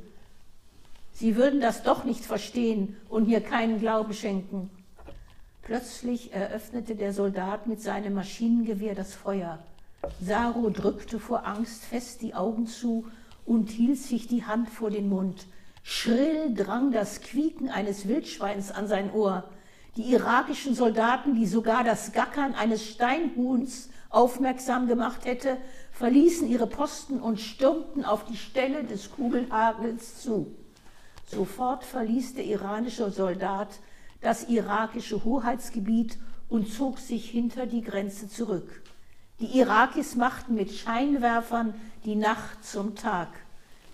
[1.14, 4.70] Sie würden das doch nicht verstehen und mir keinen Glauben schenken.
[5.62, 9.60] Plötzlich eröffnete der Soldat mit seinem Maschinengewehr das Feuer.
[10.22, 13.06] Saro drückte vor Angst fest die Augen zu
[13.46, 15.48] und hielt sich die Hand vor den Mund.
[15.84, 19.44] Schrill drang das Quieken eines Wildschweins an sein Ohr.
[19.98, 25.58] Die irakischen Soldaten, die sogar das Gackern eines Steinhuhns aufmerksam gemacht hätte,
[25.92, 30.56] verließen ihre Posten und stürmten auf die Stelle des Kugelhagels zu.
[31.28, 33.80] Sofort verließ der iranische Soldat
[34.22, 36.18] das irakische Hoheitsgebiet
[36.50, 38.82] und zog sich hinter die Grenze zurück.
[39.40, 41.74] Die Irakis machten mit Scheinwerfern
[42.06, 43.30] die Nacht zum Tag.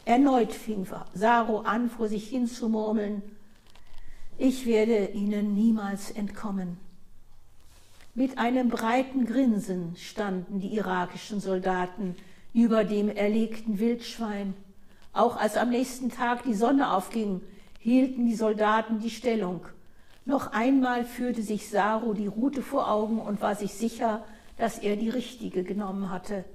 [0.05, 3.21] Erneut fing Saro an, vor sich hin zu murmeln,
[4.37, 6.77] ich werde ihnen niemals entkommen.
[8.15, 12.15] Mit einem breiten Grinsen standen die irakischen Soldaten
[12.53, 14.55] über dem erlegten Wildschwein
[15.13, 17.41] auch als am nächsten Tag die Sonne aufging,
[17.79, 19.65] hielten die Soldaten die Stellung.
[20.23, 24.23] Noch einmal führte sich Saru die Route vor Augen und war sich sicher,
[24.61, 26.45] dass er die richtige genommen hatte.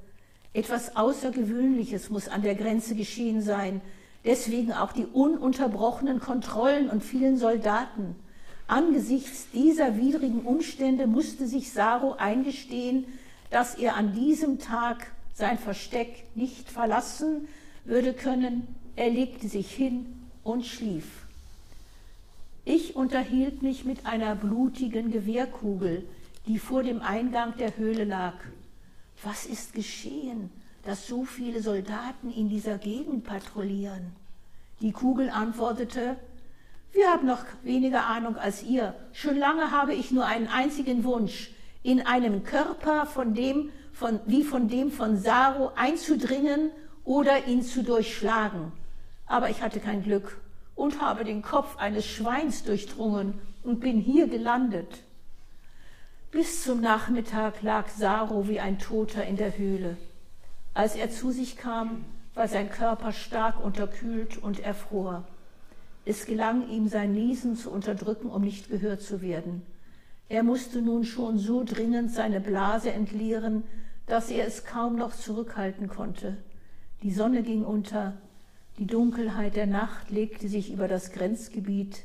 [0.52, 3.80] Etwas Außergewöhnliches muss an der Grenze geschehen sein,
[4.24, 8.14] deswegen auch die ununterbrochenen Kontrollen und vielen Soldaten.
[8.68, 13.06] Angesichts dieser widrigen Umstände musste sich Saru eingestehen,
[13.50, 17.48] dass er an diesem Tag sein Versteck nicht verlassen,
[17.86, 20.06] würde können, er legte sich hin
[20.44, 21.06] und schlief.
[22.64, 26.04] Ich unterhielt mich mit einer blutigen Gewehrkugel,
[26.46, 28.34] die vor dem Eingang der Höhle lag.
[29.22, 30.50] Was ist geschehen,
[30.84, 34.12] dass so viele Soldaten in dieser Gegend patrouillieren?
[34.80, 36.16] Die Kugel antwortete,
[36.92, 38.94] wir haben noch weniger Ahnung als ihr.
[39.12, 41.50] Schon lange habe ich nur einen einzigen Wunsch,
[41.82, 46.70] in einem Körper von dem, von, wie von dem von Saro einzudringen
[47.04, 48.72] oder ihn zu durchschlagen.
[49.26, 50.40] Aber ich hatte kein Glück
[50.74, 55.02] und habe den Kopf eines Schweins durchdrungen und bin hier gelandet.
[56.36, 59.96] Bis zum Nachmittag lag Saro wie ein Toter in der Höhle.
[60.74, 65.24] Als er zu sich kam, war sein Körper stark unterkühlt und erfror.
[66.04, 69.62] Es gelang ihm, sein Niesen zu unterdrücken, um nicht gehört zu werden.
[70.28, 73.62] Er musste nun schon so dringend seine Blase entleeren,
[74.04, 76.36] dass er es kaum noch zurückhalten konnte.
[77.02, 78.12] Die Sonne ging unter,
[78.78, 82.02] die Dunkelheit der Nacht legte sich über das Grenzgebiet,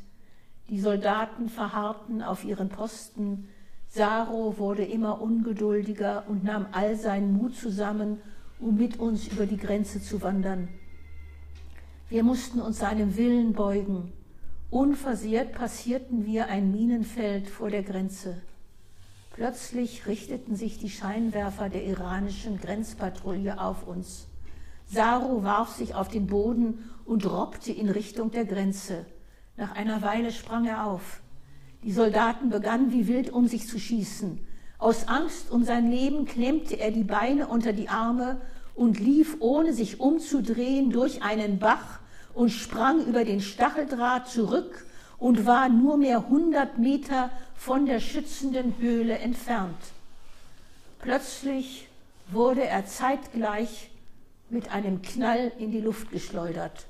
[0.69, 3.49] die Soldaten verharrten auf ihren Posten,
[3.93, 8.21] Saro wurde immer ungeduldiger und nahm all seinen Mut zusammen,
[8.57, 10.69] um mit uns über die Grenze zu wandern.
[12.07, 14.13] Wir mussten uns seinem Willen beugen.
[14.69, 18.41] Unversehrt passierten wir ein Minenfeld vor der Grenze.
[19.33, 24.27] Plötzlich richteten sich die Scheinwerfer der iranischen Grenzpatrouille auf uns.
[24.85, 29.05] Saru warf sich auf den Boden und robbte in Richtung der Grenze.
[29.57, 31.20] Nach einer Weile sprang er auf.
[31.83, 34.39] Die Soldaten begannen wie wild um sich zu schießen.
[34.77, 38.39] Aus Angst um sein Leben klemmte er die Beine unter die Arme
[38.75, 41.99] und lief, ohne sich umzudrehen, durch einen Bach
[42.33, 44.85] und sprang über den Stacheldraht zurück
[45.17, 49.77] und war nur mehr hundert Meter von der schützenden Höhle entfernt.
[50.99, 51.87] Plötzlich
[52.31, 53.91] wurde er zeitgleich
[54.49, 56.85] mit einem Knall in die Luft geschleudert.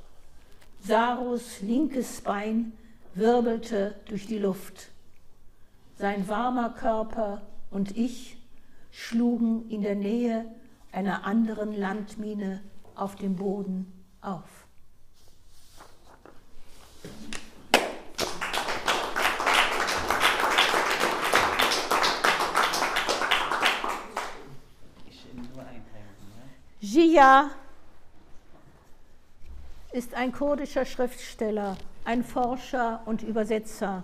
[0.85, 2.73] Sarus linkes Bein
[3.13, 4.89] wirbelte durch die Luft.
[5.97, 8.37] Sein warmer Körper und ich
[8.91, 10.45] schlugen in der Nähe
[10.91, 12.61] einer anderen Landmine
[12.95, 13.91] auf dem Boden
[14.21, 14.67] auf.
[26.79, 27.51] Jia
[29.91, 34.03] ist ein kurdischer Schriftsteller, ein Forscher und Übersetzer.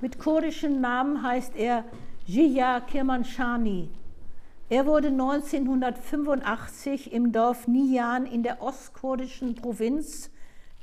[0.00, 1.84] Mit kurdischen Namen heißt er
[2.26, 3.88] Jia Kirmanshani.
[4.68, 10.30] Er wurde 1985 im Dorf Niyan in der ostkurdischen Provinz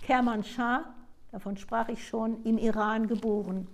[0.02, 0.86] Kermanshah,
[1.32, 3.68] davon sprach ich schon, im Iran geboren.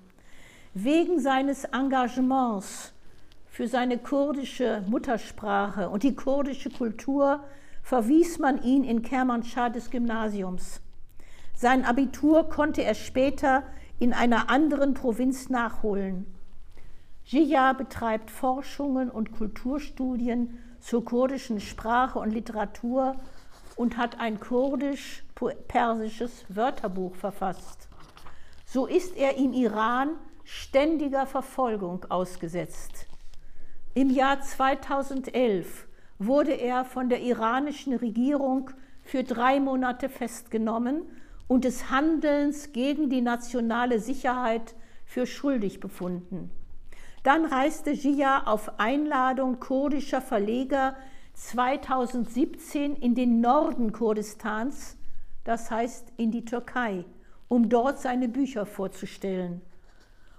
[0.74, 2.94] Wegen seines Engagements
[3.48, 7.44] für seine kurdische Muttersprache und die kurdische Kultur
[7.84, 10.82] verwies man ihn in Kermanschah des Gymnasiums.
[11.62, 13.64] Sein Abitur konnte er später
[14.00, 16.26] in einer anderen Provinz nachholen.
[17.24, 23.16] Jia betreibt Forschungen und Kulturstudien zur kurdischen Sprache und Literatur
[23.76, 27.90] und hat ein kurdisch-persisches Wörterbuch verfasst.
[28.66, 33.06] So ist er im Iran ständiger Verfolgung ausgesetzt.
[33.94, 35.86] Im Jahr 2011
[36.18, 38.72] wurde er von der iranischen Regierung
[39.04, 41.04] für drei Monate festgenommen
[41.52, 44.74] und des Handelns gegen die nationale Sicherheit
[45.04, 46.50] für schuldig befunden.
[47.24, 50.96] Dann reiste Jia auf Einladung kurdischer Verleger
[51.34, 54.96] 2017 in den Norden Kurdistans,
[55.44, 57.04] das heißt in die Türkei,
[57.50, 59.60] um dort seine Bücher vorzustellen.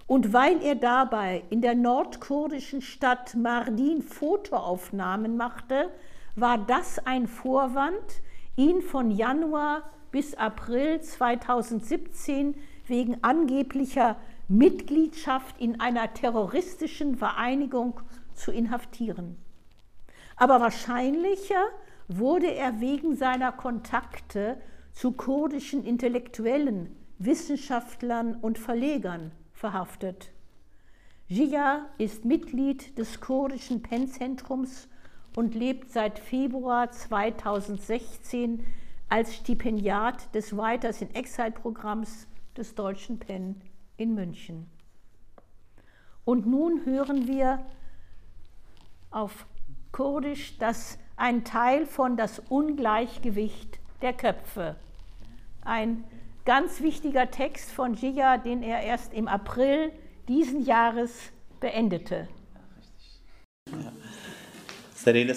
[0.07, 5.91] Und weil er dabei in der nordkurdischen Stadt Mardin Fotoaufnahmen machte,
[6.35, 8.23] war das ein Vorwand,
[8.55, 12.55] ihn von Januar bis April 2017
[12.85, 14.15] wegen angeblicher
[14.47, 17.99] Mitgliedschaft in einer terroristischen Vereinigung
[18.35, 19.37] zu inhaftieren.
[20.35, 21.65] Aber wahrscheinlicher
[22.07, 24.61] wurde er wegen seiner Kontakte
[24.91, 30.29] zu kurdischen Intellektuellen, Wissenschaftlern und Verlegern verhaftet.
[31.27, 34.89] Jia ist Mitglied des kurdischen PEN-Zentrums
[35.35, 38.63] und lebt seit Februar 2016
[39.13, 42.25] als Stipendiat des Writers in Exile-Programms
[42.57, 43.61] des Deutschen PEN
[43.95, 44.65] in München.
[46.25, 47.63] Und nun hören wir
[49.11, 49.45] auf
[49.91, 54.77] Kurdisch das ein Teil von Das Ungleichgewicht der Köpfe.
[55.63, 56.03] Ein
[56.43, 59.91] ganz wichtiger Text von Jia, den er erst im April
[60.27, 61.11] diesen Jahres
[61.59, 62.27] beendete.
[64.95, 65.35] Serele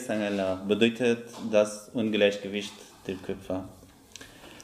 [0.67, 2.73] bedeutet das Ungleichgewicht
[3.07, 3.59] دلکفە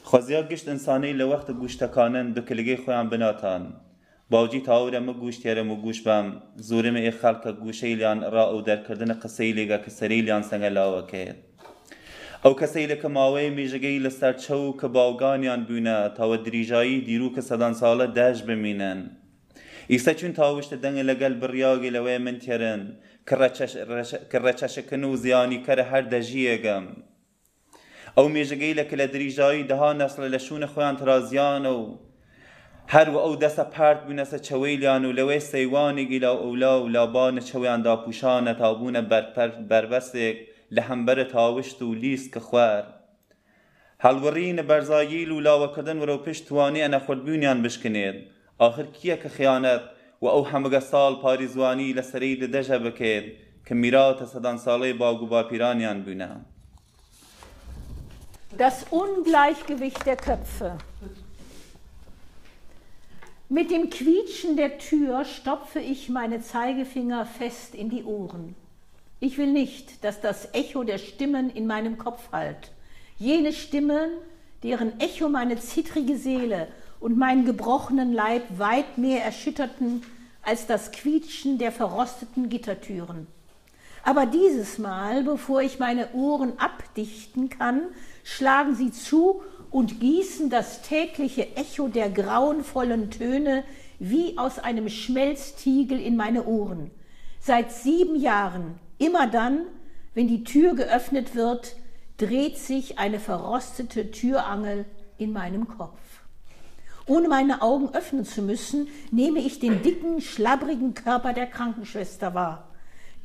[0.09, 3.63] خۆزییا گشت ئینسانەی لە وەختە گوشتەکانن دوکلگەی خۆیان بناتان.
[4.31, 6.27] باوجی تاورە مە گوشتێرە و گوش بەم
[6.67, 11.39] زورمە ئێ خەڵکە گوشەیلیان ڕا و دەرکردنە قسەی لێگە کە سەریلیان سەنگە لاوەکەێت
[12.43, 17.73] ئەو کەسەی لە کەماوەی مێژەگەی لەسەر چەو کە باوگانیان بوونە تاوە دریژایی دیرو کە سەدان
[17.81, 18.99] ساڵە داش بمینن.
[19.91, 22.81] ئیستا چون تاوشتە دەنگە لەگەل بڕیاگی لەوەی من تێرن
[24.31, 26.85] کە ڕەچەشەکن و زیانی کەرە هەر دەژیەگەم.
[28.17, 31.79] ئەو مێژەگەی لەکە لە دریژایی دەها نەسڵە لە شوونە خۆیان ترازیان و
[32.93, 38.53] هەروە ئەو دەسە پارت بوونەسە چەوەیلیان و لەوەی سەیوانێکی لا ئەولا و لابانە چەویاندا پوشانە
[38.61, 39.01] تابوونە
[39.69, 40.37] بەربەستێک
[40.75, 42.83] لە هەمبەرە تاوشت و لیست کە خوار
[44.05, 48.17] هەڵوەڕینە بەرزاییل و لاوەکردن وەرە و پشت توانی ئەنە خۆربوونیان بشکنێت
[48.67, 49.83] آخر کیە کە خیانەت
[50.23, 53.25] و ئەو هەمەگە ساڵ پاریزوانی لە سەرەی لە دەژە بکێت
[53.65, 56.31] کە میراوتە سەدان ساڵەی باگ و باپیرانیان بوونە.
[58.57, 60.77] Das Ungleichgewicht der Köpfe.
[63.49, 68.55] Mit dem Quietschen der Tür stopfe ich meine Zeigefinger fest in die Ohren.
[69.19, 72.71] Ich will nicht, dass das Echo der Stimmen in meinem Kopf hallt.
[73.17, 74.11] Jene Stimmen,
[74.61, 76.67] deren Echo meine zittrige Seele
[76.99, 80.03] und meinen gebrochenen Leib weit mehr erschütterten
[80.43, 83.27] als das Quietschen der verrosteten Gittertüren.
[84.03, 87.83] Aber dieses Mal, bevor ich meine Ohren abdichten kann,
[88.23, 93.63] schlagen sie zu und gießen das tägliche Echo der grauenvollen Töne
[93.99, 96.91] wie aus einem Schmelztiegel in meine Ohren.
[97.39, 99.65] Seit sieben Jahren Immer dann,
[100.13, 101.75] wenn die Tür geöffnet wird,
[102.15, 104.85] dreht sich eine verrostete Türangel
[105.17, 105.99] in meinem Kopf.
[107.05, 112.69] Ohne meine Augen öffnen zu müssen, nehme ich den dicken, schlabbrigen Körper der Krankenschwester wahr,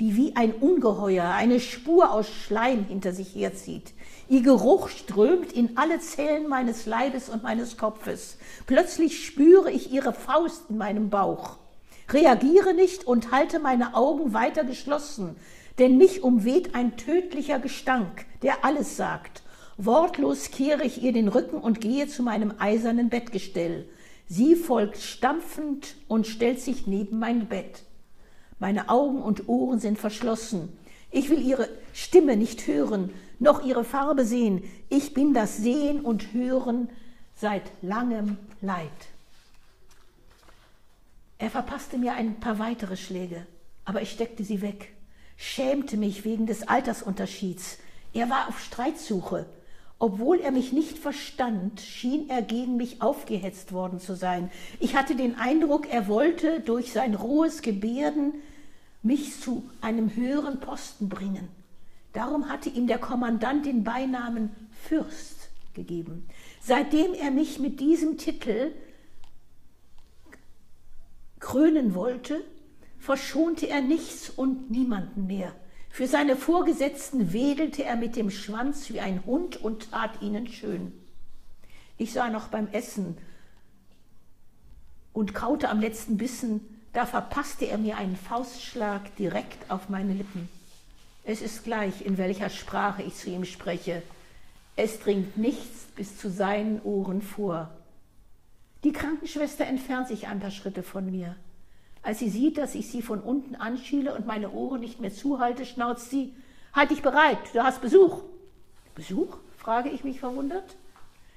[0.01, 3.94] die wie ein Ungeheuer eine Spur aus Schleim hinter sich herzieht.
[4.31, 8.37] Ihr Geruch strömt in alle Zellen meines Leibes und meines Kopfes.
[8.66, 11.57] Plötzlich spüre ich ihre Faust in meinem Bauch.
[12.11, 15.37] Reagiere nicht und halte meine Augen weiter geschlossen,
[15.79, 19.43] denn mich umweht ein tödlicher Gestank, der alles sagt.
[19.79, 23.89] Wortlos kehre ich ihr den Rücken und gehe zu meinem eisernen Bettgestell.
[24.29, 27.85] Sie folgt stampfend und stellt sich neben mein Bett.
[28.59, 30.76] Meine Augen und Ohren sind verschlossen.
[31.11, 34.64] Ich will ihre Stimme nicht hören, noch ihre Farbe sehen.
[34.89, 36.89] Ich bin das Sehen und Hören
[37.34, 38.91] seit langem Leid.
[41.39, 43.47] Er verpasste mir ein paar weitere Schläge,
[43.84, 44.93] aber ich steckte sie weg
[45.39, 47.78] schämte mich wegen des Altersunterschieds.
[48.12, 49.47] Er war auf Streitsuche.
[50.01, 54.51] Obwohl er mich nicht verstand, schien er gegen mich aufgehetzt worden zu sein.
[54.78, 58.34] Ich hatte den Eindruck, er wollte durch sein rohes Gebärden
[59.03, 61.49] mich zu einem höheren Posten bringen.
[62.13, 66.27] Darum hatte ihm der Kommandant den Beinamen Fürst gegeben.
[66.61, 68.73] Seitdem er mich mit diesem Titel
[71.39, 72.43] krönen wollte,
[72.99, 75.55] verschonte er nichts und niemanden mehr.
[75.91, 80.93] Für seine Vorgesetzten wedelte er mit dem Schwanz wie ein Hund und tat ihnen schön.
[81.97, 83.17] Ich sah noch beim Essen
[85.13, 86.61] und kaute am letzten Bissen,
[86.93, 90.49] da verpasste er mir einen Faustschlag direkt auf meine Lippen.
[91.31, 94.03] Es ist gleich, in welcher Sprache ich zu ihm spreche.
[94.76, 97.68] Es dringt nichts bis zu seinen Ohren vor.
[98.83, 101.37] Die Krankenschwester entfernt sich ein paar Schritte von mir.
[102.03, 105.66] Als sie sieht, dass ich sie von unten anschiele und meine Ohren nicht mehr zuhalte,
[105.66, 106.33] schnauzt sie,
[106.72, 108.22] halt dich bereit, du hast Besuch.
[108.95, 109.37] Besuch?
[109.59, 110.76] frage ich mich verwundert.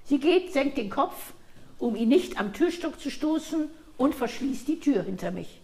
[0.05, 1.33] Sie geht, senkt den Kopf,
[1.79, 3.67] um ihn nicht am Türstock zu stoßen
[3.97, 5.60] und verschließt die Tür hinter mich.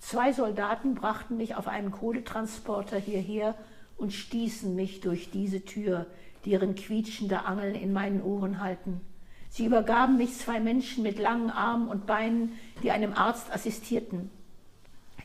[0.00, 3.54] Zwei Soldaten brachten mich auf einem Kohletransporter hierher
[3.96, 6.06] und stießen mich durch diese Tür,
[6.46, 9.02] deren quietschende Angeln in meinen Ohren halten.
[9.50, 14.30] Sie übergaben mich zwei Menschen mit langen Armen und Beinen, die einem Arzt assistierten.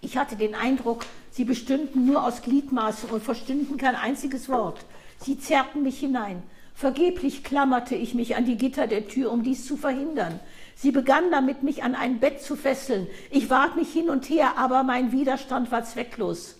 [0.02, 4.84] Ich hatte den Eindruck, sie bestünden nur aus Gliedmaßen und verstünden kein einziges Wort.
[5.20, 6.44] Sie zerrten mich hinein.
[6.74, 10.40] Vergeblich klammerte ich mich an die Gitter der Tür, um dies zu verhindern.
[10.76, 13.08] Sie begann damit, mich an ein Bett zu fesseln.
[13.32, 16.56] Ich warf mich hin und her, aber mein Widerstand war zwecklos.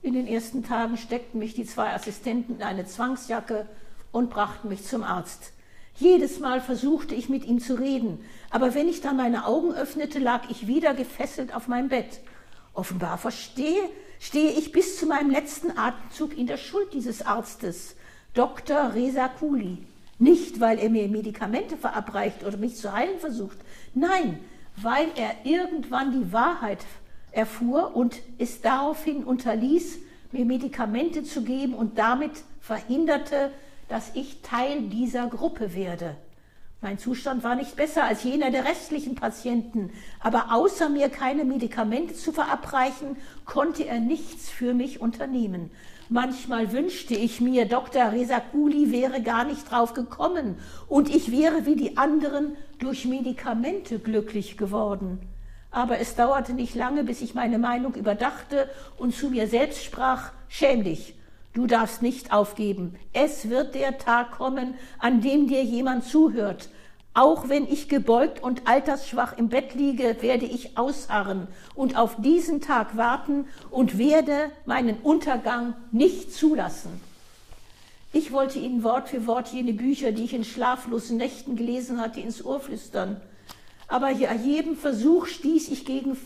[0.00, 3.66] In den ersten Tagen steckten mich die zwei Assistenten in eine Zwangsjacke
[4.12, 5.52] und brachten mich zum Arzt.
[5.96, 10.18] Jedes Mal versuchte ich mit ihm zu reden, aber wenn ich dann meine Augen öffnete,
[10.18, 12.20] lag ich wieder gefesselt auf meinem Bett.
[12.74, 13.88] Offenbar verstehe,
[14.20, 17.96] stehe ich bis zu meinem letzten Atemzug in der Schuld dieses Arztes,
[18.34, 18.94] Dr.
[18.94, 19.78] Reza Kuli.
[20.18, 23.58] Nicht, weil er mir Medikamente verabreicht oder mich zu heilen versucht.
[23.94, 24.38] Nein,
[24.76, 26.84] weil er irgendwann die Wahrheit
[27.32, 29.98] erfuhr und es daraufhin unterließ,
[30.32, 33.50] mir Medikamente zu geben und damit verhinderte,
[33.88, 36.16] dass ich Teil dieser Gruppe werde.
[36.80, 39.90] Mein Zustand war nicht besser als jener der restlichen Patienten,
[40.20, 45.70] aber außer mir keine Medikamente zu verabreichen, konnte er nichts für mich unternehmen.
[46.08, 48.12] Manchmal wünschte ich mir, Dr.
[48.12, 50.56] Resakuli wäre gar nicht drauf gekommen
[50.88, 55.18] und ich wäre wie die anderen durch Medikamente glücklich geworden.
[55.70, 60.30] Aber es dauerte nicht lange, bis ich meine Meinung überdachte und zu mir selbst sprach,
[60.48, 61.16] schäm dich,
[61.56, 62.96] Du darfst nicht aufgeben.
[63.14, 66.68] Es wird der Tag kommen, an dem dir jemand zuhört.
[67.16, 72.60] Auch wenn ich gebeugt und altersschwach im Bett liege, werde ich ausharren und auf diesen
[72.60, 77.00] Tag warten und werde meinen Untergang nicht zulassen.
[78.12, 82.20] Ich wollte Ihnen Wort für Wort jene Bücher, die ich in schlaflosen Nächten gelesen hatte,
[82.20, 83.18] ins Ohr flüstern.
[83.88, 86.18] Aber bei jedem Versuch stieß ich gegen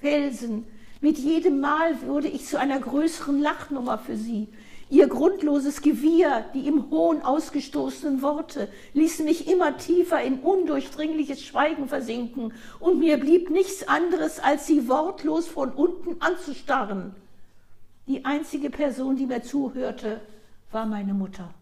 [0.00, 0.64] Felsen.
[1.00, 4.46] Mit jedem Mal wurde ich zu einer größeren Lachnummer für sie.
[4.90, 11.86] Ihr grundloses Gewieher, die im Hohn ausgestoßenen Worte, ließen mich immer tiefer in undurchdringliches Schweigen
[11.86, 17.14] versinken, und mir blieb nichts anderes, als sie wortlos von unten anzustarren.
[18.08, 20.20] Die einzige Person, die mir zuhörte,
[20.72, 21.54] war meine Mutter.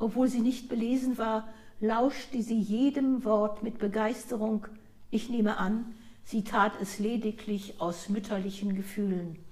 [0.00, 1.46] Obwohl sie nicht belesen war,
[1.80, 4.66] lauschte sie jedem Wort mit Begeisterung.
[5.12, 5.94] Ich nehme an,
[6.24, 9.45] sie tat es lediglich aus mütterlichen Gefühlen.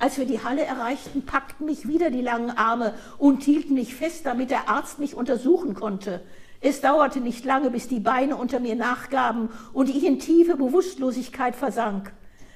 [0.00, 4.24] Als wir die Halle erreichten, packten mich wieder die langen Arme und hielten mich fest,
[4.24, 6.22] damit der Arzt mich untersuchen konnte.
[6.62, 11.54] Es dauerte nicht lange, bis die Beine unter mir nachgaben und ich in tiefe Bewusstlosigkeit
[11.54, 12.14] versank.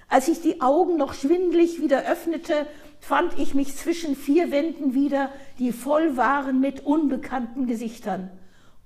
[0.09, 2.67] Als ich die Augen noch schwindlig wieder öffnete,
[2.99, 8.31] fand ich mich zwischen vier Wänden wieder, die voll waren mit unbekannten Gesichtern.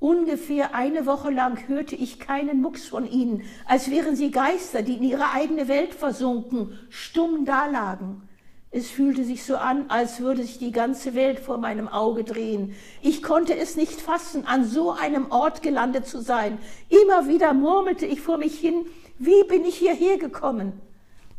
[0.00, 4.94] Ungefähr eine Woche lang hörte ich keinen Mucks von ihnen, als wären sie Geister, die
[4.94, 8.27] in ihre eigene Welt versunken, stumm dalagen.
[8.70, 12.74] Es fühlte sich so an, als würde sich die ganze Welt vor meinem Auge drehen.
[13.00, 16.58] Ich konnte es nicht fassen, an so einem Ort gelandet zu sein.
[16.90, 18.84] Immer wieder murmelte ich vor mich hin,
[19.18, 20.74] wie bin ich hierher gekommen?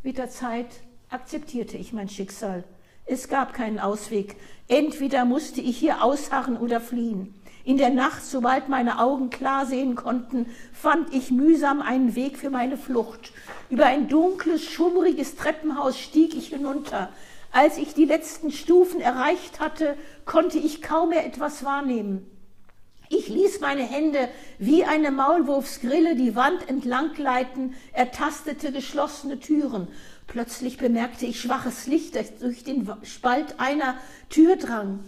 [0.01, 0.67] Mit der Zeit
[1.09, 2.63] akzeptierte ich mein Schicksal.
[3.05, 4.35] Es gab keinen Ausweg.
[4.67, 7.33] Entweder musste ich hier ausharren oder fliehen.
[7.69, 12.49] In der Nacht, sobald meine Augen klar sehen konnten, fand ich mühsam einen Weg für
[12.49, 13.31] meine Flucht.
[13.69, 17.09] Über ein dunkles, schummriges Treppenhaus stieg ich hinunter.
[17.51, 22.25] Als ich die letzten Stufen erreicht hatte, konnte ich kaum mehr etwas wahrnehmen.
[23.07, 29.89] Ich ließ meine Hände wie eine Maulwurfsgrille die Wand entlang gleiten, ertastete geschlossene Türen.
[30.25, 33.93] Plötzlich bemerkte ich schwaches Licht, das durch den Spalt einer
[34.31, 35.01] Tür drang.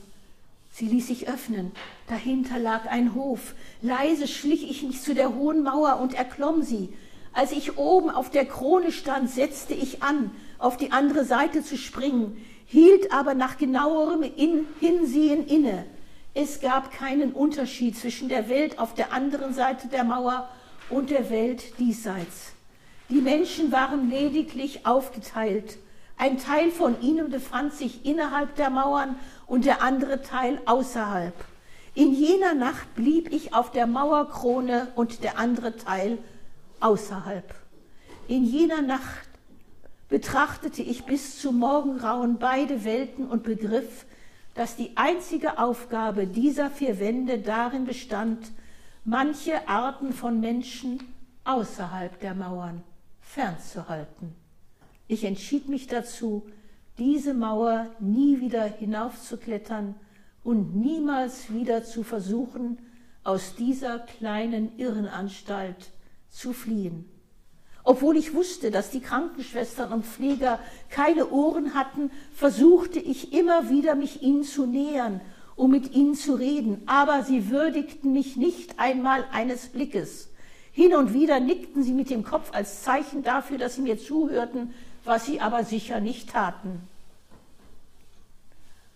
[0.73, 1.71] Sie ließ sich öffnen.
[2.11, 3.55] Dahinter lag ein Hof.
[3.81, 6.89] Leise schlich ich mich zu der hohen Mauer und erklomm sie.
[7.31, 10.29] Als ich oben auf der Krone stand, setzte ich an,
[10.59, 12.35] auf die andere Seite zu springen,
[12.65, 15.85] hielt aber nach genauerem in Hinsehen inne.
[16.33, 20.49] Es gab keinen Unterschied zwischen der Welt auf der anderen Seite der Mauer
[20.89, 22.51] und der Welt diesseits.
[23.07, 25.77] Die Menschen waren lediglich aufgeteilt.
[26.17, 29.17] Ein Teil von ihnen befand sich innerhalb der Mauern
[29.47, 31.33] und der andere Teil außerhalb.
[31.93, 36.17] In jener Nacht blieb ich auf der Mauerkrone und der andere Teil
[36.79, 37.53] außerhalb.
[38.27, 39.27] In jener Nacht
[40.07, 44.05] betrachtete ich bis zum Morgengrauen beide Welten und begriff,
[44.53, 48.51] dass die einzige Aufgabe dieser vier Wände darin bestand,
[49.03, 50.99] manche Arten von Menschen
[51.43, 52.83] außerhalb der Mauern
[53.21, 54.33] fernzuhalten.
[55.07, 56.45] Ich entschied mich dazu,
[56.97, 59.95] diese Mauer nie wieder hinaufzuklettern
[60.43, 62.79] und niemals wieder zu versuchen,
[63.23, 65.91] aus dieser kleinen Irrenanstalt
[66.29, 67.05] zu fliehen.
[67.83, 70.59] Obwohl ich wusste, dass die Krankenschwestern und Pfleger
[70.89, 75.21] keine Ohren hatten, versuchte ich immer wieder, mich ihnen zu nähern,
[75.55, 80.29] um mit ihnen zu reden, aber sie würdigten mich nicht einmal eines Blickes.
[80.71, 84.73] Hin und wieder nickten sie mit dem Kopf als Zeichen dafür, dass sie mir zuhörten,
[85.03, 86.87] was sie aber sicher nicht taten.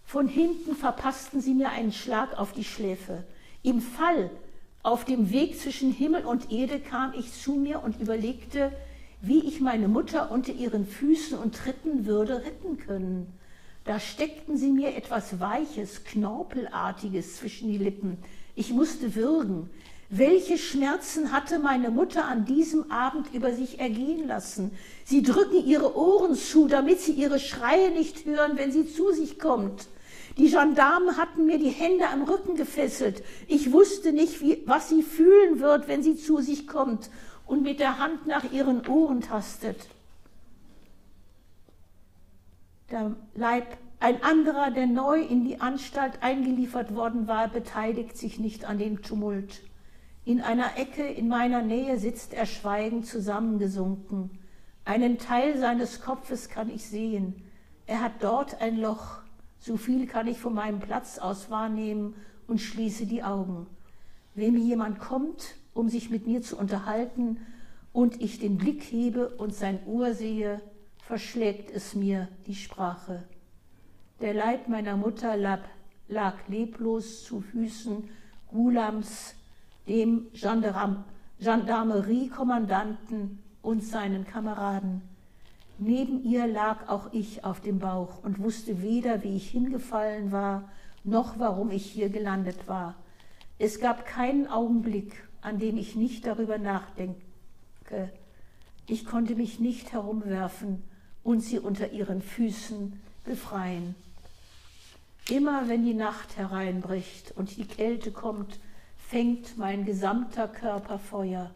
[0.05, 3.23] Von hinten verpassten sie mir einen Schlag auf die Schläfe.
[3.63, 4.29] Im Fall
[4.83, 8.71] auf dem Weg zwischen Himmel und Erde kam ich zu mir und überlegte,
[9.21, 13.33] wie ich meine Mutter unter ihren Füßen und Tritten würde retten können.
[13.83, 18.17] Da steckten sie mir etwas Weiches, Knorpelartiges zwischen die Lippen.
[18.55, 19.69] Ich musste würgen.
[20.09, 24.71] Welche Schmerzen hatte meine Mutter an diesem Abend über sich ergehen lassen?
[25.03, 29.39] Sie drücken ihre Ohren zu, damit sie ihre Schreie nicht hören, wenn sie zu sich
[29.39, 29.87] kommt.
[30.37, 33.23] Die Gendarmen hatten mir die Hände am Rücken gefesselt.
[33.47, 37.09] Ich wusste nicht, wie, was sie fühlen wird, wenn sie zu sich kommt
[37.45, 39.87] und mit der Hand nach ihren Ohren tastet.
[42.91, 48.65] Der Leib, ein anderer, der neu in die Anstalt eingeliefert worden war, beteiligt sich nicht
[48.65, 49.61] an dem Tumult.
[50.25, 54.31] In einer Ecke in meiner Nähe sitzt er schweigend zusammengesunken.
[54.83, 57.43] Einen Teil seines Kopfes kann ich sehen.
[57.87, 59.24] Er hat dort ein Loch.
[59.65, 62.13] So viel kann ich von meinem Platz aus wahrnehmen
[62.45, 63.65] und schließe die Augen.
[64.35, 67.39] Wenn mir jemand kommt, um sich mit mir zu unterhalten,
[67.91, 70.61] und ich den Blick hebe und sein Ohr sehe,
[70.97, 73.23] verschlägt es mir die Sprache.
[74.21, 75.61] Der Leib meiner Mutter lag,
[76.09, 78.07] lag leblos zu Füßen
[78.49, 79.33] Gulams,
[79.87, 81.05] dem Gendarm,
[81.39, 85.14] Gendarmeriekommandanten und seinen Kameraden.
[85.77, 90.69] Neben ihr lag auch ich auf dem Bauch und wusste weder, wie ich hingefallen war,
[91.03, 92.95] noch warum ich hier gelandet war.
[93.59, 97.19] Es gab keinen Augenblick, an dem ich nicht darüber nachdenke.
[98.87, 100.83] Ich konnte mich nicht herumwerfen
[101.23, 103.95] und sie unter ihren Füßen befreien.
[105.29, 108.59] Immer wenn die Nacht hereinbricht und die Kälte kommt,
[108.97, 111.51] fängt mein gesamter Körper Feuer.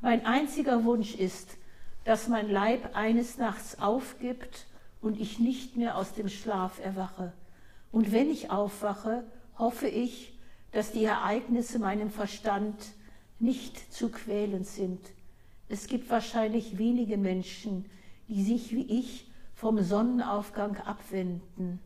[0.00, 1.56] Mein einziger Wunsch ist,
[2.04, 4.66] dass mein Leib eines Nachts aufgibt
[5.00, 7.32] und ich nicht mehr aus dem Schlaf erwache.
[7.90, 9.24] Und wenn ich aufwache,
[9.58, 10.32] hoffe ich,
[10.72, 12.74] dass die Ereignisse meinem Verstand
[13.38, 15.00] nicht zu quälend sind.
[15.68, 17.84] Es gibt wahrscheinlich wenige Menschen,
[18.28, 21.78] die sich wie ich vom Sonnenaufgang abwenden.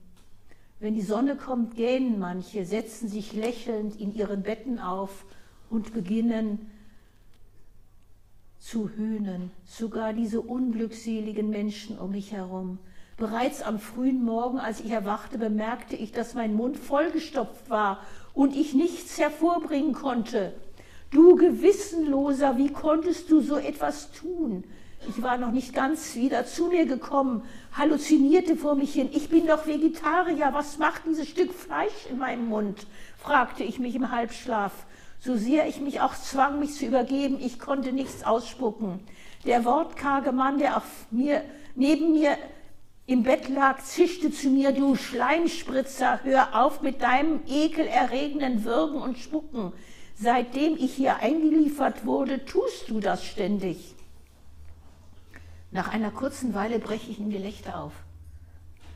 [0.79, 5.25] Wenn die Sonne kommt, gähnen manche, setzen sich lächelnd in ihren Betten auf
[5.71, 6.71] und beginnen
[8.67, 12.79] zu höhnen, sogar diese unglückseligen Menschen um mich herum.
[13.17, 18.01] Bereits am frühen Morgen, als ich erwachte, bemerkte ich, dass mein Mund vollgestopft war
[18.35, 20.53] und ich nichts hervorbringen konnte.
[21.13, 24.65] Du Gewissenloser, wie konntest du so etwas tun?
[25.09, 29.11] Ich war noch nicht ganz wieder zu mir gekommen, halluzinierte vor mich hin.
[29.13, 32.89] Ich bin doch Vegetarier, was macht dieses Stück Fleisch in meinem Mund?
[33.17, 34.73] fragte ich mich im Halbschlaf.
[35.21, 39.01] So sehr ich mich auch zwang, mich zu übergeben, ich konnte nichts ausspucken.
[39.45, 41.43] Der wortkarge Mann, der auf mir,
[41.75, 42.37] neben mir
[43.07, 49.19] im Bett lag, zischte zu mir, du Schleimspritzer, hör auf mit deinem ekelerregenden Würgen und
[49.19, 49.73] Spucken.
[50.17, 53.95] Seitdem ich hier eingeliefert wurde, tust du das ständig.
[55.71, 57.93] Nach einer kurzen Weile breche ich in Gelächter auf.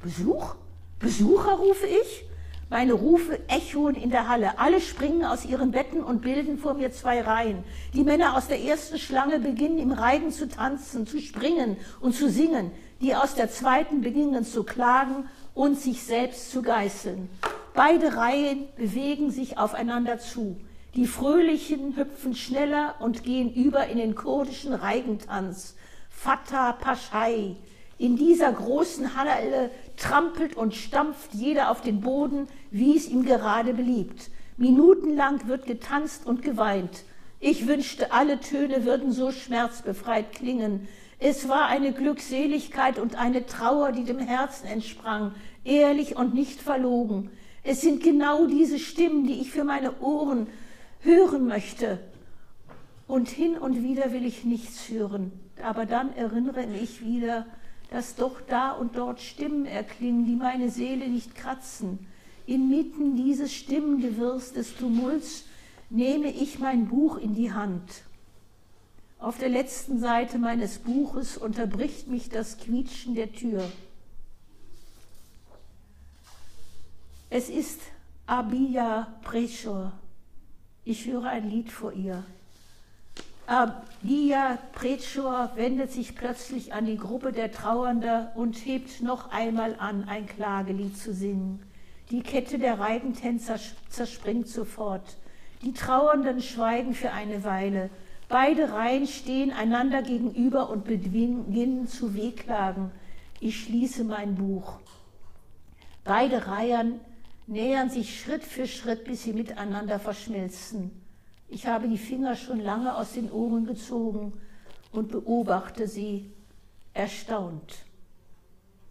[0.02, 0.54] Besuch?
[0.98, 2.24] Besucher, rufe ich.
[2.70, 4.60] Meine Rufe echoen in der Halle.
[4.60, 7.64] Alle springen aus ihren Betten und bilden vor mir zwei Reihen.
[7.94, 12.30] Die Männer aus der ersten Schlange beginnen im Reigen zu tanzen, zu springen und zu
[12.30, 12.70] singen.
[13.00, 17.28] Die aus der zweiten beginnen zu klagen und sich selbst zu geißeln.
[17.74, 20.56] Beide Reihen bewegen sich aufeinander zu.
[20.94, 25.74] Die Fröhlichen hüpfen schneller und gehen über in den kurdischen Reigentanz.
[26.08, 27.56] Fatah Paschai.
[27.98, 33.74] In dieser großen Halle trampelt und stampft jeder auf den Boden, wie es ihm gerade
[33.74, 34.30] beliebt.
[34.56, 37.04] Minutenlang wird getanzt und geweint.
[37.40, 40.86] Ich wünschte, alle Töne würden so schmerzbefreit klingen.
[41.18, 45.34] Es war eine Glückseligkeit und eine Trauer, die dem Herzen entsprang,
[45.64, 47.30] ehrlich und nicht verlogen.
[47.62, 50.46] Es sind genau diese Stimmen, die ich für meine Ohren
[51.00, 51.98] hören möchte.
[53.06, 55.32] Und hin und wieder will ich nichts hören,
[55.62, 57.46] aber dann erinnere ich wieder,
[57.90, 62.06] dass doch da und dort Stimmen erklingen, die meine Seele nicht kratzen.
[62.50, 65.44] Inmitten dieses Stimmengewirrs des Tumults
[65.88, 68.02] nehme ich mein Buch in die Hand.
[69.20, 73.70] Auf der letzten Seite meines Buches unterbricht mich das Quietschen der Tür.
[77.28, 77.78] Es ist
[78.26, 79.92] Abia Prechor.
[80.84, 82.24] Ich höre ein Lied vor ihr.
[83.46, 90.08] Abia Prechor wendet sich plötzlich an die Gruppe der Trauernden und hebt noch einmal an,
[90.08, 91.62] ein Klagelied zu singen.
[92.10, 93.56] Die Kette der Reigentänzer
[93.88, 95.16] zerspringt sofort.
[95.62, 97.88] Die Trauernden schweigen für eine Weile.
[98.28, 102.90] Beide Reihen stehen einander gegenüber und beginnen zu wehklagen.
[103.38, 104.80] Ich schließe mein Buch.
[106.04, 107.00] Beide Reihen
[107.46, 110.90] nähern sich Schritt für Schritt, bis sie miteinander verschmilzen.
[111.48, 114.32] Ich habe die Finger schon lange aus den Ohren gezogen
[114.92, 116.32] und beobachte sie
[116.94, 117.84] erstaunt.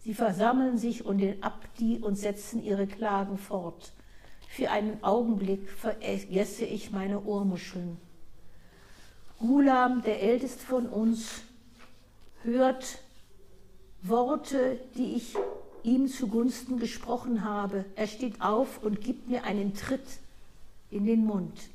[0.10, 3.91] Sie versammeln sich um den Abdi und setzen ihre Klagen fort.
[4.48, 7.95] Für einen Augenblick vergesse ich meine Ohrmuscheln.
[9.38, 11.44] Gulam, der älteste von uns,
[12.41, 13.03] hört
[14.02, 15.36] Worte, die ich
[15.84, 17.86] ihm zugunsten gesprochen habe.
[17.95, 20.18] Er steht auf und gibt mir einen Tritt
[20.90, 21.69] in den Mund.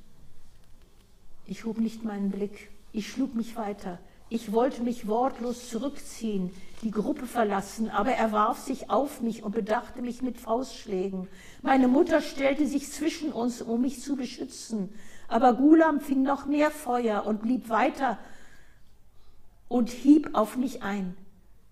[1.46, 2.68] Ich hob nicht meinen Blick.
[2.92, 4.00] Ich schlug mich weiter.
[4.28, 6.50] Ich wollte mich wortlos zurückziehen,
[6.84, 11.28] die Gruppe verlassen, aber er warf sich auf mich und bedachte mich mit Faustschlägen.
[11.62, 14.92] Meine Mutter stellte sich zwischen uns, um mich zu beschützen.
[15.26, 18.18] Aber Gulam fing noch mehr Feuer und blieb weiter
[19.68, 21.16] und hieb auf mich ein.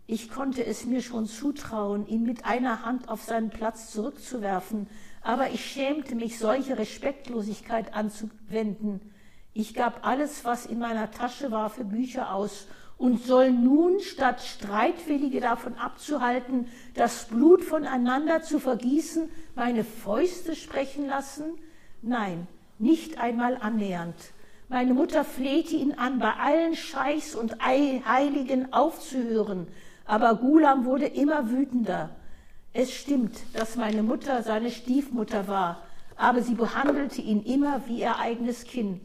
[0.06, 4.88] Ich konnte es mir schon zutrauen, ihn mit einer Hand auf seinen Platz zurückzuwerfen,
[5.20, 9.12] aber ich schämte mich, solche Respektlosigkeit anzuwenden.
[9.52, 12.66] Ich gab alles, was in meiner Tasche war, für Bücher aus
[13.02, 21.08] und soll nun, statt Streitwillige davon abzuhalten, das Blut voneinander zu vergießen, meine Fäuste sprechen
[21.08, 21.58] lassen?
[22.00, 22.46] Nein,
[22.78, 24.14] nicht einmal annähernd.
[24.68, 29.66] Meine Mutter flehte ihn an, bei allen Scheichs und Heiligen aufzuhören,
[30.04, 32.10] aber Gulam wurde immer wütender.
[32.72, 35.82] Es stimmt, dass meine Mutter seine Stiefmutter war,
[36.14, 39.02] aber sie behandelte ihn immer wie ihr eigenes Kind.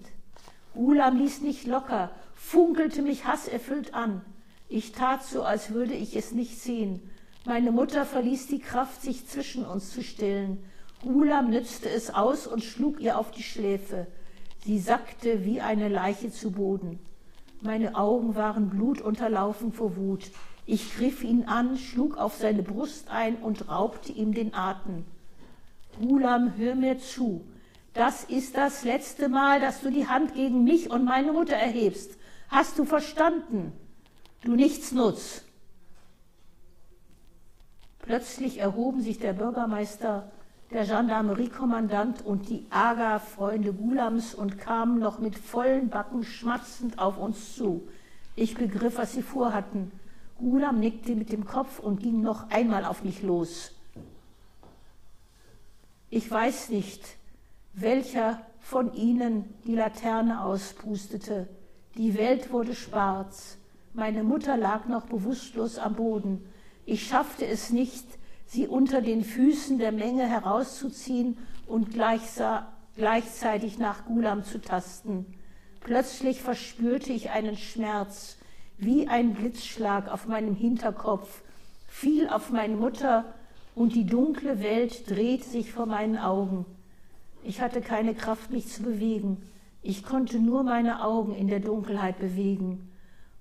[0.75, 4.21] Gulam ließ nicht locker, funkelte mich hasserfüllt an.
[4.69, 7.09] Ich tat so, als würde ich es nicht sehen.
[7.45, 10.63] Meine Mutter verließ die Kraft, sich zwischen uns zu stellen.
[11.01, 14.07] Gulam nützte es aus und schlug ihr auf die Schläfe.
[14.65, 16.99] Sie sackte wie eine Leiche zu Boden.
[17.61, 20.31] Meine Augen waren blutunterlaufen vor Wut.
[20.65, 25.05] Ich griff ihn an, schlug auf seine Brust ein und raubte ihm den Atem.
[25.99, 27.41] Gulam, hör mir zu.
[27.93, 32.16] Das ist das letzte Mal, dass du die Hand gegen mich und meine Mutter erhebst.
[32.49, 33.73] Hast du verstanden?
[34.43, 35.43] Du Nichtsnutz.
[37.99, 40.31] Plötzlich erhoben sich der Bürgermeister,
[40.71, 47.55] der Gendarmeriekommandant und die Aga-Freunde Gulams und kamen noch mit vollen Backen schmatzend auf uns
[47.55, 47.87] zu.
[48.35, 49.91] Ich begriff, was sie vorhatten.
[50.37, 53.71] Gulam nickte mit dem Kopf und ging noch einmal auf mich los.
[56.09, 57.03] Ich weiß nicht,
[57.73, 61.49] welcher von ihnen die Laterne auspustete.
[61.97, 63.57] Die Welt wurde schwarz.
[63.93, 66.47] Meine Mutter lag noch bewusstlos am Boden.
[66.85, 68.05] Ich schaffte es nicht,
[68.45, 75.25] sie unter den Füßen der Menge herauszuziehen und gleichzeitig nach Gulam zu tasten.
[75.79, 78.37] Plötzlich verspürte ich einen Schmerz,
[78.77, 81.41] wie ein Blitzschlag auf meinem Hinterkopf,
[81.87, 83.25] fiel auf meine Mutter
[83.73, 86.67] und die dunkle Welt drehte sich vor meinen Augen.
[87.43, 89.41] Ich hatte keine Kraft, mich zu bewegen.
[89.81, 92.89] Ich konnte nur meine Augen in der Dunkelheit bewegen.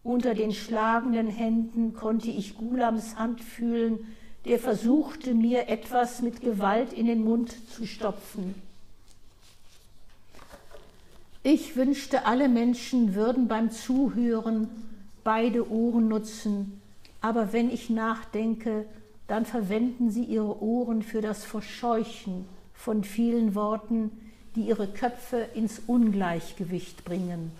[0.03, 3.99] Unter den schlagenden Händen konnte ich Gulams Hand fühlen,
[4.45, 8.55] der versuchte, mir etwas mit Gewalt in den Mund zu stopfen.
[11.43, 14.69] Ich wünschte, alle Menschen würden beim Zuhören
[15.25, 16.81] beide Ohren nutzen,
[17.21, 18.87] aber wenn ich nachdenke,
[19.27, 24.11] dann verwenden sie ihre Ohren für das Verscheuchen von vielen Worten,
[24.57, 27.53] die ihre Köpfe ins Ungleichgewicht bringen.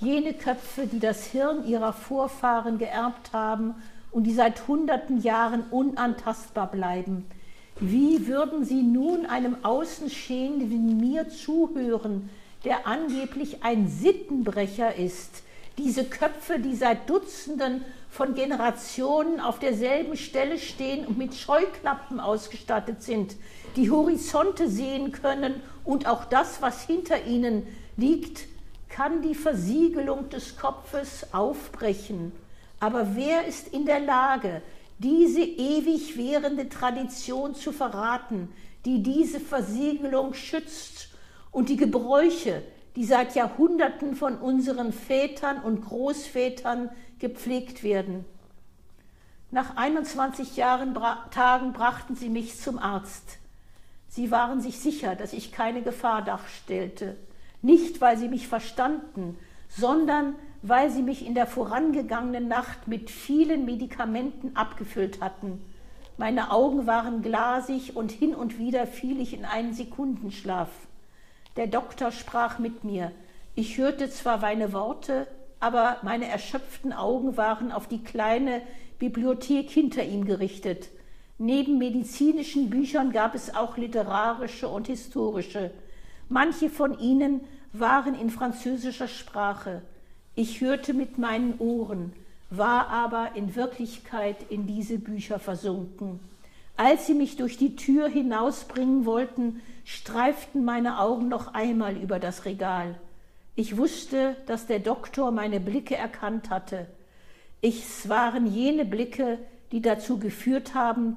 [0.00, 3.74] Jene Köpfe, die das Hirn ihrer Vorfahren geerbt haben
[4.10, 7.24] und die seit hunderten Jahren unantastbar bleiben.
[7.78, 12.28] Wie würden sie nun einem Außenstehenden wie mir zuhören,
[12.64, 15.42] der angeblich ein Sittenbrecher ist?
[15.78, 23.02] Diese Köpfe, die seit Dutzenden von Generationen auf derselben Stelle stehen und mit Scheuklappen ausgestattet
[23.02, 23.36] sind,
[23.76, 27.66] die Horizonte sehen können und auch das, was hinter ihnen
[27.96, 28.46] liegt,
[28.88, 32.32] kann die Versiegelung des Kopfes aufbrechen.
[32.78, 34.62] Aber wer ist in der Lage,
[34.98, 38.48] diese ewig währende Tradition zu verraten,
[38.84, 41.08] die diese Versiegelung schützt
[41.50, 42.62] und die Gebräuche,
[42.96, 48.24] die seit Jahrhunderten von unseren Vätern und Großvätern gepflegt werden.
[49.50, 50.94] Nach 21 Jahren
[51.30, 53.38] Tagen brachten sie mich zum Arzt.
[54.14, 57.16] Sie waren sich sicher, dass ich keine Gefahr darstellte,
[57.62, 59.38] nicht weil sie mich verstanden,
[59.70, 65.64] sondern weil sie mich in der vorangegangenen Nacht mit vielen Medikamenten abgefüllt hatten.
[66.18, 70.68] Meine Augen waren glasig und hin und wieder fiel ich in einen Sekundenschlaf.
[71.56, 73.12] Der Doktor sprach mit mir.
[73.54, 75.26] Ich hörte zwar meine Worte,
[75.58, 78.60] aber meine erschöpften Augen waren auf die kleine
[78.98, 80.90] Bibliothek hinter ihm gerichtet.
[81.44, 85.72] Neben medizinischen Büchern gab es auch literarische und historische.
[86.28, 87.40] Manche von ihnen
[87.72, 89.82] waren in französischer Sprache.
[90.36, 92.12] Ich hörte mit meinen Ohren,
[92.50, 96.20] war aber in Wirklichkeit in diese Bücher versunken.
[96.76, 102.44] Als sie mich durch die Tür hinausbringen wollten, streiften meine Augen noch einmal über das
[102.44, 102.94] Regal.
[103.56, 106.86] Ich wusste, dass der Doktor meine Blicke erkannt hatte.
[107.62, 109.40] Es waren jene Blicke,
[109.72, 111.16] die dazu geführt haben,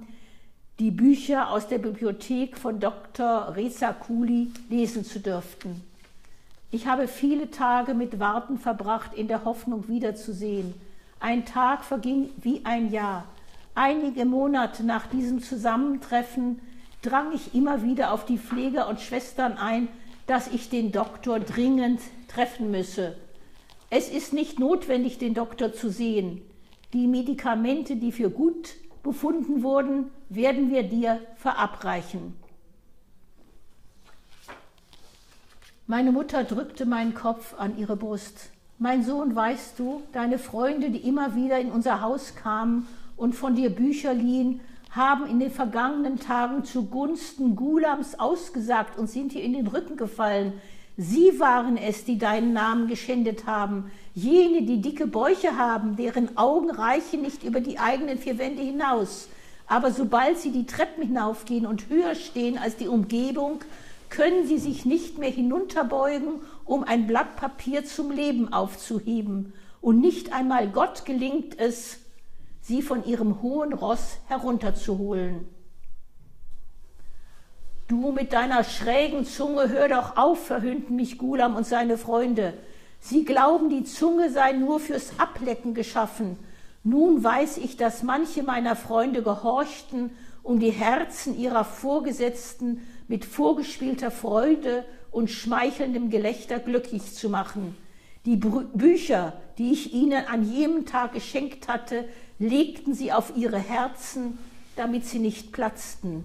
[0.80, 3.56] die Bücher aus der Bibliothek von Dr.
[3.56, 5.82] Reza Kuli lesen zu dürften.
[6.70, 10.74] Ich habe viele Tage mit Warten verbracht, in der Hoffnung wiederzusehen.
[11.22, 13.24] Ein Tag verging wie ein Jahr.
[13.74, 16.60] Einige Monate nach diesem Zusammentreffen
[17.02, 19.88] drang ich immer wieder auf die Pfleger und Schwestern ein,
[20.28, 23.16] dass ich den Doktor dringend treffen müsse.
[23.90, 26.42] Es ist nicht notwendig, den Doktor zu sehen.
[26.92, 28.74] Die Medikamente, die für gut
[29.06, 32.36] befunden wurden, werden wir dir verabreichen.
[35.88, 38.50] Meine Mutter drückte meinen Kopf an ihre Brust.
[38.80, 43.56] Mein Sohn, weißt du, deine Freunde, die immer wieder in unser Haus kamen und von
[43.56, 44.60] dir Bücher liehen,
[44.90, 50.54] haben in den vergangenen Tagen zugunsten Gulams ausgesagt und sind dir in den Rücken gefallen.
[50.98, 56.72] Sie waren es, die deinen Namen geschändet haben, jene, die dicke Bäuche haben, deren Augen
[56.72, 59.28] reichen nicht über die eigenen vier Wände hinaus.
[59.68, 63.60] Aber sobald sie die Treppen hinaufgehen und höher stehen als die Umgebung,
[64.10, 69.54] können sie sich nicht mehr hinunterbeugen, um ein Blatt Papier zum Leben aufzuheben.
[69.82, 72.00] Und nicht einmal Gott gelingt es,
[72.62, 75.48] sie von ihrem hohen Ross herunterzuholen.
[77.88, 82.54] Du mit deiner schrägen Zunge, hör doch auf, verhöhnten mich Gulam und seine Freunde.
[83.08, 86.40] Sie glauben, die Zunge sei nur fürs Ablecken geschaffen.
[86.84, 90.10] Nun weiß ich, dass manche meiner Freunde gehorchten,
[90.42, 97.78] um die Herzen ihrer Vorgesetzten mit vorgespielter Freude und schmeichelndem Gelächter glücklich zu machen.
[98.26, 102.06] Die Bücher, die ich ihnen an jenem Tag geschenkt hatte,
[102.40, 104.40] legten sie auf ihre Herzen,
[104.78, 106.24] damit sie nicht platzten.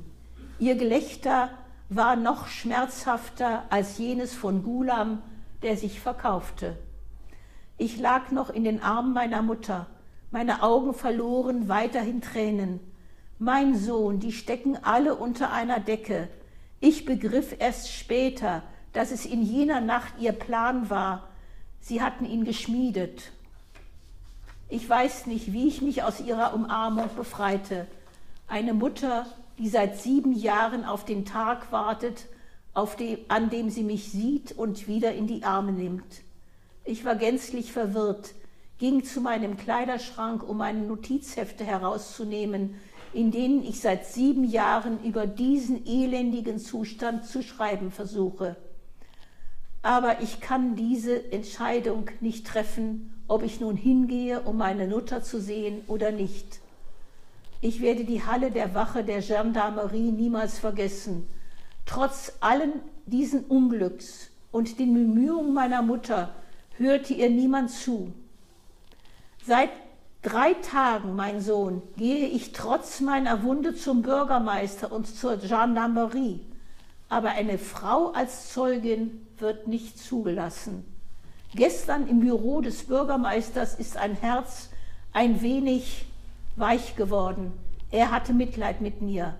[0.59, 1.51] Ihr Gelächter
[1.91, 5.23] war noch schmerzhafter als jenes von Gulam,
[5.63, 6.77] der sich verkaufte.
[7.79, 9.87] Ich lag noch in den Armen meiner Mutter,
[10.31, 12.81] meine Augen verloren weiterhin Tränen.
[13.39, 16.29] Mein Sohn, die stecken alle unter einer Decke.
[16.79, 18.63] Ich begriff erst später,
[18.93, 21.29] dass es in jener Nacht ihr Plan war.
[21.81, 23.33] Sie hatten ihn geschmiedet.
[24.69, 27.89] Ich weiß nicht, wie ich mich aus ihrer Umarmung befreite.
[28.47, 29.27] Eine Mutter,
[29.59, 32.27] die seit sieben Jahren auf den Tag wartet,
[32.99, 36.23] dem, an dem sie mich sieht und wieder in die Arme nimmt.
[36.85, 38.35] Ich war gänzlich verwirrt,
[38.79, 42.75] ging zu meinem Kleiderschrank, um meine Notizhefte herauszunehmen,
[43.13, 48.57] in denen ich seit sieben Jahren über diesen elendigen Zustand zu schreiben versuche.
[49.83, 55.41] Aber ich kann diese Entscheidung nicht treffen, ob ich nun hingehe, um meine Mutter zu
[55.41, 56.61] sehen oder nicht.
[57.61, 61.27] Ich werde die Halle der Wache der Gendarmerie niemals vergessen.
[61.91, 62.75] Trotz allen
[63.07, 66.33] diesen Unglücks und den Bemühungen meiner Mutter
[66.77, 68.13] hörte ihr niemand zu.
[69.45, 69.71] Seit
[70.23, 76.47] drei Tagen, mein Sohn, gehe ich trotz meiner Wunde zum Bürgermeister und zur Gendarmerie.
[77.09, 80.85] aber eine Frau als Zeugin wird nicht zugelassen.
[81.57, 84.71] Gestern im Büro des Bürgermeisters ist ein Herz
[85.13, 86.07] ein wenig
[86.55, 87.53] weich geworden.
[87.91, 89.35] Er hatte Mitleid mit mir.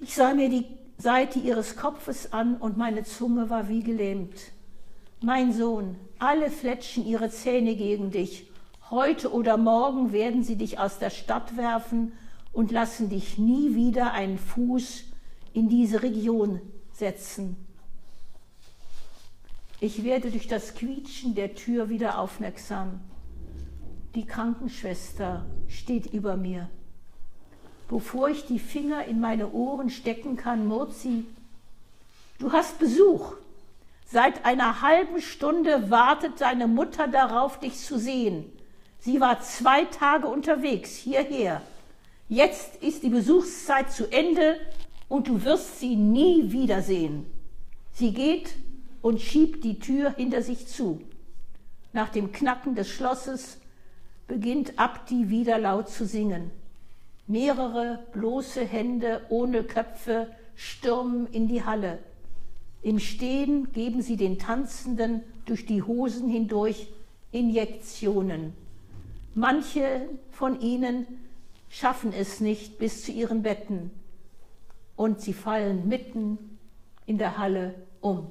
[0.00, 0.64] Ich sah mir die
[0.98, 4.52] Seite ihres Kopfes an und meine Zunge war wie gelähmt.
[5.22, 8.50] Mein Sohn, alle fletschen ihre Zähne gegen dich.
[8.90, 12.12] Heute oder morgen werden sie dich aus der Stadt werfen
[12.52, 15.04] und lassen dich nie wieder einen Fuß
[15.52, 16.60] in diese Region
[16.92, 17.56] setzen.
[19.80, 23.00] Ich werde durch das Quietschen der Tür wieder aufmerksam.
[24.14, 26.70] Die Krankenschwester steht über mir.
[27.88, 31.24] Bevor ich die Finger in meine Ohren stecken kann, murrt sie,
[32.38, 33.34] du hast Besuch.
[34.08, 38.44] Seit einer halben Stunde wartet deine Mutter darauf, dich zu sehen.
[38.98, 41.62] Sie war zwei Tage unterwegs hierher.
[42.28, 44.58] Jetzt ist die Besuchszeit zu Ende
[45.08, 47.26] und du wirst sie nie wiedersehen.
[47.92, 48.50] Sie geht
[49.00, 51.00] und schiebt die Tür hinter sich zu.
[51.92, 53.58] Nach dem Knacken des Schlosses
[54.26, 56.50] beginnt Abdi wieder laut zu singen.
[57.26, 61.98] Mehrere bloße Hände ohne Köpfe stürmen in die Halle.
[62.82, 66.88] Im Stehen geben sie den Tanzenden durch die Hosen hindurch
[67.32, 68.52] Injektionen.
[69.34, 71.06] Manche von ihnen
[71.68, 73.90] schaffen es nicht bis zu ihren Betten
[74.94, 76.58] und sie fallen mitten
[77.06, 78.30] in der Halle um.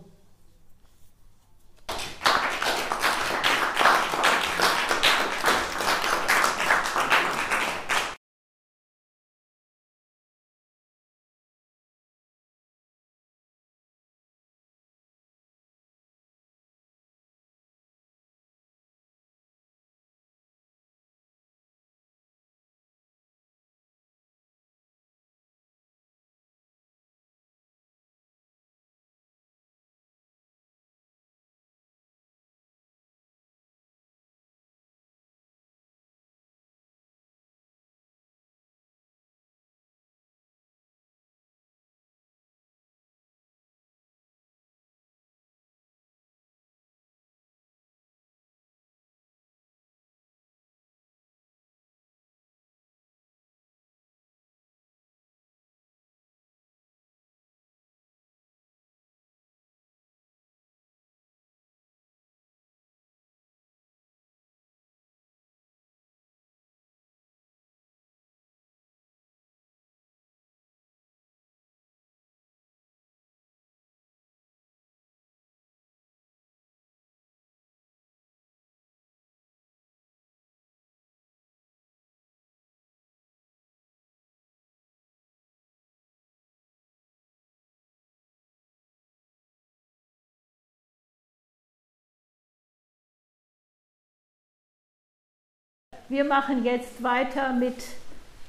[96.07, 97.77] Wir machen jetzt weiter mit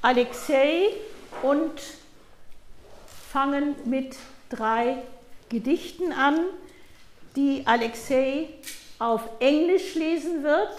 [0.03, 0.89] Alexei
[1.41, 1.71] und
[3.31, 4.15] fangen mit
[4.49, 4.97] drei
[5.49, 6.37] Gedichten an,
[7.35, 8.49] die Alexei
[8.99, 10.69] auf Englisch lesen wird.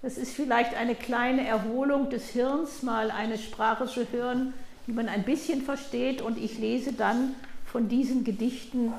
[0.00, 4.54] Das ist vielleicht eine kleine Erholung des Hirns, mal eine Sprache zu hören,
[4.86, 6.22] die man ein bisschen versteht.
[6.22, 7.34] Und ich lese dann
[7.70, 8.94] von diesen Gedichten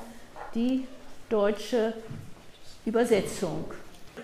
[0.53, 0.87] die
[1.29, 1.95] deutsche
[2.85, 3.65] Übersetzung.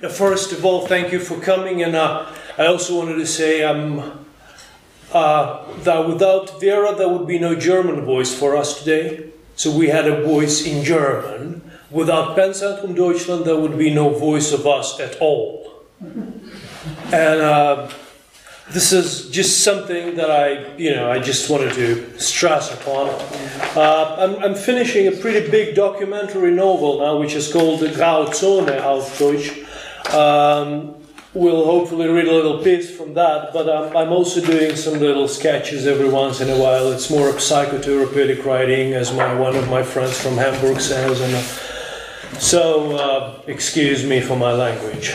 [0.08, 2.26] First of all, thank you for coming, and uh,
[2.58, 4.26] I also wanted to say um,
[5.12, 9.26] uh, that without Vera, there would be no German voice for us today.
[9.58, 11.70] So we had a voice in German.
[11.92, 15.84] Without Penzentrum Deutschland, there would be no voice of us at all.
[16.00, 17.90] and uh,
[18.70, 23.10] this is just something that I, you know, I just wanted to stress upon.
[23.76, 28.80] Uh, I'm, I'm, finishing a pretty big documentary novel now, which is called the Grauzone
[28.80, 29.66] auf Deutsch.
[30.14, 30.96] Um,
[31.36, 35.28] we'll hopefully read a little piece from that, but um, I'm also doing some little
[35.28, 36.92] sketches every once in a while.
[36.92, 42.40] It's more psychotherapeutic writing, as my one of my friends from Hamburg says, and uh,
[42.40, 45.14] so uh, excuse me for my language.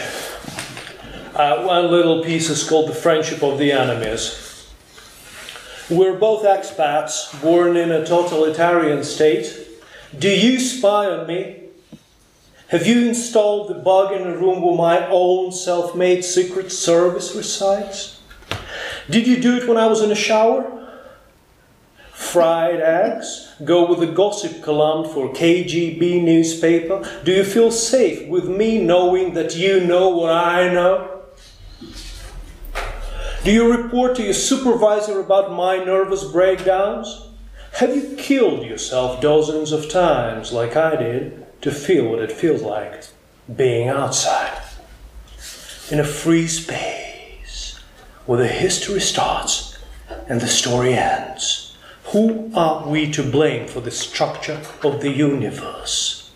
[1.34, 4.70] Uh, one little piece is called The Friendship of the Enemies.
[5.90, 9.52] We're both expats, born in a totalitarian state.
[10.16, 11.63] Do you spy on me?
[12.68, 17.34] Have you installed the bug in a room where my own self made Secret Service
[17.34, 18.20] resides?
[19.10, 20.70] Did you do it when I was in the shower?
[22.12, 23.52] Fried eggs?
[23.64, 27.06] Go with a gossip column for KGB newspaper?
[27.22, 31.22] Do you feel safe with me knowing that you know what I know?
[33.44, 37.28] Do you report to your supervisor about my nervous breakdowns?
[37.74, 42.60] Have you killed yourself dozens of times, like I did, to feel what it feels
[42.60, 43.06] like
[43.56, 44.60] being outside?
[45.90, 47.80] In a free space
[48.26, 49.78] where the history starts
[50.28, 51.74] and the story ends.
[52.12, 56.30] Who are we to blame for the structure of the universe?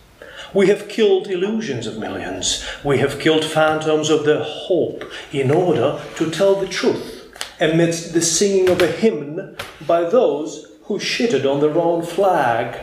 [0.54, 2.64] We have killed illusions of millions.
[2.82, 8.22] We have killed phantoms of their hope in order to tell the truth amidst the
[8.22, 9.56] singing of a hymn
[9.86, 12.82] by those who shitted on their own flag.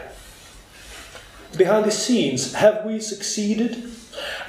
[1.57, 3.89] Behind the scenes, have we succeeded?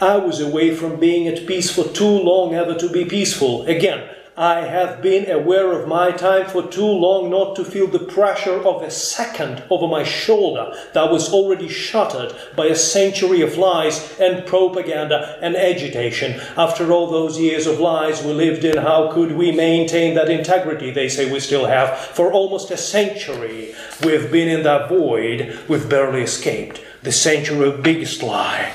[0.01, 3.65] I was away from being at peace for too long ever to be peaceful.
[3.67, 8.01] Again, I have been aware of my time for too long not to feel the
[8.01, 13.57] pressure of a second over my shoulder that was already shuttered by a century of
[13.57, 16.39] lies and propaganda and agitation.
[16.59, 20.91] After all those years of lies we lived in, how could we maintain that integrity
[20.91, 21.97] they say we still have?
[21.99, 23.75] For almost a century
[24.05, 26.83] we've been in that void, we've barely escaped.
[27.07, 28.73] The century of biggest lie.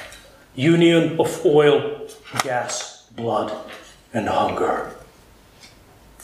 [0.56, 2.08] Union of oil,
[2.41, 3.52] gas, blood,
[4.14, 4.95] and hunger.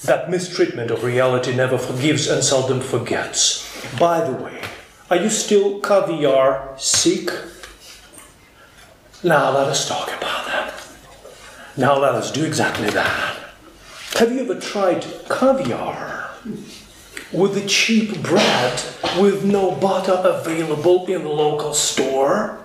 [0.06, 3.68] That mistreatment of reality never forgives and seldom forgets.
[4.00, 4.62] By the way,
[5.10, 7.30] are you still caviar sick?
[9.22, 10.74] Now let us talk about that.
[11.76, 13.36] Now let us do exactly that.
[14.14, 16.30] Have you ever tried caviar
[17.32, 18.82] with the cheap bread
[19.20, 22.64] with no butter available in the local store?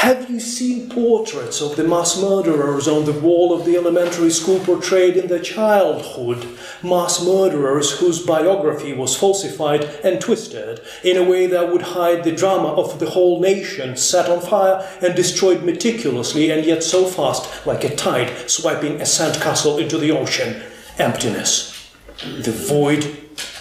[0.00, 4.58] Have you seen portraits of the mass murderers on the wall of the elementary school
[4.60, 6.56] portrayed in their childhood?
[6.82, 12.32] Mass murderers whose biography was falsified and twisted in a way that would hide the
[12.32, 17.66] drama of the whole nation set on fire and destroyed meticulously and yet so fast
[17.66, 20.62] like a tide swiping a sandcastle into the ocean.
[20.98, 21.79] Emptiness.
[22.22, 23.04] The void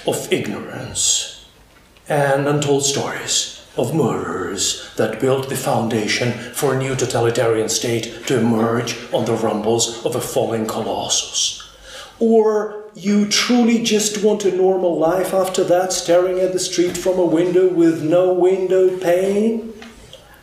[0.06, 1.46] of ignorance.
[2.10, 8.38] And untold stories of murderers that built the foundation for a new totalitarian state to
[8.38, 11.64] emerge on the rumbles of a falling colossus.
[12.20, 17.18] Or you truly just want a normal life after that, staring at the street from
[17.18, 19.74] a window with no window pane?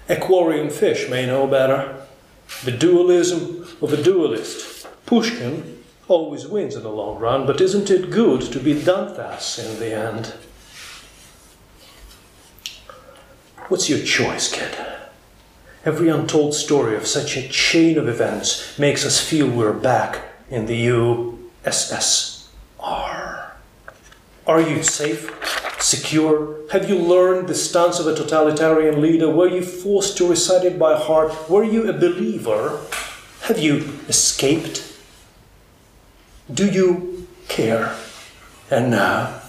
[0.08, 2.02] Aquarium fish may know better.
[2.64, 4.86] The dualism of a dualist.
[5.04, 5.75] Pushkin
[6.08, 9.92] always wins in the long run, but isn't it good to be Dantas in the
[9.94, 10.34] end?
[13.68, 14.76] What's your choice, kid?
[15.84, 20.66] Every untold story of such a chain of events makes us feel we're back in
[20.66, 22.46] the USSR.
[24.46, 25.32] Are you safe?
[25.80, 26.56] Secure?
[26.70, 29.28] Have you learned the stance of a totalitarian leader?
[29.30, 31.50] Were you forced to recite it by heart?
[31.50, 32.80] Were you a believer?
[33.42, 34.85] Have you escaped?
[36.52, 37.96] Do you care?
[38.70, 39.40] And now?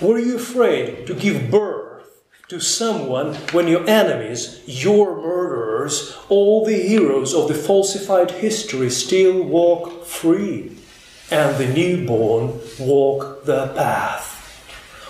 [0.00, 6.80] Were you afraid to give birth to someone when your enemies, your murderers, all the
[6.80, 10.76] heroes of the falsified history still walk free,
[11.30, 14.36] and the newborn walk their path?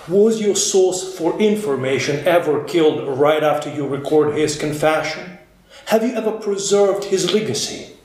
[0.09, 5.39] Was your source for information ever killed right after you record his confession?
[5.87, 7.97] Have you ever preserved his legacy?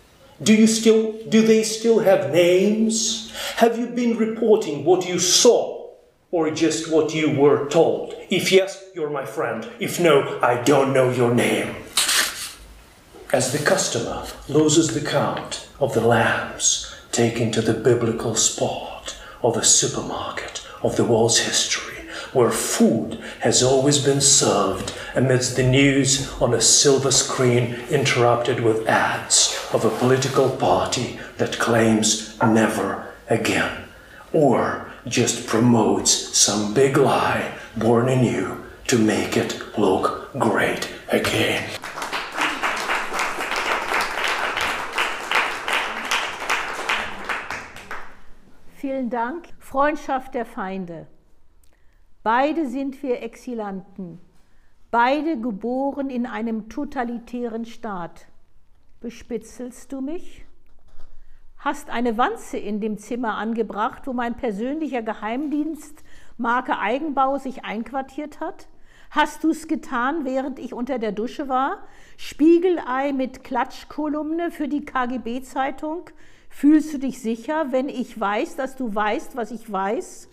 [0.44, 3.32] Do you still do they still have names?
[3.58, 5.92] Have you been reporting what you saw
[6.30, 8.14] or just what you were told?
[8.30, 9.68] If yes, you're my friend.
[9.80, 11.76] If no, I don't know your name.
[13.32, 19.54] As the customer loses the count of the lambs taken to the biblical spot of
[19.54, 21.95] the supermarket of the world's history,
[22.36, 28.88] where food has always been served amidst the news on a silver screen interrupted with
[28.88, 33.86] ads of a political party that claims never again,
[34.34, 41.64] or just promotes some big lie born in you to make it look great again.
[48.76, 49.54] Vielen Dank.
[49.60, 51.08] Freundschaft der Feinde.
[52.26, 54.20] Beide sind wir Exilanten,
[54.90, 58.26] beide geboren in einem totalitären Staat.
[59.00, 60.44] Bespitzelst du mich?
[61.58, 66.04] hast eine Wanze in dem Zimmer angebracht, wo mein persönlicher Geheimdienst
[66.40, 68.70] Marke Eigenbau sich einquartiert hat?
[69.12, 71.84] Hast du es getan, während ich unter der Dusche war?
[72.18, 76.10] Spiegelei mit Klatschkolumne für die KGB-Zeitung?
[76.50, 80.30] Fühlst du dich sicher, wenn ich weiß, dass du weißt, was ich weiß?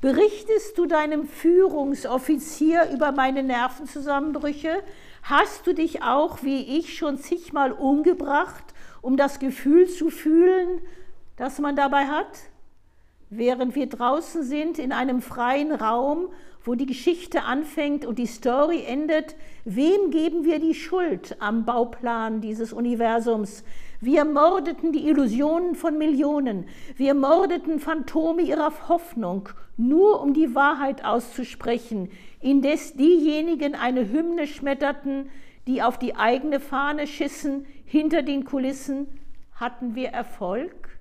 [0.00, 4.82] Berichtest du deinem Führungsoffizier über meine Nervenzusammenbrüche?
[5.22, 8.64] Hast du dich auch, wie ich, schon zigmal umgebracht
[9.00, 10.80] um das Gefühl zu fühlen,
[11.36, 12.26] das man dabei hat?
[13.30, 16.28] während wir draußen sind in einem freien Raum,
[16.64, 22.40] wo die Geschichte anfängt und die Story endet, wem geben wir die Schuld am Bauplan
[22.40, 23.64] dieses Universums?
[24.00, 26.66] Wir mordeten die Illusionen von Millionen,
[26.96, 32.08] wir mordeten Phantome ihrer Hoffnung, nur um die Wahrheit auszusprechen,
[32.40, 35.30] indes diejenigen eine Hymne schmetterten,
[35.66, 39.08] die auf die eigene Fahne schissen, hinter den Kulissen,
[39.54, 41.00] hatten wir Erfolg?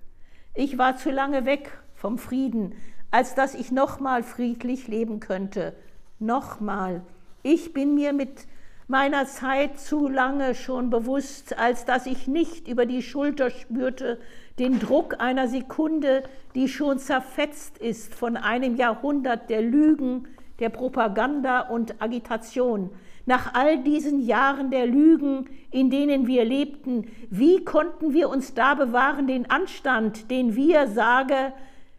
[0.56, 2.74] Ich war zu lange weg vom Frieden,
[3.12, 5.76] als dass ich nochmal friedlich leben könnte.
[6.18, 7.04] Nochmal.
[7.44, 8.48] Ich bin mir mit
[8.88, 14.20] meiner Zeit zu lange schon bewusst, als dass ich nicht über die Schulter spürte
[14.60, 16.24] den Druck einer Sekunde,
[16.56, 20.28] die schon zerfetzt ist von einem Jahrhundert der Lügen,
[20.60, 22.90] der Propaganda und Agitation.
[23.26, 28.74] Nach all diesen Jahren der Lügen, in denen wir lebten, wie konnten wir uns da
[28.74, 31.54] bewahren, den Anstand, den wir, sage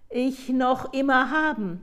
[0.08, 1.82] ich, noch immer haben?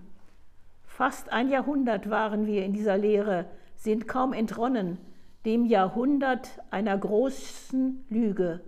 [0.83, 3.45] Fast ein Jahrhundert waren wir in dieser Lehre,
[3.85, 4.97] sind kaum entronnen,
[5.45, 8.59] dem Jahrhundert einer großen Lüge,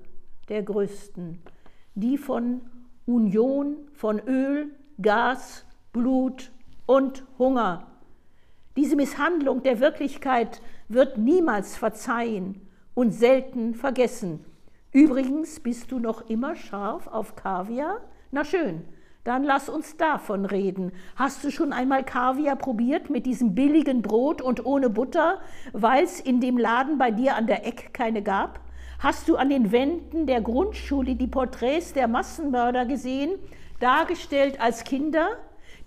[0.48, 1.42] der größten,
[1.96, 2.62] die von
[3.06, 4.72] Union, von Öl,
[5.02, 6.52] Gas, Blut
[6.86, 7.88] und Hunger
[8.78, 12.62] diese Misshandlung der Wirklichkeit wird niemals verzeihen
[12.94, 14.46] und selten vergessen.
[14.94, 18.02] Übrigens bist du noch immer scharf auf Kaviar?
[18.30, 18.84] Na schön,
[19.28, 20.94] dann lass uns davon reden.
[21.18, 25.42] Hast du schon einmal Kaviar probiert mit diesem billigen Brot und ohne Butter,
[25.74, 28.62] weil es in dem Laden bei dir an der Eck keine gab?
[29.00, 33.32] Hast du an den Wänden der Grundschule die Porträts der Massenmörder gesehen,
[33.82, 35.28] dargestellt als Kinder?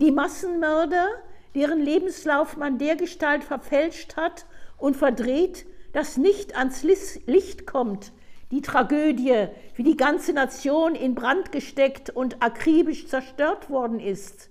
[0.02, 1.06] Die Massenmörder,
[1.54, 4.44] deren Lebenslauf man dergestalt verfälscht hat
[4.76, 5.64] und verdreht,
[5.94, 8.12] dass nicht ans Licht kommt,
[8.50, 14.50] die Tragödie, wie die ganze Nation in Brand gesteckt und akribisch zerstört worden ist,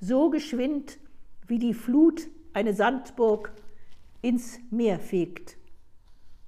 [0.00, 0.98] so geschwind,
[1.46, 3.52] wie die Flut eine Sandburg
[4.22, 5.58] ins Meer fegt.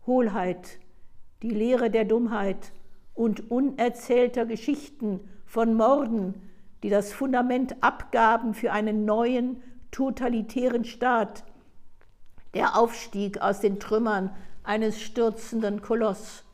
[0.07, 0.79] Hohlheit,
[1.43, 2.73] die Lehre der Dummheit
[3.15, 6.35] und unerzählter Geschichten von Morden,
[6.83, 11.45] die das Fundament abgaben für einen neuen totalitären Staat,
[12.55, 14.31] der Aufstieg aus den Trümmern
[14.63, 16.46] eines stürzenden Koloss.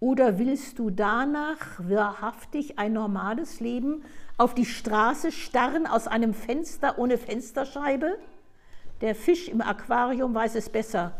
[0.00, 4.04] Oder willst du danach wahrhaftig ein normales Leben
[4.36, 8.16] auf die Straße starren aus einem Fenster ohne Fensterscheibe?
[9.00, 11.16] Der Fisch im Aquarium weiß es besser.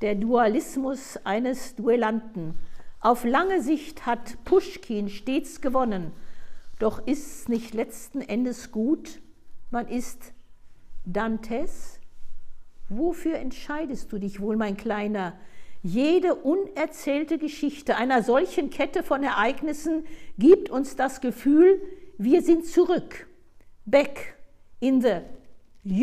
[0.00, 2.54] Der Dualismus eines Duellanten.
[3.00, 6.12] Auf lange Sicht hat Puschkin stets gewonnen.
[6.78, 9.20] Doch ist es nicht letzten Endes gut,
[9.70, 10.32] man ist
[11.04, 12.00] Dantes?
[12.88, 15.34] Wofür entscheidest du dich wohl, mein Kleiner?
[15.82, 20.06] Jede unerzählte Geschichte einer solchen Kette von Ereignissen
[20.38, 21.80] gibt uns das Gefühl,
[22.18, 23.28] wir sind zurück.
[23.86, 24.34] Back
[24.80, 25.20] in the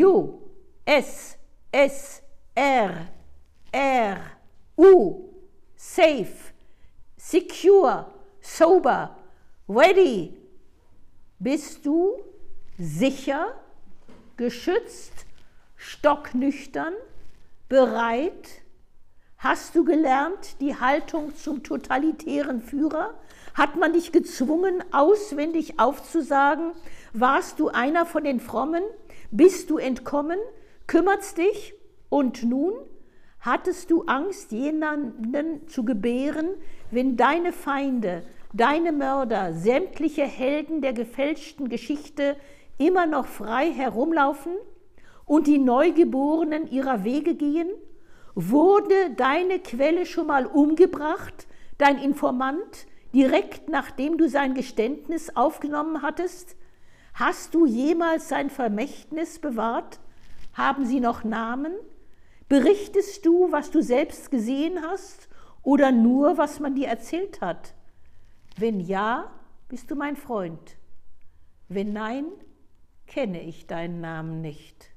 [0.02, 0.40] U,
[0.84, 1.36] S,
[1.70, 2.22] S,
[2.54, 3.08] R,
[3.70, 4.18] R,
[4.76, 5.28] U,
[5.76, 6.52] safe,
[7.16, 9.16] secure, sober,
[9.68, 10.34] ready.
[11.38, 12.14] Bist du
[12.78, 13.54] sicher?
[14.36, 15.26] geschützt,
[15.76, 16.94] stocknüchtern,
[17.68, 18.62] bereit?
[19.48, 23.14] Hast du gelernt die Haltung zum totalitären Führer?
[23.54, 26.72] Hat man dich gezwungen, auswendig aufzusagen?
[27.12, 28.82] Warst du einer von den Frommen?
[29.30, 30.40] Bist du entkommen?
[30.88, 31.74] Kümmert's dich?
[32.08, 32.72] Und nun?
[33.38, 36.48] Hattest du Angst, jemanden zu gebären,
[36.90, 42.34] wenn deine Feinde, deine Mörder, sämtliche Helden der gefälschten Geschichte
[42.78, 44.56] immer noch frei herumlaufen
[45.24, 47.68] und die Neugeborenen ihrer Wege gehen?
[48.38, 51.46] Wurde deine Quelle schon mal umgebracht,
[51.78, 56.54] dein Informant, direkt nachdem du sein Geständnis aufgenommen hattest?
[57.14, 60.00] Hast du jemals sein Vermächtnis bewahrt?
[60.52, 61.72] Haben sie noch Namen?
[62.46, 65.30] Berichtest du, was du selbst gesehen hast
[65.62, 67.72] oder nur, was man dir erzählt hat?
[68.58, 69.30] Wenn ja,
[69.70, 70.76] bist du mein Freund.
[71.70, 72.26] Wenn nein,
[73.06, 74.90] kenne ich deinen Namen nicht.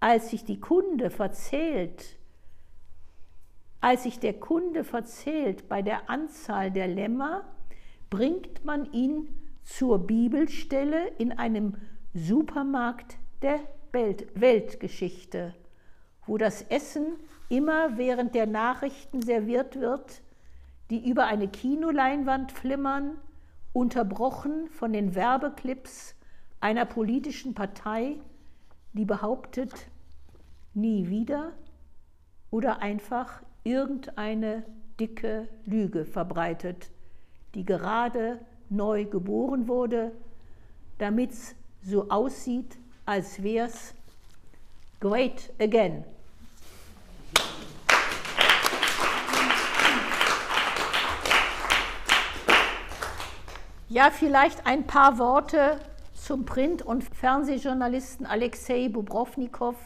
[0.00, 2.16] Als sich die Kunde verzählt,
[3.82, 7.44] als sich der Kunde verzählt bei der Anzahl der Lämmer,
[8.10, 9.28] bringt man ihn
[9.64, 11.74] zur Bibelstelle in einem
[12.14, 13.58] Supermarkt der
[13.90, 15.54] Welt Weltgeschichte,
[16.26, 17.16] wo das Essen
[17.48, 20.22] immer während der Nachrichten serviert wird,
[20.88, 23.18] die über eine Kinoleinwand flimmern,
[23.72, 26.14] unterbrochen von den Werbeclips
[26.60, 28.16] einer politischen Partei,
[28.92, 29.72] die behauptet,
[30.72, 31.52] nie wieder
[32.50, 34.64] oder einfach irgendeine
[34.98, 36.90] dicke Lüge verbreitet,
[37.54, 40.12] die gerade neu geboren wurde,
[40.98, 43.94] damit es so aussieht, als wäre es
[45.00, 46.04] great again.
[53.88, 55.78] Ja, vielleicht ein paar Worte
[56.14, 59.76] zum Print- und Fernsehjournalisten Alexei Bubrovnikow.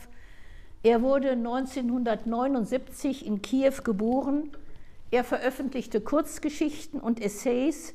[0.87, 4.53] Er wurde 1979 in Kiew geboren.
[5.11, 7.93] Er veröffentlichte Kurzgeschichten und Essays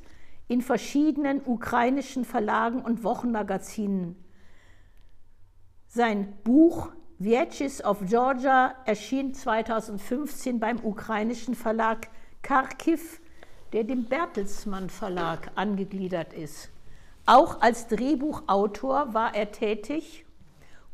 [0.49, 4.21] in verschiedenen ukrainischen Verlagen und Wochenmagazinen.
[5.87, 12.09] Sein Buch Vietches of Georgia erschien 2015 beim ukrainischen Verlag
[12.41, 13.21] Kharkiv,
[13.71, 16.69] der dem Bertelsmann Verlag angegliedert ist.
[17.25, 20.25] Auch als Drehbuchautor war er tätig,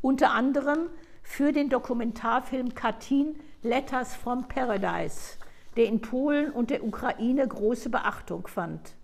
[0.00, 0.90] unter anderem
[1.28, 5.36] für den Dokumentarfilm Katyn Letters from Paradise,
[5.76, 8.94] der in Polen und der Ukraine große Beachtung fand.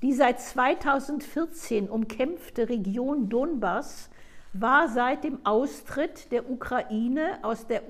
[0.00, 4.10] Die seit 2014 umkämpfte Region Donbass
[4.52, 7.82] war seit dem Austritt der Ukraine aus der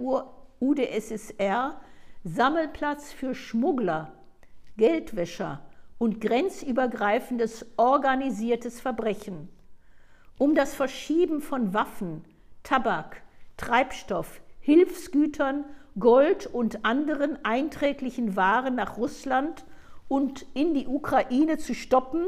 [0.58, 1.78] UdSSR
[2.24, 4.14] Sammelplatz für Schmuggler,
[4.78, 5.60] Geldwäscher
[5.98, 9.50] und grenzübergreifendes organisiertes Verbrechen.
[10.38, 12.24] Um das Verschieben von Waffen,
[12.62, 13.22] Tabak,
[13.60, 15.66] Treibstoff, Hilfsgütern,
[15.98, 19.66] Gold und anderen einträglichen Waren nach Russland
[20.08, 22.24] und in die Ukraine zu stoppen,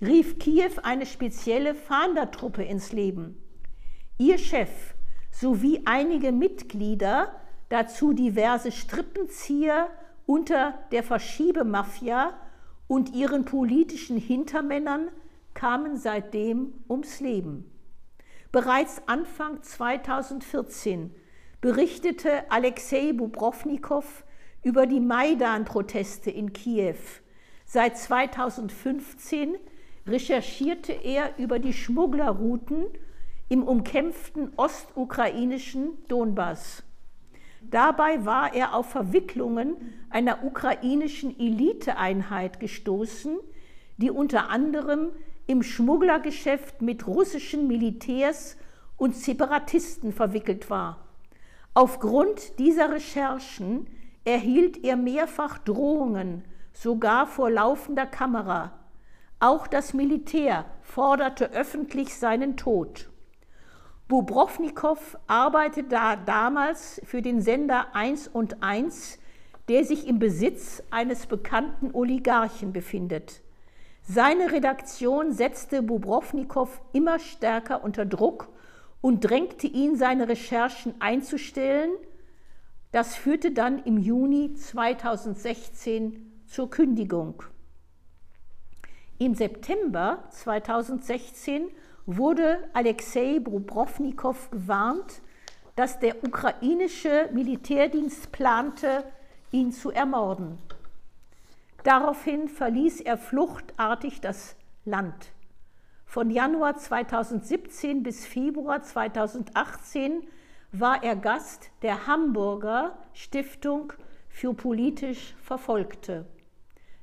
[0.00, 3.36] rief Kiew eine spezielle Fahndertruppe ins Leben.
[4.16, 4.94] Ihr Chef
[5.32, 7.32] sowie einige Mitglieder,
[7.68, 9.88] dazu diverse Strippenzieher
[10.24, 12.32] unter der Verschiebemafia
[12.86, 15.08] und ihren politischen Hintermännern
[15.52, 17.72] kamen seitdem ums Leben.
[18.52, 21.14] Bereits Anfang 2014
[21.60, 24.24] berichtete Alexei Bubrovnikow
[24.62, 26.96] über die Maidan-Proteste in Kiew.
[27.64, 29.56] Seit 2015
[30.06, 32.86] recherchierte er über die Schmugglerrouten
[33.48, 36.82] im umkämpften ostukrainischen Donbass.
[37.62, 39.76] Dabei war er auf Verwicklungen
[40.10, 43.38] einer ukrainischen Eliteeinheit gestoßen,
[43.96, 45.10] die unter anderem
[45.46, 48.56] im Schmugglergeschäft mit russischen Militärs
[48.96, 51.06] und Separatisten verwickelt war.
[51.74, 53.86] Aufgrund dieser Recherchen
[54.24, 58.72] erhielt er mehrfach Drohungen, sogar vor laufender Kamera.
[59.38, 63.10] Auch das Militär forderte öffentlich seinen Tod.
[64.08, 69.18] Bubrovnikow arbeitete da damals für den Sender 1 und 1,
[69.68, 73.42] der sich im Besitz eines bekannten Oligarchen befindet.
[74.08, 78.48] Seine Redaktion setzte Bubrovnikow immer stärker unter Druck
[79.00, 81.90] und drängte ihn, seine Recherchen einzustellen.
[82.92, 87.42] Das führte dann im Juni 2016 zur Kündigung.
[89.18, 91.68] Im September 2016
[92.06, 95.20] wurde Alexei Bubrovnikow gewarnt,
[95.74, 99.02] dass der ukrainische Militärdienst plante,
[99.50, 100.58] ihn zu ermorden.
[101.86, 105.30] Daraufhin verließ er fluchtartig das Land.
[106.04, 110.26] Von Januar 2017 bis Februar 2018
[110.72, 113.92] war er Gast der Hamburger Stiftung
[114.28, 116.26] für politisch Verfolgte.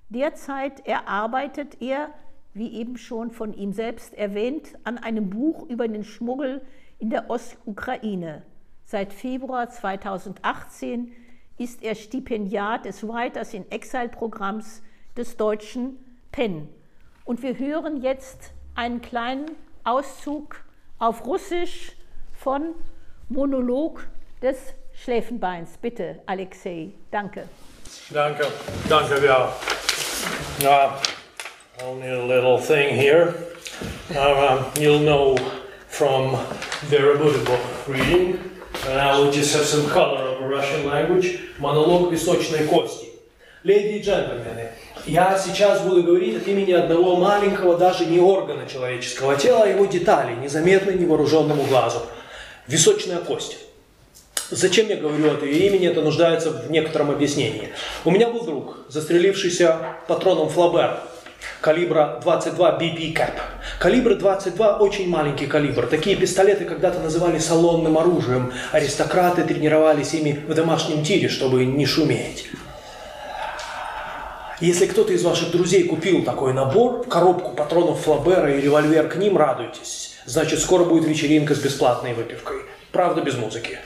[0.10, 2.10] Derzeit erarbeitet er
[2.54, 6.62] wie eben schon von ihm selbst erwähnt, an einem Buch über den Schmuggel
[7.00, 8.44] in der Ostukraine.
[8.84, 11.14] Seit Februar 2018
[11.58, 14.82] ist er Stipendiat des Writers in Exile Programms
[15.16, 15.98] des deutschen
[16.32, 16.68] PEN.
[17.26, 19.52] Und wir hören jetzt einen kleinen
[19.84, 20.64] Auszug
[21.00, 21.94] auf Russisch
[22.34, 22.74] von
[23.30, 24.06] Monolog
[24.42, 24.58] des
[24.94, 25.78] Schläfenbeins.
[25.78, 26.92] Bitte, Alexei.
[27.12, 27.48] Danke.
[28.10, 28.48] Danke.
[28.90, 29.54] Danke, ja.
[30.60, 31.02] ja.
[31.84, 33.34] Only a little thing here.
[34.12, 35.36] Uh, you'll know
[35.88, 36.38] from
[36.88, 38.40] Vera Budikov reading,
[38.88, 41.40] and I will just have some color Russian language.
[41.58, 43.08] Монолог песочной кости.
[43.64, 44.72] Леди и джентльмены,
[45.06, 49.86] я сейчас буду говорить от имени одного маленького, даже не органа человеческого тела, а его
[49.86, 52.02] деталей, незаметной невооруженному глазу.
[52.68, 53.58] Височная кость.
[54.50, 57.70] Зачем я говорю это ее имени, это нуждается в некотором объяснении.
[58.04, 61.00] У меня был друг, застрелившийся патроном Флабер
[61.62, 63.34] калибра 22 BB Cap.
[63.80, 65.88] Калибр 22 очень маленький калибр.
[65.88, 68.54] Такие пистолеты когда-то называли салонным оружием.
[68.72, 72.48] Аристократы тренировались ими в домашнем тире, чтобы не шуметь.
[74.60, 79.38] Если кто-то из ваших друзей купил такой набор, коробку патронов Флабера и револьвер к ним,
[79.38, 80.16] радуйтесь.
[80.26, 82.58] Значит, скоро будет вечеринка с бесплатной выпивкой.
[82.94, 83.80] Правда, без музыки.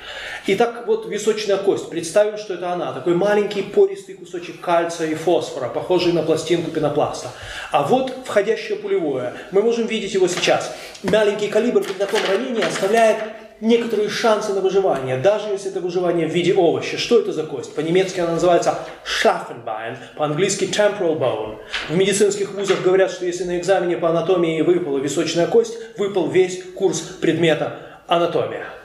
[0.49, 1.89] Итак, вот височная кость.
[1.89, 2.93] Представим, что это она.
[2.93, 7.31] Такой маленький пористый кусочек кальция и фосфора, похожий на пластинку пенопласта.
[7.73, 9.33] А вот входящее пулевое.
[9.51, 10.73] Мы можем видеть его сейчас.
[11.03, 13.17] Маленький калибр при таком ранении оставляет
[13.59, 16.97] некоторые шансы на выживание, даже если это выживание в виде овоща.
[16.97, 17.75] Что это за кость?
[17.75, 21.57] По-немецки она называется Schlaffenbein, по-английски temporal bone.
[21.89, 26.63] В медицинских вузах говорят, что если на экзамене по анатомии выпала височная кость, выпал весь
[26.73, 28.76] курс предмета анатомия.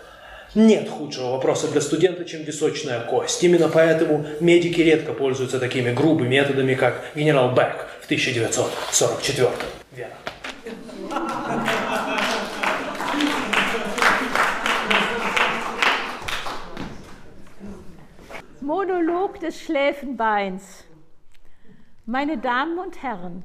[0.55, 3.43] Нет худшего вопроса для студента, чем височная кость.
[3.43, 9.49] Именно поэтому медики редко пользуются такими грубыми методами, как генерал Бек в 1944
[9.93, 10.11] Вера.
[18.61, 20.85] Monolog des Schläfenbeins.
[22.05, 23.43] Meine Damen und Herren,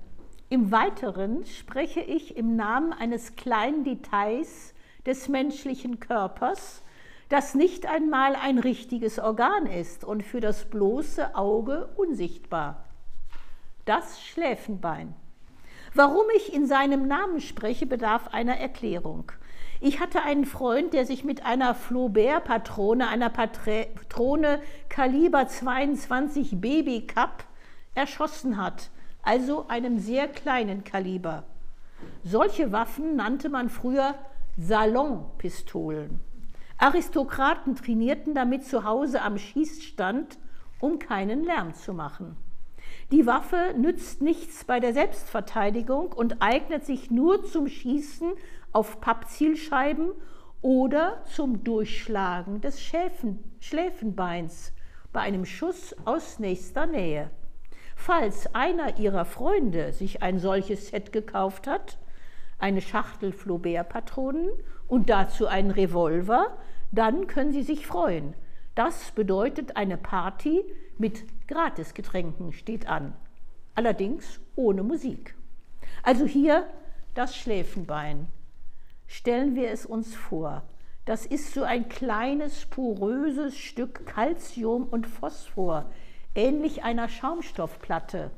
[0.49, 4.73] im Weiteren spreche ich im Namen eines kleinen Details
[5.05, 6.83] des menschlichen Körpers,
[7.29, 12.85] das nicht einmal ein richtiges Organ ist und für das bloße Auge unsichtbar.
[13.85, 15.13] Das Schläfenbein.
[15.93, 19.31] Warum ich in seinem Namen spreche, bedarf einer Erklärung.
[19.79, 27.43] Ich hatte einen Freund, der sich mit einer Flaubert-Patrone, einer Patrone Kaliber 22 Baby Cup,
[27.93, 28.89] erschossen hat,
[29.21, 31.43] also einem sehr kleinen Kaliber.
[32.23, 34.15] Solche Waffen nannte man früher
[34.57, 36.26] Salonpistolen.
[36.77, 40.37] Aristokraten trainierten damit zu Hause am Schießstand,
[40.79, 42.37] um keinen Lärm zu machen.
[43.11, 48.31] Die Waffe nützt nichts bei der Selbstverteidigung und eignet sich nur zum Schießen
[48.73, 50.11] auf Pappzielscheiben
[50.61, 54.73] oder zum Durchschlagen des Schäfen, Schläfenbeins
[55.13, 57.31] bei einem Schuss aus nächster Nähe.
[57.95, 61.97] Falls einer ihrer Freunde sich ein solches Set gekauft hat,
[62.59, 64.49] eine Schachtel Flaubert-Patronen
[64.87, 66.57] und dazu einen Revolver,
[66.91, 68.33] dann können Sie sich freuen.
[68.75, 70.63] Das bedeutet eine Party
[70.97, 73.13] mit Gratisgetränken steht an.
[73.75, 75.35] Allerdings ohne Musik.
[76.03, 76.67] Also hier
[77.13, 78.27] das Schläfenbein.
[79.07, 80.63] Stellen wir es uns vor.
[81.05, 85.89] Das ist so ein kleines, poröses Stück Calcium und Phosphor,
[86.35, 88.31] ähnlich einer Schaumstoffplatte.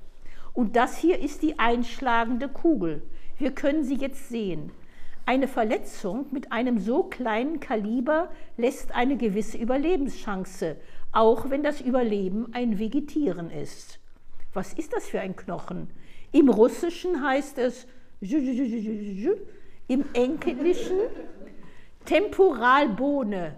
[0.53, 3.01] Und das hier ist die einschlagende Kugel.
[3.39, 4.71] Wir können sie jetzt sehen.
[5.25, 10.75] Eine Verletzung mit einem so kleinen Kaliber lässt eine gewisse Überlebenschance,
[11.13, 13.99] auch wenn das Überleben ein Vegetieren ist.
[14.53, 15.89] Was ist das für ein Knochen?
[16.31, 17.87] Im Russischen heißt es
[19.87, 20.97] im Englischen
[22.05, 23.57] Temporalbohne,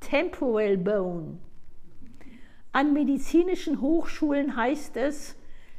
[0.00, 1.38] Temporal Bone.
[2.72, 5.34] An medizinischen Hochschulen heißt es,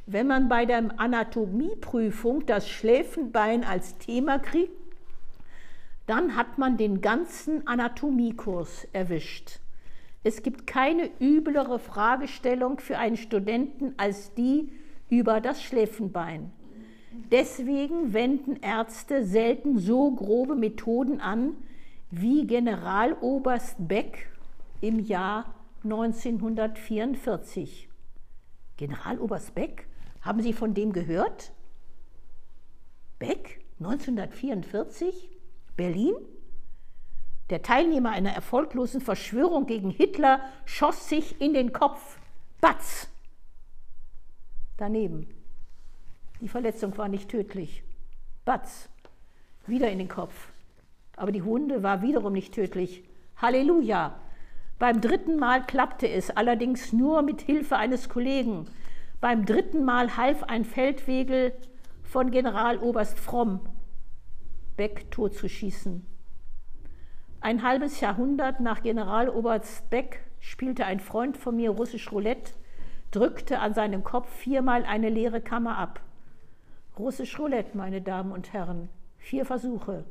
[0.06, 4.70] wenn man bei der Anatomieprüfung das Schläfenbein als Thema kriegt,
[6.06, 9.58] dann hat man den ganzen Anatomiekurs erwischt.
[10.22, 14.70] Es gibt keine üblere Fragestellung für einen Studenten als die
[15.08, 16.52] über das Schläfenbein.
[17.30, 21.56] Deswegen wenden Ärzte selten so grobe Methoden an
[22.10, 24.28] wie Generaloberst Beck
[24.80, 27.88] im Jahr 1944.
[28.76, 29.88] Generaloberst Beck?
[30.26, 31.52] Haben Sie von dem gehört?
[33.20, 35.30] Beck 1944?
[35.76, 36.16] Berlin?
[37.48, 42.18] Der Teilnehmer einer erfolglosen Verschwörung gegen Hitler schoss sich in den Kopf.
[42.60, 43.08] Batz!
[44.76, 45.28] Daneben.
[46.40, 47.84] Die Verletzung war nicht tödlich.
[48.44, 48.88] Batz,
[49.68, 50.50] wieder in den Kopf.
[51.14, 53.04] Aber die Wunde war wiederum nicht tödlich.
[53.36, 54.18] Halleluja!
[54.80, 58.66] Beim dritten Mal klappte es, allerdings nur mit Hilfe eines Kollegen.
[59.20, 61.54] Beim dritten Mal half ein Feldwegel
[62.02, 63.60] von Generaloberst Fromm,
[64.76, 66.04] Beck totzuschießen.
[67.40, 72.52] Ein halbes Jahrhundert nach Generaloberst Beck spielte ein Freund von mir russisch Roulette,
[73.10, 76.00] drückte an seinem Kopf viermal eine leere Kammer ab.
[76.98, 78.90] Russisch Roulette, meine Damen und Herren.
[79.16, 80.04] Vier Versuche.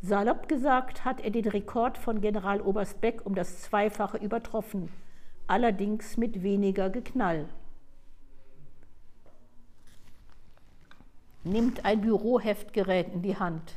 [0.00, 4.90] Salopp gesagt hat er den Rekord von Generaloberst Beck um das Zweifache übertroffen,
[5.48, 7.48] allerdings mit weniger Geknall.
[11.44, 13.74] Nimmt ein Büroheftgerät in die Hand.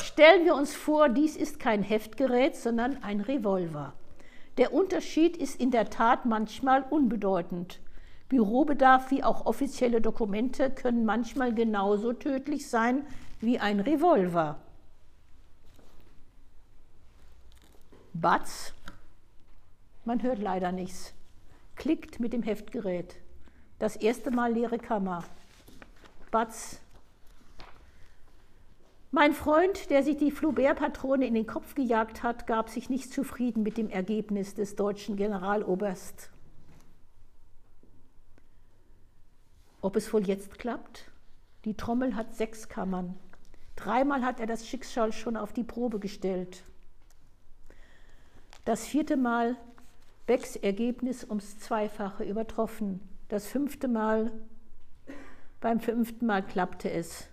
[0.00, 3.94] Stellen wir uns vor, dies ist kein Heftgerät, sondern ein Revolver.
[4.58, 7.80] Der Unterschied ist in der Tat manchmal unbedeutend.
[8.28, 13.04] Bürobedarf wie auch offizielle Dokumente können manchmal genauso tödlich sein
[13.40, 14.60] wie ein Revolver.
[18.12, 18.72] Batz,
[20.04, 21.14] man hört leider nichts,
[21.76, 23.16] klickt mit dem Heftgerät.
[23.78, 25.24] Das erste Mal leere Kammer.
[26.30, 26.80] Batz,
[29.10, 33.64] Mein Freund, der sich die Flaubert-Patrone in den Kopf gejagt hat, gab sich nicht zufrieden
[33.64, 36.30] mit dem Ergebnis des deutschen Generaloberst.
[39.80, 41.10] Ob es wohl jetzt klappt?
[41.64, 43.18] Die Trommel hat sechs Kammern.
[43.74, 46.62] Dreimal hat er das Schicksal schon auf die Probe gestellt.
[48.64, 49.56] Das vierte Mal
[50.26, 53.00] Becks Ergebnis ums Zweifache übertroffen.
[53.28, 54.30] Das fünfte Mal,
[55.60, 57.28] beim fünften Mal klappte es.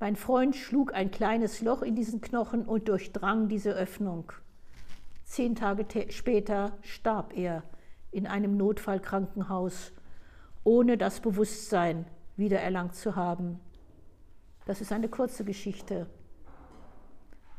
[0.00, 4.32] Mein Freund schlug ein kleines Loch in diesen Knochen und durchdrang diese Öffnung.
[5.24, 7.62] Zehn Tage später starb er
[8.10, 9.92] in einem Notfallkrankenhaus,
[10.64, 12.04] ohne das Bewusstsein
[12.36, 13.60] wiedererlangt zu haben.
[14.66, 16.06] Das ist eine kurze Geschichte,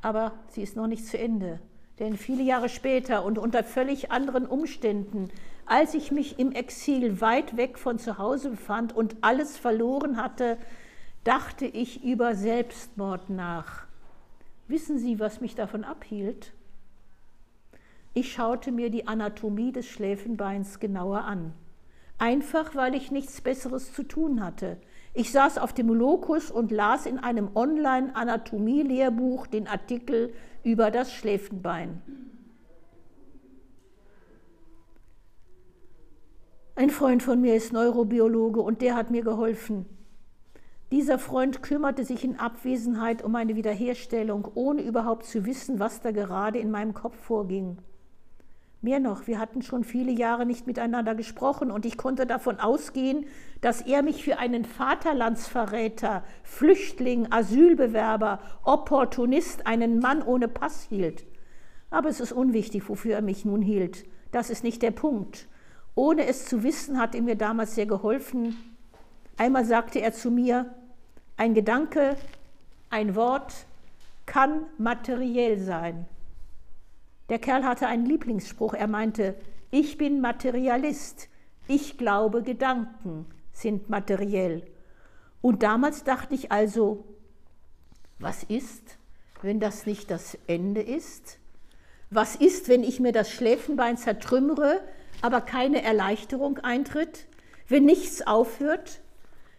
[0.02, 1.60] aber sie ist noch nicht zu Ende.
[2.00, 5.30] Denn viele Jahre später und unter völlig anderen Umständen,
[5.72, 10.58] als ich mich im Exil weit weg von zu Hause befand und alles verloren hatte,
[11.24, 13.88] dachte ich über Selbstmord nach.
[14.68, 16.52] Wissen Sie, was mich davon abhielt?
[18.14, 21.54] Ich schaute mir die Anatomie des Schläfenbeins genauer an.
[22.18, 24.76] Einfach weil ich nichts Besseres zu tun hatte.
[25.14, 30.34] Ich saß auf dem Lokus und las in einem Online-Anatomie-Lehrbuch den Artikel
[30.66, 32.02] über das Schläfenbein.
[36.82, 39.86] Ein Freund von mir ist Neurobiologe und der hat mir geholfen.
[40.92, 46.10] Dieser Freund kümmerte sich in Abwesenheit um meine Wiederherstellung, ohne überhaupt zu wissen, was da
[46.10, 47.78] gerade in meinem Kopf vorging.
[48.82, 53.28] Mehr noch, wir hatten schon viele Jahre nicht miteinander gesprochen und ich konnte davon ausgehen,
[53.62, 61.26] dass er mich für einen Vaterlandsverräter, Flüchtling, Asylbewerber, Opportunist, einen Mann ohne Pass hielt.
[61.92, 64.04] Aber es ist unwichtig, wofür er mich nun hielt.
[64.32, 65.48] Das ist nicht der Punkt.
[65.96, 68.58] Ohne es zu wissen, hat er mir damals sehr geholfen.
[69.38, 70.74] Einmal sagte er zu mir,
[71.38, 72.16] ein Gedanke,
[72.90, 73.66] ein Wort
[74.26, 76.06] kann materiell sein.
[77.30, 78.74] Der Kerl hatte einen Lieblingsspruch.
[78.74, 79.36] Er meinte,
[79.72, 81.30] ich bin Materialist.
[81.68, 84.64] Ich glaube, Gedanken sind materiell.
[85.42, 87.06] Und damals dachte ich also,
[88.20, 88.98] was ist,
[89.42, 91.40] wenn das nicht das Ende ist?
[92.10, 94.82] Was ist, wenn ich mir das Schläfenbein zertrümmere,
[95.22, 97.28] aber keine Erleichterung eintritt?
[97.68, 99.02] Wenn nichts aufhört?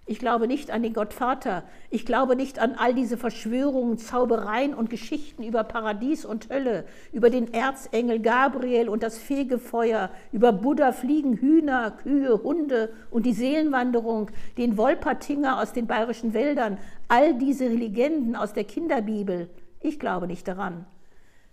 [0.04, 1.62] Ich glaube nicht an den Gottvater.
[1.88, 7.30] Ich glaube nicht an all diese Verschwörungen, Zaubereien und Geschichten über Paradies und Hölle, über
[7.30, 14.32] den Erzengel Gabriel und das Fegefeuer, über Buddha, Fliegen, Hühner, Kühe, Hunde und die Seelenwanderung,
[14.58, 19.48] den Wolpertinger aus den bayerischen Wäldern, all diese Legenden aus der Kinderbibel.
[19.80, 20.84] Ich glaube nicht daran.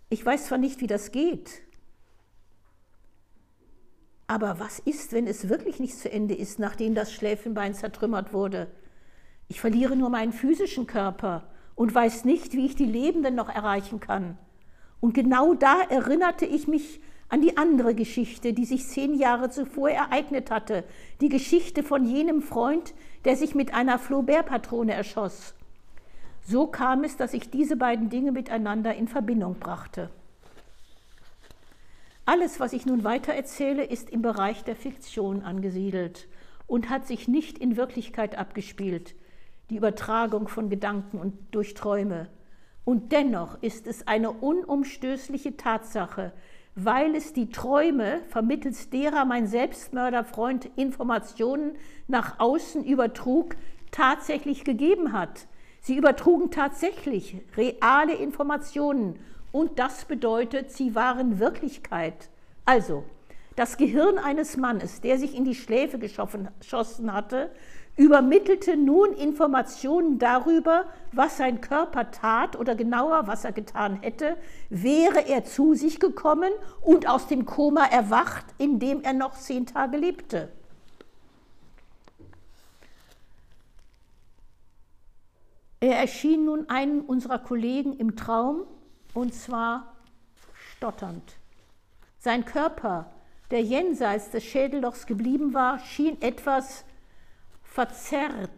[0.09, 1.61] Ich weiß zwar nicht, wie das geht,
[4.29, 8.67] aber was ist, wenn es wirklich nicht zu Ende ist, nachdem das Schläfenbein zertrümmert wurde?
[9.47, 13.99] Ich verliere nur meinen physischen Körper und weiß nicht, wie ich die Lebenden noch erreichen
[13.99, 14.37] kann.
[14.99, 19.89] Und genau da erinnerte ich mich an die andere Geschichte, die sich zehn Jahre zuvor
[19.89, 20.83] ereignet hatte,
[21.21, 22.93] die Geschichte von jenem Freund,
[23.25, 25.55] der sich mit einer Flaubert-Patrone erschoss.
[26.45, 30.11] So kam es, dass ich diese beiden Dinge miteinander in Verbindung brachte.
[32.31, 36.27] Alles, was ich nun weiter erzähle, ist im Bereich der Fiktion angesiedelt
[36.67, 39.15] und hat sich nicht in Wirklichkeit abgespielt,
[39.71, 42.29] die Übertragung von Gedanken und durch Träume.
[42.85, 46.31] Und dennoch ist es eine unumstößliche Tatsache,
[46.75, 51.77] weil es die Träume, vermittels derer mein Selbstmörderfreund Informationen
[52.07, 53.55] nach außen übertrug,
[53.89, 55.47] tatsächlich gegeben hat.
[55.81, 59.17] Sie übertrugen tatsächlich reale Informationen
[59.51, 62.29] und das bedeutet, sie waren Wirklichkeit.
[62.65, 63.03] Also,
[63.55, 67.51] das Gehirn eines Mannes, der sich in die Schläfe geschossen hatte,
[67.97, 74.37] übermittelte nun Informationen darüber, was sein Körper tat oder genauer, was er getan hätte,
[74.69, 76.51] wäre er zu sich gekommen
[76.81, 80.49] und aus dem Koma erwacht, in dem er noch zehn Tage lebte.
[85.81, 88.63] Er erschien nun einem unserer Kollegen im Traum
[89.13, 89.95] und zwar
[90.75, 91.35] stotternd.
[92.19, 93.11] Sein Körper,
[93.51, 96.83] der jenseits des Schädellochs geblieben war, schien etwas
[97.63, 98.49] verzerrt,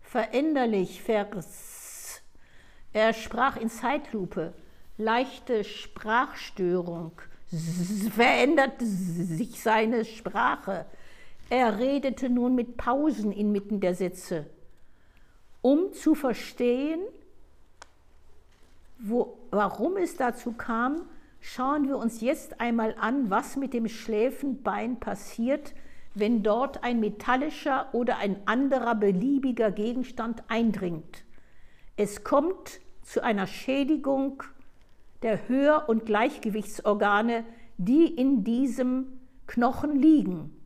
[0.00, 2.22] veränderlich, vers.
[2.92, 4.54] Er sprach in Zeitlupe,
[4.98, 7.12] leichte Sprachstörung,
[8.14, 10.86] veränderte sich seine Sprache.
[11.48, 14.46] Er redete nun mit Pausen inmitten der Sätze.
[15.62, 17.00] Um zu verstehen,
[18.98, 21.02] wo, warum es dazu kam,
[21.40, 25.74] schauen wir uns jetzt einmal an, was mit dem Schläfenbein passiert,
[26.14, 31.24] wenn dort ein metallischer oder ein anderer beliebiger Gegenstand eindringt.
[31.96, 34.42] Es kommt zu einer Schädigung
[35.22, 37.44] der Hör- und Gleichgewichtsorgane,
[37.76, 40.56] die in diesem Knochen liegen.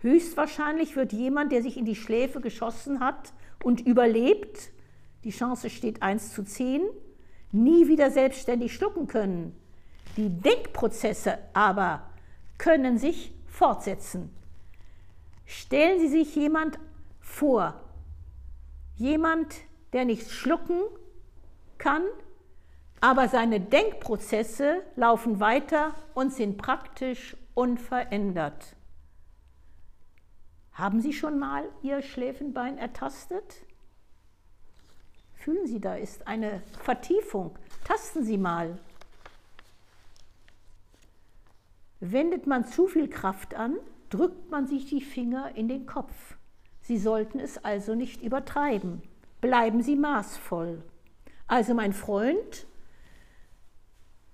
[0.00, 4.70] Höchstwahrscheinlich wird jemand, der sich in die Schläfe geschossen hat und überlebt,
[5.24, 6.82] die Chance steht 1 zu 10,
[7.52, 9.54] nie wieder selbstständig schlucken können.
[10.16, 12.10] Die Denkprozesse aber
[12.58, 14.30] können sich fortsetzen.
[15.46, 16.78] Stellen Sie sich jemand
[17.20, 17.80] vor,
[18.96, 19.54] jemand,
[19.92, 20.80] der nicht schlucken
[21.78, 22.02] kann,
[23.00, 28.76] aber seine Denkprozesse laufen weiter und sind praktisch unverändert.
[30.72, 33.66] Haben Sie schon mal Ihr Schläfenbein ertastet?
[35.40, 37.58] Fühlen Sie, da ist eine Vertiefung.
[37.84, 38.78] Tasten Sie mal.
[42.00, 43.76] Wendet man zu viel Kraft an,
[44.10, 46.12] drückt man sich die Finger in den Kopf.
[46.82, 49.00] Sie sollten es also nicht übertreiben.
[49.40, 50.82] Bleiben Sie maßvoll.
[51.46, 52.66] Also mein Freund,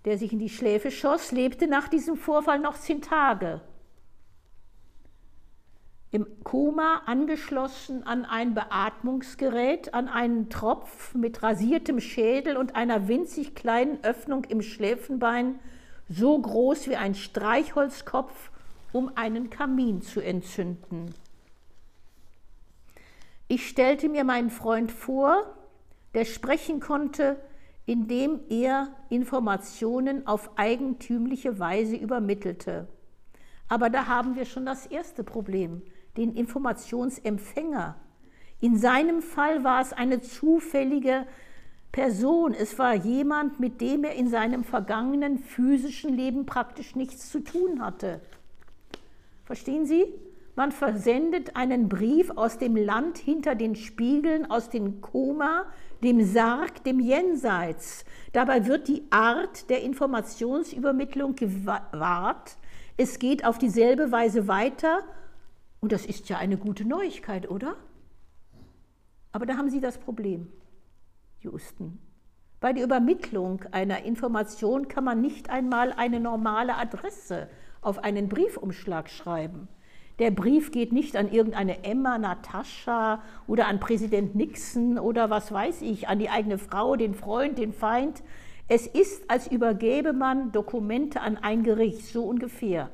[0.06, 3.60] der sich in die Schläfe schoss, lebte nach diesem Vorfall noch zehn Tage.
[6.12, 13.54] Im Koma angeschlossen an ein Beatmungsgerät, an einen Tropf mit rasiertem Schädel und einer winzig
[13.54, 15.58] kleinen Öffnung im Schläfenbein,
[16.08, 18.50] so groß wie ein Streichholzkopf,
[18.92, 21.14] um einen Kamin zu entzünden.
[23.48, 25.44] Ich stellte mir meinen Freund vor,
[26.14, 27.36] der sprechen konnte,
[27.84, 32.88] indem er Informationen auf eigentümliche Weise übermittelte.
[33.68, 35.82] Aber da haben wir schon das erste Problem,
[36.16, 37.96] den Informationsempfänger.
[38.60, 41.26] In seinem Fall war es eine zufällige
[41.92, 47.40] Person, es war jemand, mit dem er in seinem vergangenen physischen Leben praktisch nichts zu
[47.40, 48.20] tun hatte.
[49.44, 50.04] Verstehen Sie?
[50.56, 55.66] Man versendet einen Brief aus dem Land hinter den Spiegeln, aus dem Koma,
[56.02, 58.04] dem Sarg, dem Jenseits.
[58.32, 62.56] Dabei wird die Art der Informationsübermittlung gewahrt.
[62.96, 65.02] Es geht auf dieselbe Weise weiter.
[65.80, 67.76] Und das ist ja eine gute Neuigkeit, oder?
[69.32, 70.48] Aber da haben Sie das Problem,
[71.40, 71.98] Justen.
[72.60, 77.48] Bei der Übermittlung einer Information kann man nicht einmal eine normale Adresse
[77.82, 79.68] auf einen Briefumschlag schreiben.
[80.18, 85.82] Der Brief geht nicht an irgendeine Emma, Natascha oder an Präsident Nixon oder was weiß
[85.82, 88.22] ich, an die eigene Frau, den Freund, den Feind.
[88.66, 92.90] Es ist, als übergebe man Dokumente an ein Gericht, so ungefähr.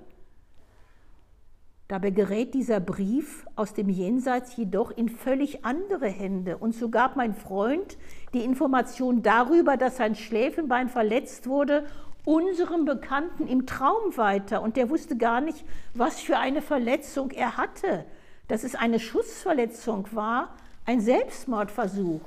[1.93, 6.57] Dabei gerät dieser Brief aus dem Jenseits jedoch in völlig andere Hände.
[6.57, 7.99] Und so gab mein Freund
[8.33, 11.85] die Information darüber, dass sein Schläfenbein verletzt wurde
[12.25, 17.59] unserem Bekannten im Traum weiter und der wusste gar nicht, was für eine Verletzung er
[17.59, 18.07] hatte,
[18.49, 20.57] dass es eine Schussverletzung war,
[20.87, 22.23] ein Selbstmordversuch.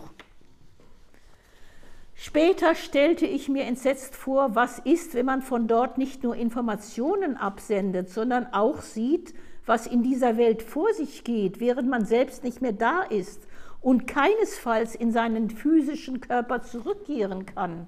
[2.14, 7.36] Später stellte ich mir entsetzt vor, was ist, wenn man von dort nicht nur Informationen
[7.36, 9.34] absendet, sondern auch sieht,
[9.66, 13.48] was in dieser Welt vor sich geht, während man selbst nicht mehr da ist
[13.82, 17.88] und keinesfalls in seinen physischen Körper zurückkehren kann.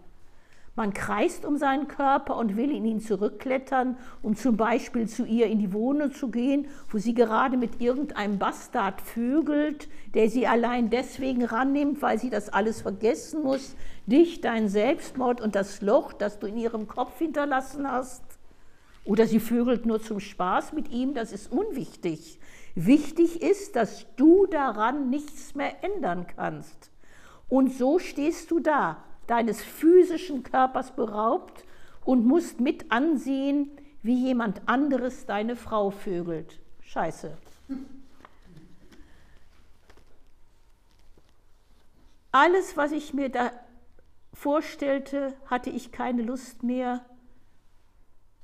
[0.77, 5.47] Man kreist um seinen Körper und will in ihn zurückklettern, um zum Beispiel zu ihr
[5.47, 10.91] in die Wohnung zu gehen, wo sie gerade mit irgendeinem Bastard vögelt, der sie allein
[10.91, 13.75] deswegen rannimmt, weil sie das alles vergessen muss,
[14.05, 18.26] dich, dein Selbstmord und das Loch, das du in ihrem Kopf hinterlassen hast.
[19.07, 22.39] Oder sie vögelt nur zum Spaß mit ihm, das ist unwichtig.
[22.75, 26.91] Wichtig ist, dass du daran nichts mehr ändern kannst.
[27.47, 31.63] Und so stehst du da, deines physischen Körpers beraubt
[32.03, 33.71] und musst mit ansehen,
[34.03, 36.59] wie jemand anderes deine Frau vögelt.
[36.81, 37.37] Scheiße.
[42.33, 43.51] Alles, was ich mir da
[44.33, 47.05] vorstellte, hatte ich keine Lust mehr,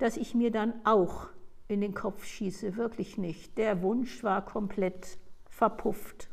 [0.03, 1.30] dass ich mir dann auch
[1.69, 2.75] in den Kopf schieße.
[2.75, 3.57] Wirklich nicht.
[3.57, 5.17] Der Wunsch war komplett
[5.49, 6.27] verpufft.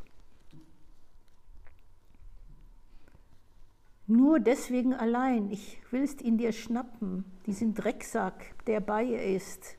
[4.08, 9.76] Nur deswegen allein, ich willst ihn dir schnappen, diesen Drecksack, der bei ihr ist.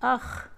[0.00, 0.50] Ach,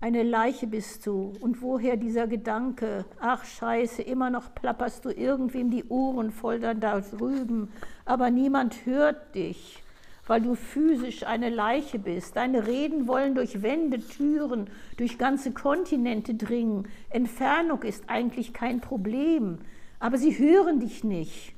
[0.00, 1.34] eine Leiche bist du.
[1.42, 3.04] Und woher dieser Gedanke?
[3.20, 7.70] Ach, scheiße, immer noch plapperst du irgendwem die Ohren voll da drüben,
[8.06, 9.82] aber niemand hört dich,
[10.26, 12.36] weil du physisch eine Leiche bist.
[12.36, 16.88] Deine Reden wollen durch Wände, Türen, durch ganze Kontinente dringen.
[17.10, 19.58] Entfernung ist eigentlich kein Problem,
[19.98, 21.54] aber sie hören dich nicht.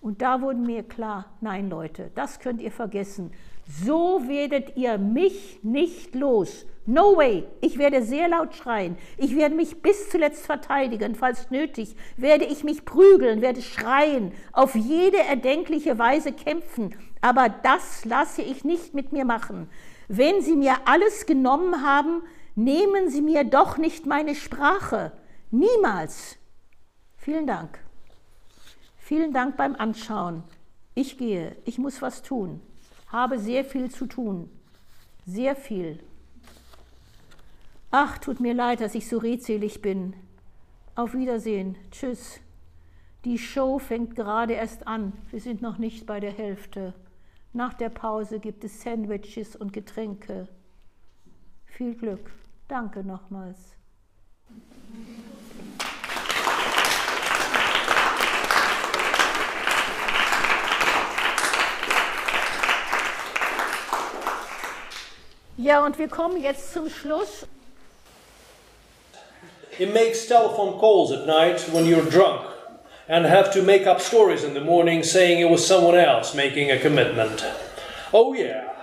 [0.00, 3.32] Und da wurde mir klar, nein Leute, das könnt ihr vergessen.
[3.66, 6.66] So werdet ihr mich nicht los.
[6.90, 7.46] No way.
[7.60, 8.98] Ich werde sehr laut schreien.
[9.16, 11.14] Ich werde mich bis zuletzt verteidigen.
[11.14, 16.96] Falls nötig, werde ich mich prügeln, werde schreien, auf jede erdenkliche Weise kämpfen.
[17.20, 19.70] Aber das lasse ich nicht mit mir machen.
[20.08, 22.24] Wenn Sie mir alles genommen haben,
[22.56, 25.12] nehmen Sie mir doch nicht meine Sprache.
[25.52, 26.38] Niemals.
[27.18, 27.78] Vielen Dank.
[28.98, 30.42] Vielen Dank beim Anschauen.
[30.96, 31.54] Ich gehe.
[31.64, 32.60] Ich muss was tun.
[33.06, 34.50] Habe sehr viel zu tun.
[35.24, 36.00] Sehr viel.
[37.92, 40.14] Ach, tut mir leid, dass ich so redselig bin.
[40.94, 41.76] Auf Wiedersehen.
[41.90, 42.38] Tschüss.
[43.24, 45.12] Die Show fängt gerade erst an.
[45.30, 46.94] Wir sind noch nicht bei der Hälfte.
[47.52, 50.46] Nach der Pause gibt es Sandwiches und Getränke.
[51.66, 52.30] Viel Glück.
[52.68, 53.58] Danke nochmals.
[65.56, 67.48] Ja, und wir kommen jetzt zum Schluss.
[69.80, 72.46] He makes telephone calls at night when you're drunk
[73.08, 76.70] and have to make up stories in the morning saying it was someone else making
[76.70, 77.42] a commitment.
[78.12, 78.74] Oh, yeah.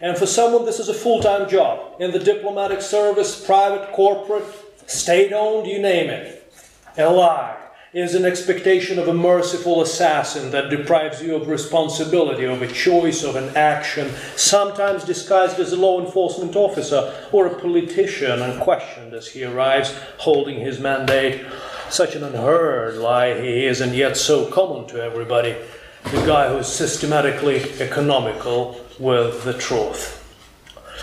[0.00, 4.42] And for someone, this is a full time job in the diplomatic service, private, corporate,
[4.90, 6.52] state owned, you name it.
[6.98, 7.56] A lie
[7.92, 13.24] is an expectation of a merciful assassin that deprives you of responsibility, of a choice,
[13.24, 19.12] of an action, sometimes disguised as a law enforcement officer or a politician and questioned
[19.12, 21.44] as he arrives holding his mandate.
[21.88, 25.56] Such an unheard lie he is, and yet so common to everybody.
[26.04, 30.16] The guy who is systematically economical with the truth.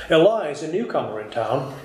[0.10, 1.76] Eli is a newcomer in town.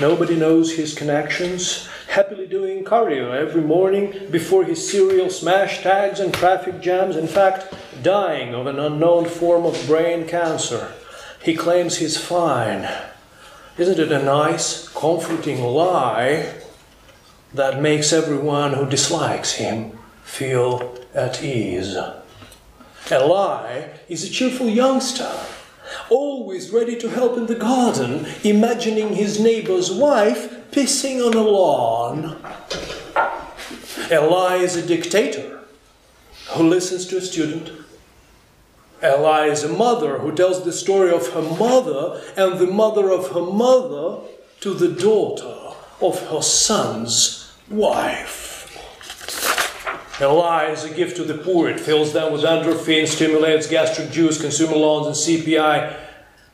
[0.00, 1.86] Nobody knows his connections.
[2.08, 7.16] Happily doing cardio every morning before his serial smash tags and traffic jams.
[7.16, 10.94] In fact, dying of an unknown form of brain cancer.
[11.42, 12.88] He claims he's fine.
[13.76, 16.54] Isn't it a nice, comforting lie
[17.52, 21.94] that makes everyone who dislikes him feel at ease?
[21.96, 25.30] A lie is a cheerful youngster
[26.10, 32.36] always ready to help in the garden, imagining his neighbor's wife pissing on a lawn.
[34.10, 35.60] Eli is a dictator
[36.50, 37.70] who listens to a student.
[39.02, 43.32] Eli is a mother who tells the story of her mother and the mother of
[43.32, 44.20] her mother
[44.60, 48.59] to the daughter of her son's wife.
[50.20, 51.68] Eli is a gift to the poor.
[51.68, 55.96] It fills them with endorphins, stimulates gastric juice, consumer loans, and CPI.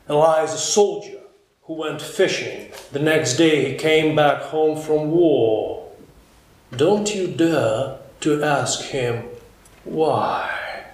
[0.09, 1.19] Eli is a soldier
[1.63, 2.71] who went fishing.
[2.93, 5.91] The next day he came back home from war.
[6.75, 9.25] Don't you dare to ask him
[9.83, 10.85] why.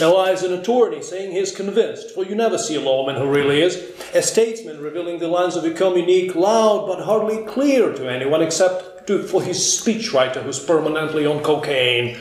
[0.00, 3.30] Eli is an attorney saying he is convinced, for you never see a lawman who
[3.30, 3.76] really is.
[4.14, 8.93] A statesman revealing the lines of a communique loud but hardly clear to anyone except
[9.06, 12.18] for his speechwriter who's permanently on cocaine.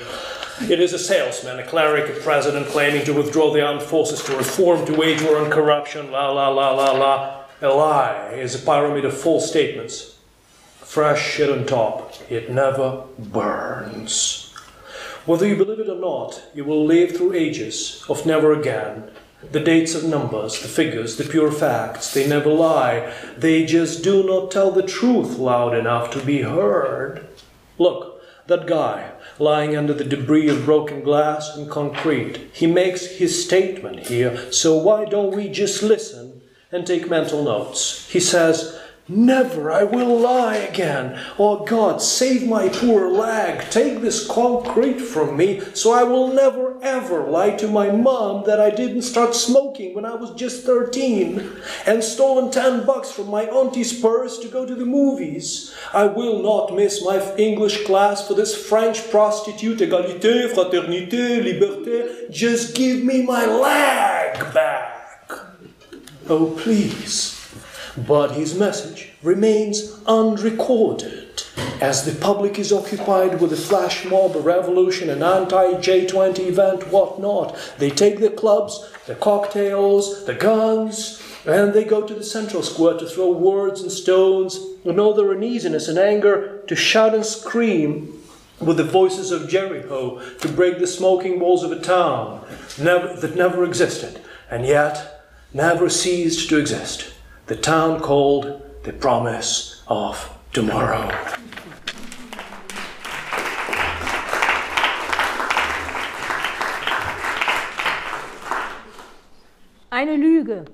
[0.70, 4.38] It is a salesman, a cleric, a president claiming to withdraw the armed forces to
[4.38, 7.44] reform, to wage war on corruption, la la la la la.
[7.62, 10.18] A lie is a pyramid of false statements.
[10.80, 12.14] Fresh shit on top.
[12.30, 14.54] It never burns.
[15.26, 19.10] Whether you believe it or not, you will live through ages of never again.
[19.52, 23.14] The dates of numbers, the figures, the pure facts, they never lie.
[23.38, 27.28] They just do not tell the truth loud enough to be heard.
[27.78, 32.38] Look, that guy lying under the debris of broken glass and concrete.
[32.54, 36.42] He makes his statement here, so why don't we just listen
[36.72, 38.10] and take mental notes?
[38.10, 38.80] He says,
[39.10, 41.20] Never I will lie again.
[41.38, 43.70] Oh God, save my poor leg.
[43.70, 48.62] Take this concrete from me so I will never ever lie to my mom that
[48.62, 51.52] I didn't start smoking when I was just 13
[51.86, 55.76] and stolen 10 bucks from my auntie's purse to go to the movies.
[55.94, 59.80] I will not miss my English class for this French prostitute.
[59.80, 62.32] Égalité, fraternité, liberté.
[62.32, 65.30] Just give me my leg back.
[66.30, 67.43] Oh, please.
[67.98, 71.44] But his message remains unrecorded
[71.80, 76.92] as the public is occupied with a flash mob, a revolution, an anti J20 event,
[76.92, 77.58] whatnot.
[77.78, 82.98] They take the clubs, the cocktails, the guns, and they go to the central square
[82.98, 88.22] to throw words and stones and all their uneasiness and anger to shout and scream
[88.60, 92.46] with the voices of Jericho to break the smoking walls of a town
[92.80, 97.13] never, that never existed and yet never ceased to exist
[97.46, 101.10] the town called the promise of tomorrow.
[109.92, 110.66] Eine Lüge.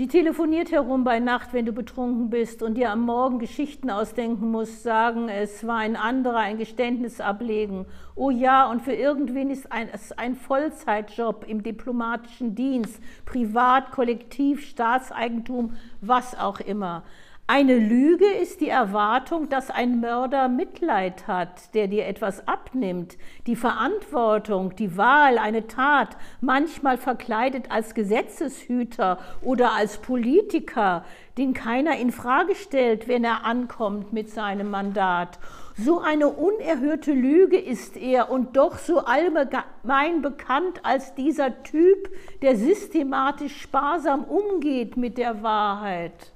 [0.00, 4.50] Sie telefoniert herum bei Nacht, wenn du betrunken bist und dir am Morgen Geschichten ausdenken
[4.50, 7.84] musst, sagen, es war ein anderer, ein Geständnis ablegen.
[8.14, 14.66] Oh ja, und für irgendwen ist ein, es ein Vollzeitjob im diplomatischen Dienst, privat, kollektiv,
[14.66, 17.02] Staatseigentum, was auch immer.
[17.52, 23.18] Eine Lüge ist die Erwartung, dass ein Mörder Mitleid hat, der dir etwas abnimmt,
[23.48, 31.04] die Verantwortung, die Wahl, eine Tat, manchmal verkleidet als Gesetzeshüter oder als Politiker,
[31.38, 35.40] den keiner in Frage stellt, wenn er ankommt mit seinem Mandat.
[35.76, 42.10] So eine unerhörte Lüge ist er und doch so allgemein bekannt als dieser Typ,
[42.42, 46.30] der systematisch sparsam umgeht mit der Wahrheit.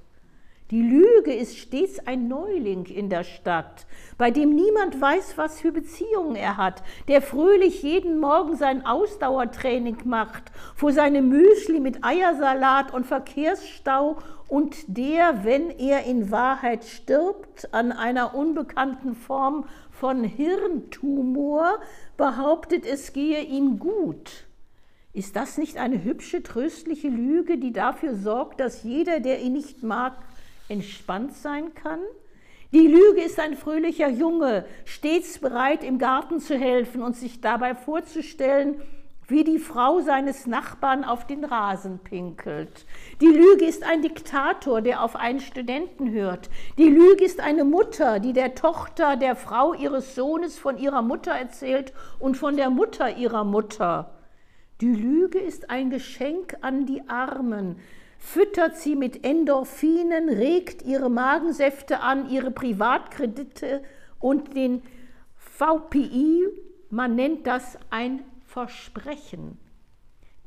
[0.71, 3.85] Die Lüge ist stets ein Neuling in der Stadt,
[4.17, 9.97] bei dem niemand weiß, was für Beziehungen er hat, der fröhlich jeden Morgen sein Ausdauertraining
[10.05, 14.17] macht, vor seinem Müsli mit Eiersalat und Verkehrsstau
[14.47, 21.79] und der, wenn er in Wahrheit stirbt, an einer unbekannten Form von Hirntumor,
[22.17, 24.45] behauptet, es gehe ihm gut.
[25.13, 29.83] Ist das nicht eine hübsche, tröstliche Lüge, die dafür sorgt, dass jeder, der ihn nicht
[29.83, 30.17] mag,
[30.69, 31.99] entspannt sein kann?
[32.73, 37.75] Die Lüge ist ein fröhlicher Junge, stets bereit, im Garten zu helfen und sich dabei
[37.75, 38.81] vorzustellen,
[39.27, 42.85] wie die Frau seines Nachbarn auf den Rasen pinkelt.
[43.21, 46.49] Die Lüge ist ein Diktator, der auf einen Studenten hört.
[46.77, 51.31] Die Lüge ist eine Mutter, die der Tochter der Frau ihres Sohnes von ihrer Mutter
[51.31, 54.11] erzählt und von der Mutter ihrer Mutter.
[54.81, 57.77] Die Lüge ist ein Geschenk an die Armen,
[58.25, 63.83] füttert sie mit Endorphinen, regt ihre Magensäfte an, ihre Privatkredite
[64.19, 64.81] und den
[65.37, 66.47] VPI,
[66.89, 69.59] man nennt das ein Versprechen.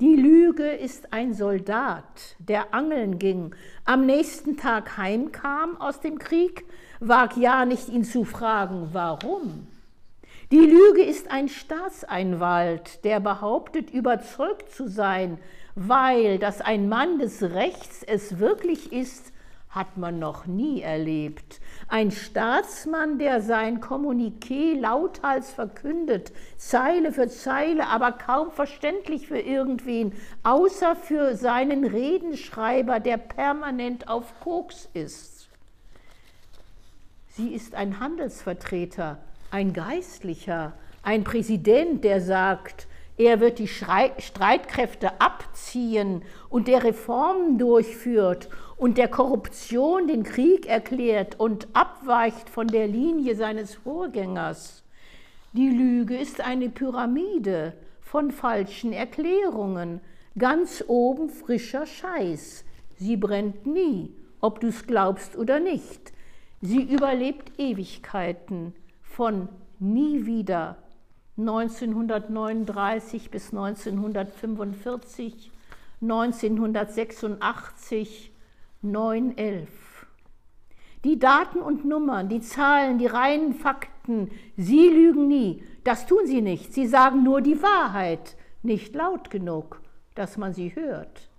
[0.01, 6.65] Die Lüge ist ein Soldat, der angeln ging, am nächsten Tag heimkam aus dem Krieg,
[6.99, 9.69] wag ja nicht ihn zu fragen, warum.
[10.51, 15.39] Die Lüge ist ein Staatseinwald, der behauptet, überzeugt zu sein,
[15.79, 19.33] weil dass ein Mann des Rechts es wirklich ist,
[19.71, 21.61] hat man noch nie erlebt.
[21.87, 30.15] Ein Staatsmann, der sein Kommuniqué lauthals verkündet, Zeile für Zeile, aber kaum verständlich für irgendwen,
[30.43, 35.49] außer für seinen Redenschreiber, der permanent auf Koks ist.
[37.29, 39.19] Sie ist ein Handelsvertreter,
[39.53, 40.73] ein Geistlicher,
[41.05, 42.88] ein Präsident, der sagt,
[43.19, 51.39] er wird die Streitkräfte abziehen und der Reformen durchführt und der Korruption den Krieg erklärt
[51.39, 54.85] und abweicht von der Linie seines Vorgängers.
[55.53, 60.01] Die Lüge ist eine Pyramide von falschen Erklärungen,
[60.39, 62.65] ganz oben frischer Scheiß.
[62.97, 66.13] Sie brennt nie, ob du es glaubst oder nicht.
[66.61, 69.49] Sie überlebt Ewigkeiten von
[69.81, 70.77] nie wieder
[71.39, 75.53] 1939 bis 1945,
[76.03, 78.33] 1986,
[78.83, 79.69] 911.
[81.05, 85.63] Die Daten und Nummern, die Zahlen, die reinen Fakten, sie lügen nie.
[85.85, 86.75] Das tun sie nicht.
[86.75, 88.35] Sie sagen nur die Wahrheit,
[88.65, 89.81] nicht laut genug,
[90.17, 91.31] dass man sie hört.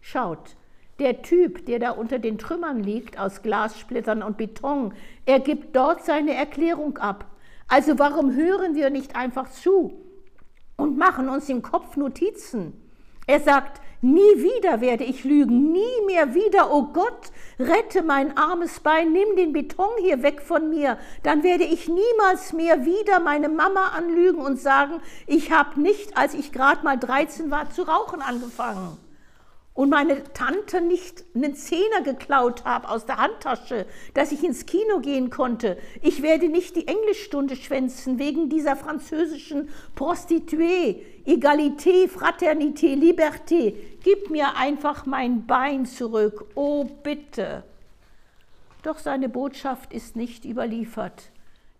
[0.00, 0.54] Schaut,
[1.00, 4.94] der Typ, der da unter den Trümmern liegt aus Glassplittern und Beton,
[5.26, 7.26] er gibt dort seine Erklärung ab.
[7.68, 9.92] Also warum hören wir nicht einfach zu
[10.76, 12.72] und machen uns im Kopf Notizen?
[13.26, 18.80] Er sagt, nie wieder werde ich lügen, nie mehr wieder, oh Gott, rette mein armes
[18.80, 23.50] Bein, nimm den Beton hier weg von mir, dann werde ich niemals mehr wieder meine
[23.50, 28.22] Mama anlügen und sagen, ich habe nicht, als ich gerade mal 13 war, zu rauchen
[28.22, 28.96] angefangen
[29.78, 34.98] und meine Tante nicht einen Zehner geklaut habe aus der Handtasche, dass ich ins Kino
[34.98, 35.78] gehen konnte.
[36.02, 40.96] Ich werde nicht die Englischstunde schwänzen wegen dieser französischen Prostituée.
[41.24, 43.72] Egalité, Fraternité, Liberté.
[44.02, 46.46] Gib mir einfach mein Bein zurück.
[46.56, 47.62] Oh, bitte.
[48.82, 51.30] Doch seine Botschaft ist nicht überliefert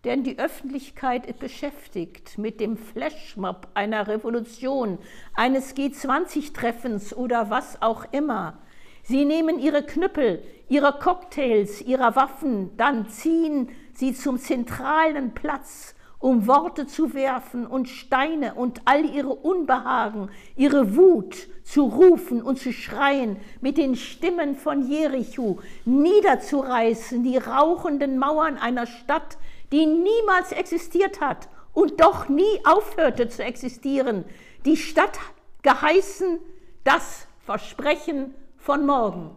[0.05, 4.99] denn die Öffentlichkeit beschäftigt mit dem Flashmob einer Revolution,
[5.35, 8.59] eines G20-Treffens oder was auch immer.
[9.03, 16.47] Sie nehmen ihre Knüppel, ihre Cocktails, ihre Waffen, dann ziehen sie zum zentralen Platz, um
[16.47, 22.73] Worte zu werfen und Steine und all ihre Unbehagen, ihre Wut zu rufen und zu
[22.73, 29.39] schreien, mit den Stimmen von Jericho niederzureißen, die rauchenden Mauern einer Stadt,
[29.73, 34.25] die niemals existiert hat und doch nie aufhörte zu existieren.
[34.65, 35.19] Die Stadt
[35.63, 36.39] geheißen
[36.85, 39.31] das Versprechen von morgen.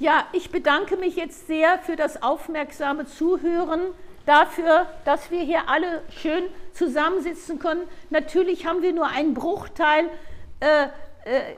[0.00, 3.80] Ja, ich bedanke mich jetzt sehr für das aufmerksame Zuhören,
[4.26, 7.82] dafür, dass wir hier alle schön zusammensitzen können.
[8.10, 10.08] Natürlich haben wir nur einen Bruchteil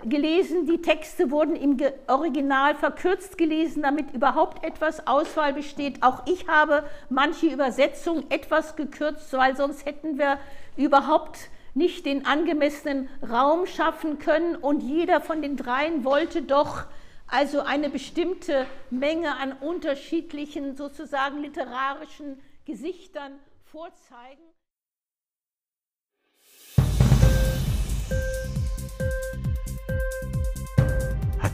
[0.05, 0.67] gelesen.
[0.67, 1.77] Die Texte wurden im
[2.09, 6.03] Original verkürzt gelesen, damit überhaupt etwas Auswahl besteht.
[6.03, 10.39] Auch ich habe manche Übersetzungen etwas gekürzt, weil sonst hätten wir
[10.77, 14.57] überhaupt nicht den angemessenen Raum schaffen können.
[14.57, 16.85] Und jeder von den dreien wollte doch
[17.29, 23.39] also eine bestimmte Menge an unterschiedlichen sozusagen literarischen Gesichtern
[23.71, 24.43] vorzeigen.